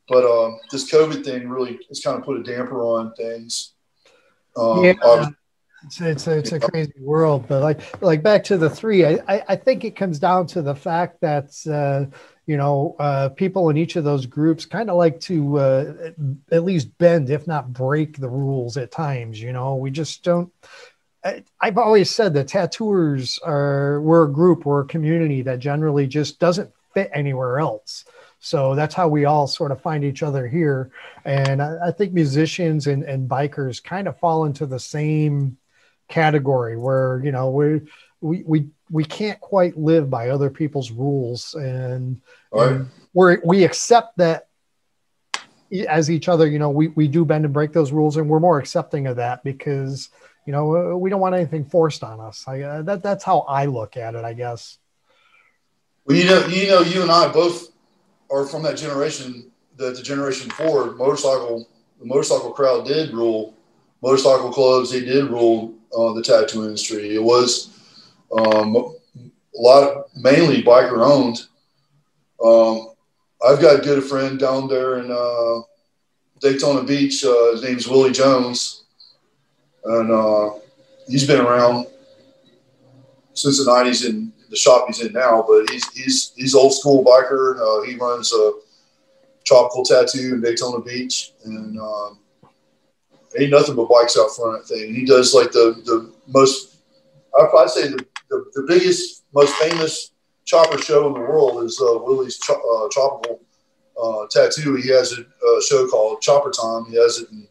But 0.09 0.25
um, 0.25 0.59
this 0.71 0.91
COVID 0.91 1.25
thing 1.25 1.49
really 1.49 1.79
has 1.89 2.01
kind 2.01 2.19
of 2.19 2.25
put 2.25 2.39
a 2.39 2.43
damper 2.43 2.83
on 2.83 3.15
things. 3.15 3.73
Um, 4.57 4.85
yeah, 4.85 4.95
it's 5.85 6.01
it's 6.01 6.27
a, 6.27 6.39
it's 6.39 6.53
a 6.53 6.61
crazy 6.61 6.93
world, 7.01 7.47
but 7.49 7.63
like 7.63 8.03
like 8.03 8.23
back 8.23 8.45
to 8.45 8.57
the 8.57 8.71
three, 8.71 9.05
I 9.05 9.19
I, 9.29 9.43
I 9.51 9.57
think 9.57 9.85
it 9.85 9.97
comes 9.97 10.19
down 10.19 10.47
to 10.49 10.63
the 10.63 10.75
fact 10.75 11.21
that. 11.21 11.51
Uh, 11.67 12.15
you 12.45 12.57
know, 12.57 12.97
uh, 12.99 13.29
people 13.29 13.71
in 13.71 13.77
each 13.77 13.95
of 13.95 14.03
those 14.03 14.27
groups 14.27 14.67
kind 14.67 14.91
of 14.91 14.97
like 14.97 15.21
to 15.21 15.59
uh, 15.59 16.11
at 16.51 16.65
least 16.65 16.99
bend, 16.99 17.31
if 17.31 17.47
not 17.47 17.73
break 17.73 18.19
the 18.19 18.29
rules 18.29 18.77
at 18.77 18.91
times. 18.91 19.41
You 19.41 19.53
know, 19.53 19.77
we 19.77 19.93
just 19.93 20.25
don't 20.25 20.53
I've 21.61 21.79
always 21.79 22.11
said 22.11 22.35
that 22.35 22.49
tattooers 22.49 23.39
are 23.45 24.01
we're 24.01 24.25
a 24.25 24.33
group, 24.33 24.67
we're 24.67 24.83
a 24.83 24.87
community 24.87 25.43
that 25.43 25.61
generally 25.61 26.07
just 26.07 26.41
doesn't 26.41 26.71
fit 26.95 27.11
anywhere 27.13 27.59
else. 27.59 28.05
So 28.41 28.75
that's 28.75 28.95
how 28.95 29.07
we 29.07 29.25
all 29.25 29.47
sort 29.47 29.71
of 29.71 29.81
find 29.81 30.03
each 30.03 30.25
other 30.25 30.49
here. 30.49 30.91
And 31.25 31.63
I, 31.63 31.79
I 31.87 31.91
think 31.93 32.13
musicians 32.13 32.89
and, 32.89 33.05
and 33.05 33.31
bikers 33.31 33.83
kind 33.83 34.09
of 34.09 34.19
fall 34.19 34.47
into 34.47 34.67
the 34.67 34.81
same 34.81 35.59
category 36.09 36.77
where, 36.77 37.23
you 37.25 37.31
know, 37.31 37.51
we 37.51 37.81
we 38.21 38.43
we 38.45 38.67
we 38.91 39.05
can't 39.05 39.41
quite 39.41 39.79
live 39.79 40.11
by 40.11 40.29
other 40.29 40.51
people's 40.51 40.91
rules 40.91 41.55
and, 41.55 42.21
right. 42.51 42.73
and 42.73 42.89
we're 43.15 43.41
we 43.45 43.63
accept 43.65 44.19
that 44.19 44.49
as 45.89 46.11
each 46.11 46.29
other, 46.29 46.47
you 46.47 46.59
know, 46.59 46.69
we, 46.69 46.89
we 46.89 47.09
do 47.09 47.25
bend 47.25 47.45
and 47.45 47.55
break 47.55 47.73
those 47.73 47.93
rules 47.93 48.17
and 48.17 48.29
we're 48.29 48.41
more 48.41 48.59
accepting 48.59 49.07
of 49.07 49.17
that 49.17 49.43
because 49.43 50.11
you 50.47 50.53
know, 50.53 50.95
uh, 50.95 50.97
we 50.97 51.11
don't 51.11 51.21
want 51.21 51.35
anything 51.35 51.65
forced 51.65 52.03
on 52.03 52.21
us. 52.21 52.45
I, 52.47 52.61
uh, 52.63 52.83
that 52.83 53.03
that's 53.03 53.25
how 53.25 53.41
I 53.41 53.67
look 53.67 53.97
at 53.97 54.15
it, 54.15 54.25
I 54.25 54.33
guess. 54.33 54.79
Well, 56.05 56.17
you 56.17 56.25
know, 56.25 56.47
you 56.47 56.69
know, 56.69 56.81
you 56.81 57.03
and 57.03 57.11
I 57.11 57.29
both 57.29 57.71
are 58.31 58.45
from 58.47 58.63
that 58.65 58.77
generation. 58.77 59.51
That 59.77 59.97
the 59.97 60.03
generation 60.03 60.51
four 60.51 60.93
motorcycle, 60.93 61.69
the 61.99 62.05
motorcycle 62.05 62.53
crowd 62.53 62.87
did 62.87 63.13
rule. 63.13 63.55
Motorcycle 64.03 64.53
clubs, 64.53 64.91
they 64.91 65.01
did 65.01 65.31
rule 65.31 65.75
uh, 65.97 66.13
the 66.13 66.23
tattoo 66.23 66.65
industry. 66.65 67.15
It 67.15 67.23
was 67.23 67.71
um, 68.37 68.77
a 68.77 68.91
lot, 69.55 69.85
of, 69.89 70.05
mainly 70.17 70.63
biker 70.63 71.07
owned. 71.07 71.47
Um, 72.45 72.95
I've 73.47 73.61
got 73.61 73.79
a 73.79 73.83
good 73.83 74.03
friend 74.05 74.39
down 74.39 74.69
there 74.69 74.99
in 74.99 75.11
uh, 75.11 75.61
Daytona 76.41 76.83
Beach. 76.83 77.25
Uh, 77.25 77.53
his 77.53 77.63
name's 77.63 77.87
Willie 77.87 78.13
Jones 78.13 78.82
and 79.85 80.11
uh, 80.11 80.51
he's 81.09 81.27
been 81.27 81.41
around 81.41 81.87
since 83.35 83.65
the 83.65 83.71
'90s 83.71 84.09
in 84.09 84.33
the 84.51 84.57
shop 84.57 84.87
he's 84.87 85.01
in 85.01 85.13
now. 85.13 85.45
But 85.47 85.71
he's 85.71 85.87
he's 85.93 86.33
he's 86.37 86.55
old 86.55 86.75
school 86.75 87.05
biker. 87.05 87.59
Uh, 87.61 87.87
he 87.87 87.97
runs 87.97 88.33
a 88.33 88.53
tropical 89.45 89.85
tattoo 89.85 90.35
in 90.35 90.41
Daytona 90.41 90.83
Beach, 90.83 91.33
and 91.45 91.79
um, 91.79 92.19
ain't 93.39 93.51
nothing 93.51 93.75
but 93.75 93.89
bikes 93.89 94.19
out 94.19 94.35
front 94.37 94.65
thing. 94.67 94.95
He 94.95 95.05
does 95.05 95.35
like 95.35 95.53
the 95.53 95.83
the 95.85 96.13
most 96.29 96.73
I'd 97.35 97.71
say 97.71 97.89
the, 97.89 98.05
the, 98.29 98.45
the 98.55 98.65
biggest, 98.69 99.25
most 99.35 99.55
famous 99.57 100.13
chopper 100.45 100.79
show 100.79 101.07
in 101.09 101.15
the 101.15 101.21
world 101.21 101.65
is 101.65 101.81
uh, 101.81 101.99
Willie's 101.99 102.39
cho- 102.39 102.55
uh, 102.55 102.89
tropical 102.91 103.41
uh, 104.03 104.27
tattoo. 104.31 104.75
He 104.77 104.89
has 104.89 105.13
a, 105.13 105.21
a, 105.23 105.63
show 105.63 105.87
called 105.87 106.21
Chopper 106.21 106.51
Time. 106.51 106.87
He 106.87 106.97
has 106.97 107.19
it 107.19 107.31
in 107.31 107.47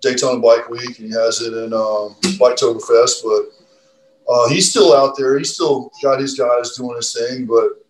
Daytona 0.00 0.40
Bike 0.40 0.68
Week, 0.68 0.98
and 0.98 1.08
he 1.08 1.10
has 1.10 1.40
it 1.40 1.52
in 1.52 1.72
um, 1.72 2.16
Biketoberfest. 2.38 3.22
But 3.22 4.32
uh, 4.32 4.48
he's 4.48 4.70
still 4.70 4.94
out 4.94 5.16
there. 5.16 5.38
He's 5.38 5.54
still 5.54 5.90
got 6.02 6.20
his 6.20 6.38
guys 6.38 6.76
doing 6.76 6.96
his 6.96 7.12
thing. 7.12 7.46
But 7.46 7.84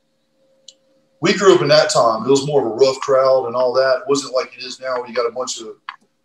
we 1.20 1.34
grew 1.34 1.54
up 1.54 1.62
in 1.62 1.68
that 1.68 1.90
time. 1.90 2.24
It 2.24 2.30
was 2.30 2.46
more 2.46 2.66
of 2.66 2.72
a 2.72 2.74
rough 2.74 3.00
crowd 3.00 3.46
and 3.46 3.54
all 3.54 3.72
that. 3.74 3.98
It 3.98 4.08
wasn't 4.08 4.34
like 4.34 4.56
it 4.56 4.64
is 4.64 4.80
now. 4.80 4.96
Where 4.98 5.08
you 5.08 5.14
got 5.14 5.28
a 5.28 5.32
bunch 5.32 5.60
of 5.60 5.68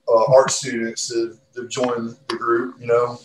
uh, 0.08 0.34
art 0.34 0.52
students 0.52 1.08
that, 1.08 1.38
that 1.54 1.70
join 1.70 2.16
the 2.28 2.38
group. 2.38 2.76
You 2.80 2.88
know. 2.88 3.20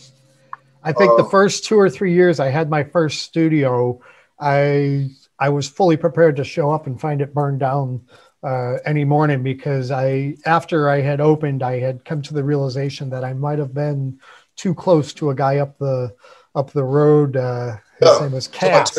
I 0.83 0.93
think 0.93 1.13
uh, 1.13 1.17
the 1.17 1.29
first 1.29 1.65
two 1.65 1.79
or 1.79 1.91
three 1.91 2.15
years 2.15 2.41
I 2.41 2.49
had 2.49 2.71
my 2.71 2.85
first 2.85 3.23
studio, 3.23 4.01
I 4.39 5.11
I 5.39 5.49
was 5.49 5.69
fully 5.69 5.97
prepared 5.97 6.37
to 6.37 6.45
show 6.45 6.71
up 6.71 6.87
and 6.87 7.01
find 7.01 7.21
it 7.21 7.35
burned 7.35 7.61
down 7.61 8.03
uh, 8.43 8.77
any 8.85 9.05
morning 9.05 9.43
because 9.43 9.91
I, 9.91 10.37
after 10.47 10.89
I 10.89 11.01
had 11.01 11.21
opened, 11.21 11.63
I 11.63 11.79
had 11.79 12.05
come 12.05 12.23
to 12.23 12.35
the 12.35 12.45
realization 12.45 13.11
that 13.11 13.25
I 13.25 13.33
might 13.35 13.59
have 13.59 13.75
been 13.75 14.19
too 14.57 14.75
close 14.75 15.13
to 15.15 15.31
a 15.31 15.35
guy 15.35 15.59
up 15.59 15.79
the 15.79 16.15
up 16.55 16.71
the 16.73 16.85
road. 16.85 17.37
Uh, 17.37 17.77
his 17.99 18.09
yeah. 18.09 18.19
name 18.21 18.33
was 18.33 18.49
Cass, 18.49 18.99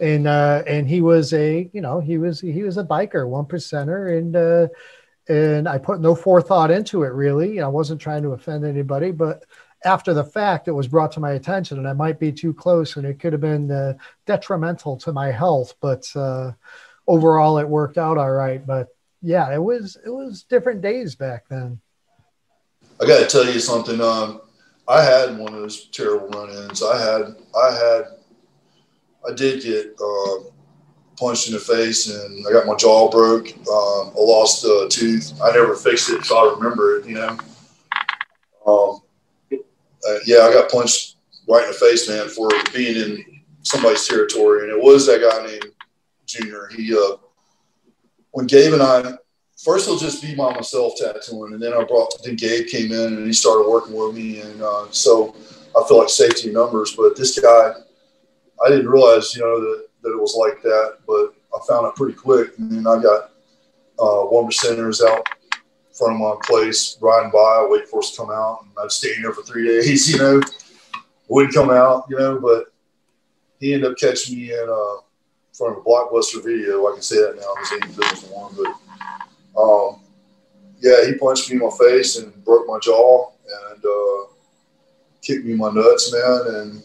and 0.00 0.26
uh, 0.26 0.62
and 0.66 0.88
he 0.88 1.00
was 1.00 1.32
a 1.32 1.70
you 1.72 1.80
know 1.80 2.00
he 2.00 2.18
was 2.18 2.40
he 2.40 2.62
was 2.62 2.78
a 2.78 2.84
biker, 2.84 3.28
one 3.28 3.44
percenter, 3.44 4.18
and 4.18 4.36
uh, 4.36 4.68
and 5.28 5.68
I 5.68 5.78
put 5.78 6.00
no 6.00 6.14
forethought 6.14 6.70
into 6.70 7.04
it 7.04 7.12
really. 7.12 7.60
I 7.60 7.68
wasn't 7.68 8.00
trying 8.00 8.22
to 8.22 8.32
offend 8.32 8.64
anybody, 8.64 9.10
but 9.10 9.44
after 9.84 10.14
the 10.14 10.24
fact, 10.24 10.68
it 10.68 10.72
was 10.72 10.88
brought 10.88 11.12
to 11.12 11.20
my 11.20 11.32
attention, 11.32 11.78
and 11.78 11.88
I 11.88 11.92
might 11.92 12.18
be 12.18 12.32
too 12.32 12.54
close, 12.54 12.96
and 12.96 13.06
it 13.06 13.18
could 13.18 13.32
have 13.32 13.40
been 13.40 13.70
uh, 13.70 13.94
detrimental 14.26 14.96
to 14.98 15.12
my 15.12 15.30
health. 15.30 15.74
But 15.80 16.04
uh, 16.14 16.52
overall, 17.06 17.58
it 17.58 17.68
worked 17.68 17.98
out 17.98 18.18
all 18.18 18.30
right. 18.30 18.64
But 18.64 18.88
yeah, 19.20 19.52
it 19.52 19.62
was 19.62 19.96
it 20.04 20.10
was 20.10 20.44
different 20.44 20.82
days 20.82 21.14
back 21.14 21.44
then. 21.48 21.80
I 23.00 23.06
got 23.06 23.20
to 23.20 23.26
tell 23.26 23.52
you 23.52 23.60
something. 23.60 24.00
Um, 24.00 24.42
I 24.88 25.02
had 25.02 25.38
one 25.38 25.54
of 25.54 25.60
those 25.60 25.86
terrible 25.86 26.28
run-ins. 26.28 26.82
I 26.82 26.98
had 26.98 27.36
I 27.56 27.72
had 27.72 28.04
I 29.28 29.34
did 29.34 29.62
get 29.62 29.94
uh, 30.00 30.50
punched 31.16 31.48
in 31.48 31.54
the 31.54 31.60
face, 31.60 32.10
and 32.10 32.46
I 32.46 32.52
got 32.52 32.66
my 32.66 32.74
jaw 32.74 33.10
broke. 33.10 33.48
Um, 33.68 34.12
I 34.16 34.20
lost 34.20 34.64
a 34.64 34.88
tooth. 34.90 35.32
I 35.42 35.52
never 35.52 35.74
fixed 35.74 36.10
it, 36.10 36.24
so 36.24 36.36
I 36.36 36.54
remember 36.54 36.98
it. 36.98 37.06
You 37.06 37.14
know. 37.14 37.38
Um, 38.66 39.00
uh, 39.52 40.18
yeah, 40.26 40.38
I 40.38 40.52
got 40.52 40.70
punched 40.70 41.16
right 41.48 41.64
in 41.64 41.70
the 41.70 41.76
face, 41.76 42.08
man, 42.08 42.28
for 42.28 42.48
being 42.72 42.96
in 42.96 43.42
somebody's 43.62 44.06
territory, 44.06 44.62
and 44.62 44.70
it 44.70 44.82
was 44.82 45.06
that 45.06 45.20
guy 45.20 45.46
named 45.46 45.72
Junior. 46.32 46.68
He, 46.74 46.94
uh, 46.94 47.16
when 48.30 48.46
Gabe 48.46 48.74
and 48.74 48.82
I 48.82 49.14
first, 49.62 49.86
he'll 49.86 49.98
just 49.98 50.22
be 50.22 50.34
by 50.34 50.54
myself 50.54 50.94
tattooing, 50.96 51.52
and 51.54 51.62
then 51.62 51.72
I 51.72 51.84
brought 51.84 52.12
then 52.24 52.36
Gabe 52.36 52.66
came 52.68 52.92
in 52.92 53.14
and 53.14 53.26
he 53.26 53.32
started 53.32 53.68
working 53.68 53.94
with 53.94 54.14
me, 54.14 54.40
and 54.40 54.62
uh, 54.62 54.86
so 54.90 55.34
I 55.76 55.86
feel 55.86 55.98
like 55.98 56.08
safety 56.08 56.52
numbers. 56.52 56.96
But 56.96 57.16
this 57.16 57.38
guy, 57.38 57.72
I 58.64 58.68
didn't 58.68 58.88
realize, 58.88 59.34
you 59.34 59.42
know, 59.42 59.60
that 59.60 59.86
that 60.02 60.10
it 60.10 60.20
was 60.20 60.34
like 60.34 60.62
that, 60.62 60.98
but 61.06 61.34
I 61.54 61.66
found 61.68 61.86
it 61.86 61.94
pretty 61.94 62.14
quick, 62.14 62.58
and 62.58 62.70
then 62.70 62.86
I 62.86 63.00
got 63.02 63.30
uh, 63.98 64.26
one 64.26 64.46
percenters 64.46 65.06
out 65.06 65.26
front 65.92 66.14
of 66.14 66.20
my 66.20 66.34
place, 66.44 66.96
riding 67.00 67.30
by, 67.30 67.66
wait 67.68 67.86
for 67.88 68.00
us 68.00 68.10
to 68.12 68.16
come 68.18 68.30
out, 68.30 68.60
and 68.62 68.70
I'd 68.82 68.90
stay 68.90 69.14
in 69.14 69.22
there 69.22 69.32
for 69.32 69.42
three 69.42 69.66
days, 69.80 70.10
you 70.10 70.18
know, 70.18 70.40
wouldn't 71.28 71.54
come 71.54 71.70
out, 71.70 72.06
you 72.08 72.18
know, 72.18 72.40
but 72.40 72.72
he 73.60 73.74
ended 73.74 73.90
up 73.90 73.98
catching 73.98 74.36
me 74.36 74.52
in 74.52 74.66
uh, 74.68 75.02
front 75.52 75.76
of 75.76 75.82
a 75.82 75.88
blockbuster 75.88 76.42
video. 76.42 76.86
I 76.88 76.92
can 76.92 77.02
say 77.02 77.16
that 77.16 77.36
now 77.36 77.54
because 77.54 77.72
ain't 77.72 77.96
business 77.96 78.30
one, 78.30 78.54
but 78.56 79.60
um, 79.60 80.00
yeah, 80.80 81.06
he 81.06 81.14
punched 81.14 81.50
me 81.50 81.56
in 81.56 81.62
my 81.62 81.70
face 81.78 82.16
and 82.16 82.44
broke 82.44 82.66
my 82.66 82.78
jaw 82.80 83.30
and 83.72 83.84
uh, 83.84 84.32
kicked 85.20 85.44
me 85.44 85.52
in 85.52 85.58
my 85.58 85.70
nuts, 85.70 86.12
man. 86.12 86.54
And 86.54 86.82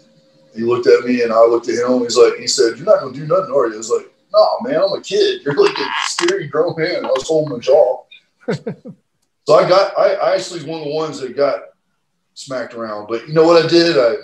he 0.53 0.61
looked 0.61 0.87
at 0.87 1.05
me 1.05 1.23
and 1.23 1.31
I 1.31 1.39
looked 1.45 1.69
at 1.69 1.75
him. 1.75 2.01
He's 2.01 2.17
like, 2.17 2.35
he 2.35 2.47
said, 2.47 2.77
"You're 2.77 2.85
not 2.85 2.99
gonna 2.99 3.13
do 3.13 3.25
nothing, 3.25 3.53
are 3.53 3.67
you?" 3.67 3.73
I 3.73 3.77
was 3.77 3.89
like, 3.89 4.11
"No, 4.33 4.59
man, 4.61 4.81
I'm 4.81 4.97
a 4.97 5.01
kid. 5.01 5.41
You're 5.45 5.55
like 5.55 5.77
a 5.77 5.89
scary 6.05 6.47
grown 6.47 6.75
man." 6.77 7.05
I 7.05 7.09
was 7.09 7.27
holding 7.27 7.53
my 7.53 7.59
jaw. 7.59 8.03
so 8.47 9.55
I 9.55 9.67
got, 9.67 9.97
I, 9.97 10.13
I 10.13 10.35
actually 10.35 10.59
was 10.59 10.67
one 10.67 10.79
of 10.79 10.85
the 10.85 10.93
ones 10.93 11.19
that 11.19 11.35
got 11.35 11.61
smacked 12.33 12.73
around. 12.73 13.07
But 13.07 13.27
you 13.27 13.33
know 13.33 13.45
what 13.45 13.63
I 13.63 13.67
did? 13.67 13.97
I 13.97 14.15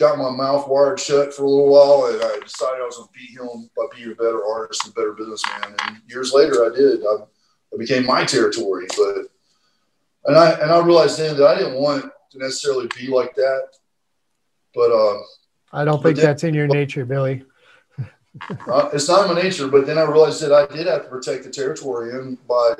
got 0.00 0.18
my 0.18 0.30
mouth 0.30 0.66
wired 0.66 0.98
shut 0.98 1.32
for 1.32 1.44
a 1.44 1.48
little 1.48 1.68
while, 1.68 2.10
and 2.10 2.22
I 2.22 2.38
decided 2.42 2.80
I 2.80 2.86
was 2.86 2.96
going 2.96 3.08
to 3.08 3.18
beat 3.18 3.38
him 3.38 3.70
by 3.76 3.84
being 3.94 4.10
a 4.10 4.14
better 4.14 4.44
artist 4.44 4.86
and 4.86 4.94
better 4.94 5.12
businessman. 5.12 5.76
And 5.84 5.98
years 6.08 6.32
later, 6.32 6.64
I 6.64 6.74
did. 6.74 7.02
I, 7.02 7.16
it 7.72 7.78
became 7.78 8.06
my 8.06 8.24
territory. 8.24 8.86
But 8.96 9.26
and 10.24 10.36
I 10.36 10.52
and 10.52 10.72
I 10.72 10.80
realized 10.80 11.18
then 11.18 11.36
that 11.36 11.46
I 11.46 11.56
didn't 11.56 11.74
want 11.74 12.10
to 12.30 12.38
necessarily 12.38 12.88
be 12.98 13.08
like 13.08 13.34
that. 13.34 13.68
But 14.74 14.90
uh, 14.90 15.20
I 15.72 15.84
don't 15.84 16.02
think 16.02 16.16
then, 16.16 16.24
that's 16.24 16.44
in 16.44 16.54
your 16.54 16.66
nature, 16.66 17.04
Billy. 17.04 17.44
uh, 18.66 18.88
it's 18.94 19.08
not 19.08 19.28
in 19.28 19.36
my 19.36 19.42
nature. 19.42 19.68
But 19.68 19.86
then 19.86 19.98
I 19.98 20.02
realized 20.02 20.40
that 20.42 20.52
I 20.52 20.66
did 20.74 20.86
have 20.86 21.04
to 21.04 21.08
protect 21.10 21.44
the 21.44 21.50
territory, 21.50 22.18
and 22.18 22.38
by 22.48 22.74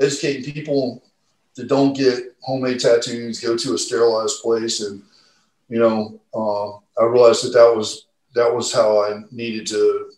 educating 0.00 0.50
people 0.50 1.02
that 1.54 1.68
don't 1.68 1.94
get 1.94 2.34
homemade 2.40 2.80
tattoos, 2.80 3.40
go 3.40 3.58
to 3.58 3.74
a 3.74 3.78
sterilized 3.78 4.40
place, 4.40 4.80
and 4.80 5.02
you 5.72 5.78
know, 5.78 6.20
uh, 6.34 7.02
I 7.02 7.06
realized 7.06 7.46
that 7.46 7.54
that 7.54 7.74
was 7.74 8.06
that 8.34 8.54
was 8.54 8.70
how 8.70 9.02
I 9.02 9.22
needed 9.30 9.66
to 9.68 10.10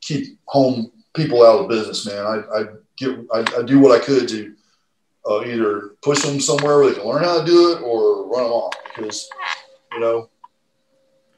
keep 0.00 0.40
home 0.46 0.90
people 1.14 1.46
out 1.46 1.60
of 1.60 1.68
business. 1.68 2.04
Man, 2.06 2.26
I, 2.26 2.58
I 2.58 2.64
get 2.96 3.10
I, 3.32 3.44
I, 3.56 3.62
do 3.62 3.78
what 3.78 3.92
I 3.92 4.04
could 4.04 4.26
to 4.30 4.52
uh, 5.30 5.44
either 5.44 5.90
push 6.02 6.22
them 6.22 6.40
somewhere 6.40 6.78
where 6.78 6.88
they 6.88 6.98
can 6.98 7.08
learn 7.08 7.22
how 7.22 7.38
to 7.38 7.46
do 7.46 7.72
it 7.72 7.82
or 7.82 8.26
run 8.26 8.42
them 8.42 8.52
off 8.52 8.74
because 8.84 9.30
you 9.92 10.00
know 10.00 10.28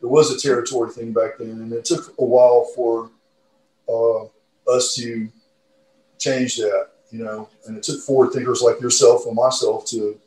there 0.00 0.08
was 0.08 0.30
a 0.30 0.40
territory 0.40 0.90
thing 0.90 1.12
back 1.12 1.36
then, 1.38 1.50
and 1.50 1.72
it 1.74 1.84
took 1.84 2.14
a 2.18 2.24
while 2.24 2.70
for 2.74 3.10
uh, 3.86 4.24
us 4.74 4.94
to 4.94 5.28
change 6.18 6.56
that 6.56 6.88
you 7.10 7.22
know, 7.22 7.50
and 7.66 7.76
it 7.76 7.82
took 7.82 8.00
forward 8.00 8.32
thinkers 8.32 8.62
like 8.62 8.80
yourself 8.80 9.26
and 9.26 9.34
myself 9.34 9.84
to 9.86 10.18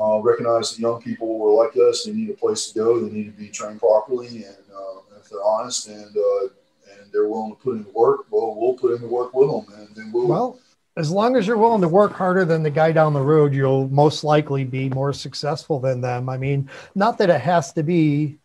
uh, 0.00 0.18
recognize 0.20 0.70
that 0.70 0.80
young 0.80 1.00
people 1.00 1.38
were 1.38 1.52
like 1.52 1.76
us. 1.76 2.04
They 2.04 2.12
need 2.12 2.30
a 2.30 2.34
place 2.34 2.68
to 2.68 2.74
go. 2.78 3.00
They 3.00 3.12
need 3.12 3.26
to 3.26 3.38
be 3.38 3.48
trained 3.48 3.80
properly, 3.80 4.44
and 4.44 4.56
uh, 4.74 5.00
if 5.20 5.28
they're 5.28 5.44
honest 5.44 5.88
and 5.88 6.16
uh, 6.16 6.44
and 6.92 7.12
they're 7.12 7.28
willing 7.28 7.54
to 7.54 7.62
put 7.62 7.76
in 7.76 7.84
the 7.84 7.90
work, 7.90 8.26
well, 8.30 8.54
we'll 8.58 8.74
put 8.74 8.94
in 8.94 9.00
the 9.00 9.08
work 9.08 9.34
with 9.34 9.50
them, 9.50 9.66
and 9.78 9.94
then 9.94 10.12
we'll. 10.12 10.26
Well, 10.26 10.58
as 10.96 11.10
long 11.10 11.36
as 11.36 11.46
you're 11.46 11.58
willing 11.58 11.80
to 11.80 11.88
work 11.88 12.12
harder 12.12 12.44
than 12.44 12.62
the 12.62 12.70
guy 12.70 12.92
down 12.92 13.12
the 13.12 13.20
road, 13.20 13.52
you'll 13.52 13.88
most 13.88 14.22
likely 14.22 14.64
be 14.64 14.88
more 14.90 15.12
successful 15.12 15.80
than 15.80 16.00
them. 16.00 16.28
I 16.28 16.36
mean, 16.38 16.70
not 16.94 17.18
that 17.18 17.30
it 17.30 17.40
has 17.40 17.72
to 17.72 17.82
be 17.82 18.38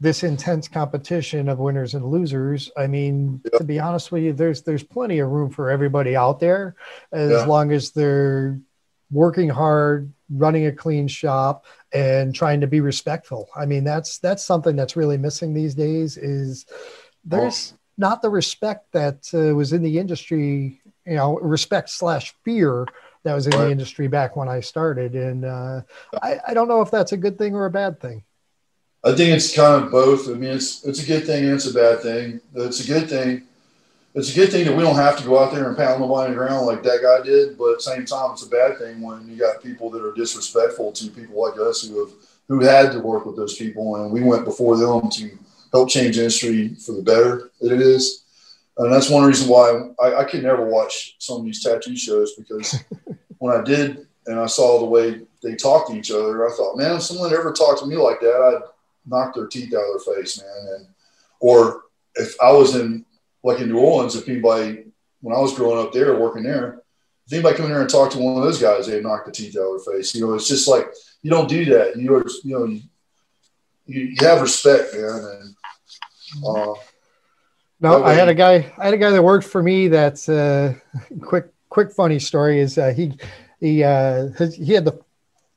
this 0.00 0.24
intense 0.24 0.66
competition 0.66 1.48
of 1.48 1.58
winners 1.58 1.94
and 1.94 2.04
losers. 2.04 2.70
I 2.76 2.86
mean, 2.86 3.40
yeah. 3.44 3.58
to 3.58 3.64
be 3.64 3.78
honest 3.78 4.10
with 4.10 4.24
you, 4.24 4.32
there's 4.32 4.62
there's 4.62 4.82
plenty 4.82 5.20
of 5.20 5.30
room 5.30 5.50
for 5.50 5.70
everybody 5.70 6.16
out 6.16 6.40
there 6.40 6.74
as 7.12 7.30
yeah. 7.30 7.44
long 7.44 7.72
as 7.72 7.92
they're 7.92 8.58
working 9.12 9.48
hard, 9.48 10.12
running 10.32 10.66
a 10.66 10.72
clean 10.72 11.08
shop, 11.08 11.66
and 11.92 12.34
trying 12.34 12.60
to 12.60 12.66
be 12.66 12.80
respectful. 12.80 13.48
I 13.56 13.66
mean, 13.66 13.84
that's 13.84 14.18
that's 14.18 14.44
something 14.44 14.76
that's 14.76 14.96
really 14.96 15.18
missing 15.18 15.54
these 15.54 15.74
days. 15.74 16.16
Is 16.16 16.66
there's 17.24 17.74
not 17.98 18.22
the 18.22 18.30
respect 18.30 18.92
that 18.92 19.28
uh, 19.34 19.54
was 19.54 19.72
in 19.72 19.82
the 19.82 19.98
industry, 19.98 20.80
you 21.06 21.14
know, 21.14 21.38
respect 21.38 21.90
slash 21.90 22.34
fear 22.44 22.86
that 23.24 23.34
was 23.34 23.46
in 23.46 23.52
right. 23.52 23.66
the 23.66 23.70
industry 23.70 24.08
back 24.08 24.36
when 24.36 24.48
I 24.48 24.60
started, 24.60 25.14
and 25.14 25.44
uh, 25.44 25.82
I, 26.22 26.38
I 26.48 26.54
don't 26.54 26.68
know 26.68 26.80
if 26.80 26.90
that's 26.90 27.12
a 27.12 27.16
good 27.16 27.38
thing 27.38 27.54
or 27.54 27.66
a 27.66 27.70
bad 27.70 28.00
thing. 28.00 28.24
I 29.04 29.12
think 29.12 29.34
it's 29.34 29.54
kind 29.54 29.82
of 29.82 29.90
both. 29.90 30.28
I 30.28 30.34
mean, 30.34 30.50
it's 30.50 30.84
it's 30.84 31.02
a 31.02 31.06
good 31.06 31.26
thing 31.26 31.44
and 31.44 31.54
it's 31.54 31.66
a 31.66 31.74
bad 31.74 32.00
thing. 32.02 32.40
It's 32.54 32.80
a 32.80 32.86
good 32.86 33.08
thing. 33.08 33.42
It's 34.14 34.30
a 34.30 34.34
good 34.34 34.50
thing 34.50 34.66
that 34.66 34.76
we 34.76 34.82
don't 34.82 34.96
have 34.96 35.16
to 35.18 35.24
go 35.24 35.38
out 35.38 35.54
there 35.54 35.66
and 35.66 35.76
pound 35.76 36.00
nobody 36.00 36.26
on 36.26 36.30
the 36.32 36.36
ground 36.36 36.66
like 36.66 36.82
that 36.82 37.00
guy 37.02 37.24
did. 37.24 37.56
But 37.56 37.70
at 37.70 37.76
the 37.78 37.82
same 37.82 38.04
time, 38.04 38.32
it's 38.32 38.46
a 38.46 38.50
bad 38.50 38.78
thing 38.78 39.00
when 39.00 39.26
you 39.26 39.36
got 39.36 39.62
people 39.62 39.88
that 39.90 40.04
are 40.04 40.12
disrespectful 40.12 40.92
to 40.92 41.10
people 41.10 41.40
like 41.40 41.58
us 41.58 41.86
who 41.86 42.04
have 42.04 42.14
who 42.48 42.60
had 42.60 42.92
to 42.92 43.00
work 43.00 43.24
with 43.24 43.36
those 43.36 43.56
people, 43.56 43.96
and 43.96 44.12
we 44.12 44.22
went 44.22 44.44
before 44.44 44.76
them 44.76 45.08
to 45.10 45.38
help 45.72 45.88
change 45.88 46.18
industry 46.18 46.74
for 46.74 46.92
the 46.92 47.02
better 47.02 47.50
that 47.60 47.72
it 47.72 47.80
is. 47.80 48.24
And 48.76 48.92
that's 48.92 49.08
one 49.08 49.24
reason 49.24 49.48
why 49.48 49.90
I, 50.02 50.16
I 50.20 50.24
could 50.24 50.42
never 50.42 50.66
watch 50.66 51.16
some 51.18 51.38
of 51.38 51.44
these 51.44 51.62
tattoo 51.62 51.96
shows 51.96 52.34
because 52.34 52.82
when 53.38 53.56
I 53.56 53.62
did 53.62 54.06
and 54.26 54.38
I 54.38 54.46
saw 54.46 54.78
the 54.78 54.86
way 54.86 55.20
they 55.42 55.56
talked 55.56 55.90
to 55.90 55.96
each 55.96 56.10
other, 56.10 56.46
I 56.46 56.54
thought, 56.54 56.76
man, 56.76 56.96
if 56.96 57.02
someone 57.02 57.32
ever 57.32 57.52
talked 57.52 57.80
to 57.80 57.86
me 57.86 57.96
like 57.96 58.20
that, 58.20 58.34
I'd 58.34 58.68
knock 59.06 59.34
their 59.34 59.46
teeth 59.46 59.74
out 59.74 59.80
of 59.80 60.04
their 60.04 60.16
face, 60.16 60.40
man. 60.40 60.74
And 60.76 60.86
or 61.40 61.84
if 62.14 62.34
I 62.40 62.52
was 62.52 62.76
in 62.76 63.04
like 63.42 63.60
in 63.60 63.68
New 63.68 63.78
Orleans, 63.78 64.14
if 64.14 64.28
anybody 64.28 64.84
when 65.20 65.36
I 65.36 65.40
was 65.40 65.54
growing 65.54 65.84
up 65.84 65.92
there 65.92 66.18
working 66.18 66.42
there, 66.42 66.82
if 67.26 67.32
anybody 67.32 67.56
come 67.56 67.66
in 67.66 67.72
there 67.72 67.80
and 67.80 67.90
talk 67.90 68.10
to 68.12 68.18
one 68.18 68.36
of 68.36 68.42
those 68.42 68.60
guys, 68.60 68.86
they'd 68.86 69.02
knock 69.02 69.24
the 69.24 69.32
teeth 69.32 69.56
out 69.56 69.62
of 69.62 69.84
their 69.84 69.94
face. 69.94 70.14
You 70.14 70.26
know, 70.26 70.34
it's 70.34 70.48
just 70.48 70.68
like 70.68 70.86
you 71.22 71.30
don't 71.30 71.48
do 71.48 71.64
that. 71.66 71.96
You 71.96 72.14
are, 72.14 72.24
you 72.44 72.58
know, 72.58 72.66
you, 72.66 72.80
you 73.86 74.16
have 74.20 74.40
respect, 74.40 74.94
man. 74.94 75.04
And 75.10 75.54
uh, 76.46 76.74
no, 77.80 78.04
I 78.04 78.14
had 78.14 78.28
a 78.28 78.34
guy. 78.34 78.72
I 78.78 78.84
had 78.84 78.94
a 78.94 78.98
guy 78.98 79.10
that 79.10 79.22
worked 79.22 79.46
for 79.46 79.62
me. 79.62 79.88
That's 79.88 80.28
uh, 80.28 80.74
quick, 81.20 81.46
quick, 81.68 81.92
funny 81.92 82.18
story. 82.18 82.60
Is 82.60 82.78
uh, 82.78 82.92
he 82.92 83.16
he 83.60 83.84
uh, 83.84 84.28
he 84.56 84.72
had 84.72 84.84
the 84.84 85.00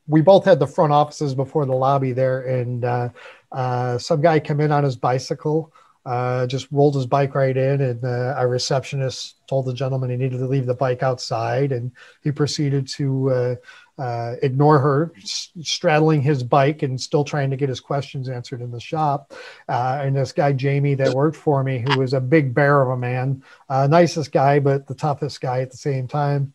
we 0.07 0.21
both 0.21 0.45
had 0.45 0.59
the 0.59 0.67
front 0.67 0.93
offices 0.93 1.33
before 1.33 1.65
the 1.65 1.73
lobby 1.73 2.13
there, 2.13 2.41
and 2.41 2.85
uh, 2.85 3.09
uh, 3.51 3.97
some 3.97 4.21
guy 4.21 4.39
come 4.39 4.59
in 4.59 4.71
on 4.71 4.83
his 4.83 4.95
bicycle, 4.95 5.73
uh, 6.05 6.45
just 6.45 6.67
rolled 6.71 6.95
his 6.95 7.07
bike 7.07 7.33
right 7.33 7.57
in, 7.57 7.81
and 7.81 8.03
uh, 8.03 8.35
our 8.37 8.47
receptionist 8.47 9.35
told 9.47 9.65
the 9.65 9.73
gentleman 9.73 10.11
he 10.11 10.15
needed 10.15 10.37
to 10.37 10.47
leave 10.47 10.67
the 10.67 10.73
bike 10.73 11.01
outside, 11.01 11.71
and 11.71 11.91
he 12.21 12.31
proceeded 12.31 12.87
to 12.87 13.31
uh, 13.31 13.55
uh, 13.99 14.35
ignore 14.43 14.77
her, 14.77 15.11
straddling 15.23 16.21
his 16.21 16.43
bike 16.43 16.83
and 16.83 17.01
still 17.01 17.23
trying 17.23 17.49
to 17.49 17.55
get 17.55 17.69
his 17.69 17.79
questions 17.79 18.29
answered 18.29 18.61
in 18.61 18.69
the 18.69 18.79
shop. 18.79 19.33
and 19.67 20.15
this 20.15 20.31
guy 20.31 20.53
Jamie 20.53 20.93
that 20.93 21.13
worked 21.13 21.37
for 21.37 21.63
me, 21.63 21.79
who 21.79 21.99
was 21.99 22.13
a 22.13 22.21
big 22.21 22.53
bear 22.53 22.83
of 22.83 22.89
a 22.89 22.97
man, 22.97 23.43
nicest 23.69 24.31
guy 24.31 24.59
but 24.59 24.85
the 24.85 24.95
toughest 24.95 25.41
guy 25.41 25.61
at 25.61 25.71
the 25.71 25.77
same 25.77 26.07
time. 26.07 26.53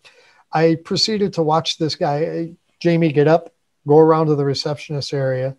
I 0.52 0.76
proceeded 0.76 1.34
to 1.34 1.42
watch 1.42 1.78
this 1.78 1.96
guy 1.96 2.54
Jamie 2.80 3.12
get 3.12 3.28
up, 3.28 3.52
go 3.86 3.98
around 3.98 4.26
to 4.26 4.36
the 4.36 4.44
receptionist 4.44 5.12
area, 5.12 5.56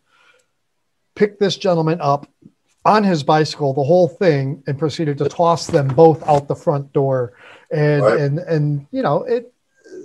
pick 1.15 1.39
this 1.39 1.57
gentleman 1.57 1.99
up 2.01 2.27
on 2.85 3.03
his 3.03 3.23
bicycle, 3.23 3.73
the 3.73 3.83
whole 3.83 4.07
thing, 4.07 4.63
and 4.67 4.77
proceeded 4.79 5.17
to 5.19 5.29
toss 5.29 5.67
them 5.67 5.87
both 5.87 6.27
out 6.27 6.47
the 6.47 6.55
front 6.55 6.91
door. 6.93 7.33
And 7.71 8.03
right. 8.03 8.19
and 8.19 8.39
and 8.39 8.87
you 8.91 9.01
know 9.01 9.23
it 9.23 9.53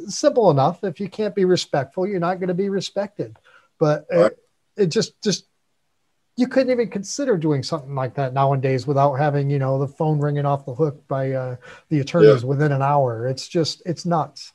simple 0.07 0.51
enough. 0.51 0.85
If 0.85 1.01
you 1.01 1.09
can't 1.09 1.35
be 1.35 1.45
respectful, 1.45 2.07
you're 2.07 2.21
not 2.21 2.39
going 2.39 2.49
to 2.49 2.55
be 2.55 2.69
respected. 2.69 3.37
But 3.79 4.07
right. 4.11 4.33
it, 4.33 4.39
it 4.77 4.87
just 4.87 5.21
just 5.23 5.47
you 6.37 6.47
couldn't 6.47 6.71
even 6.71 6.89
consider 6.89 7.37
doing 7.37 7.63
something 7.63 7.95
like 7.95 8.15
that 8.15 8.35
nowadays 8.35 8.87
without 8.87 9.15
having 9.15 9.51
you 9.51 9.59
know 9.59 9.79
the 9.79 9.89
phone 9.89 10.21
ringing 10.21 10.47
off 10.47 10.67
the 10.67 10.75
hook 10.75 11.07
by 11.09 11.33
uh, 11.33 11.57
the 11.89 12.01
attorneys 12.01 12.43
yeah. 12.43 12.49
within 12.49 12.73
an 12.73 12.83
hour. 12.83 13.27
It's 13.27 13.49
just 13.49 13.83
it's 13.87 14.05
nuts. 14.05 14.53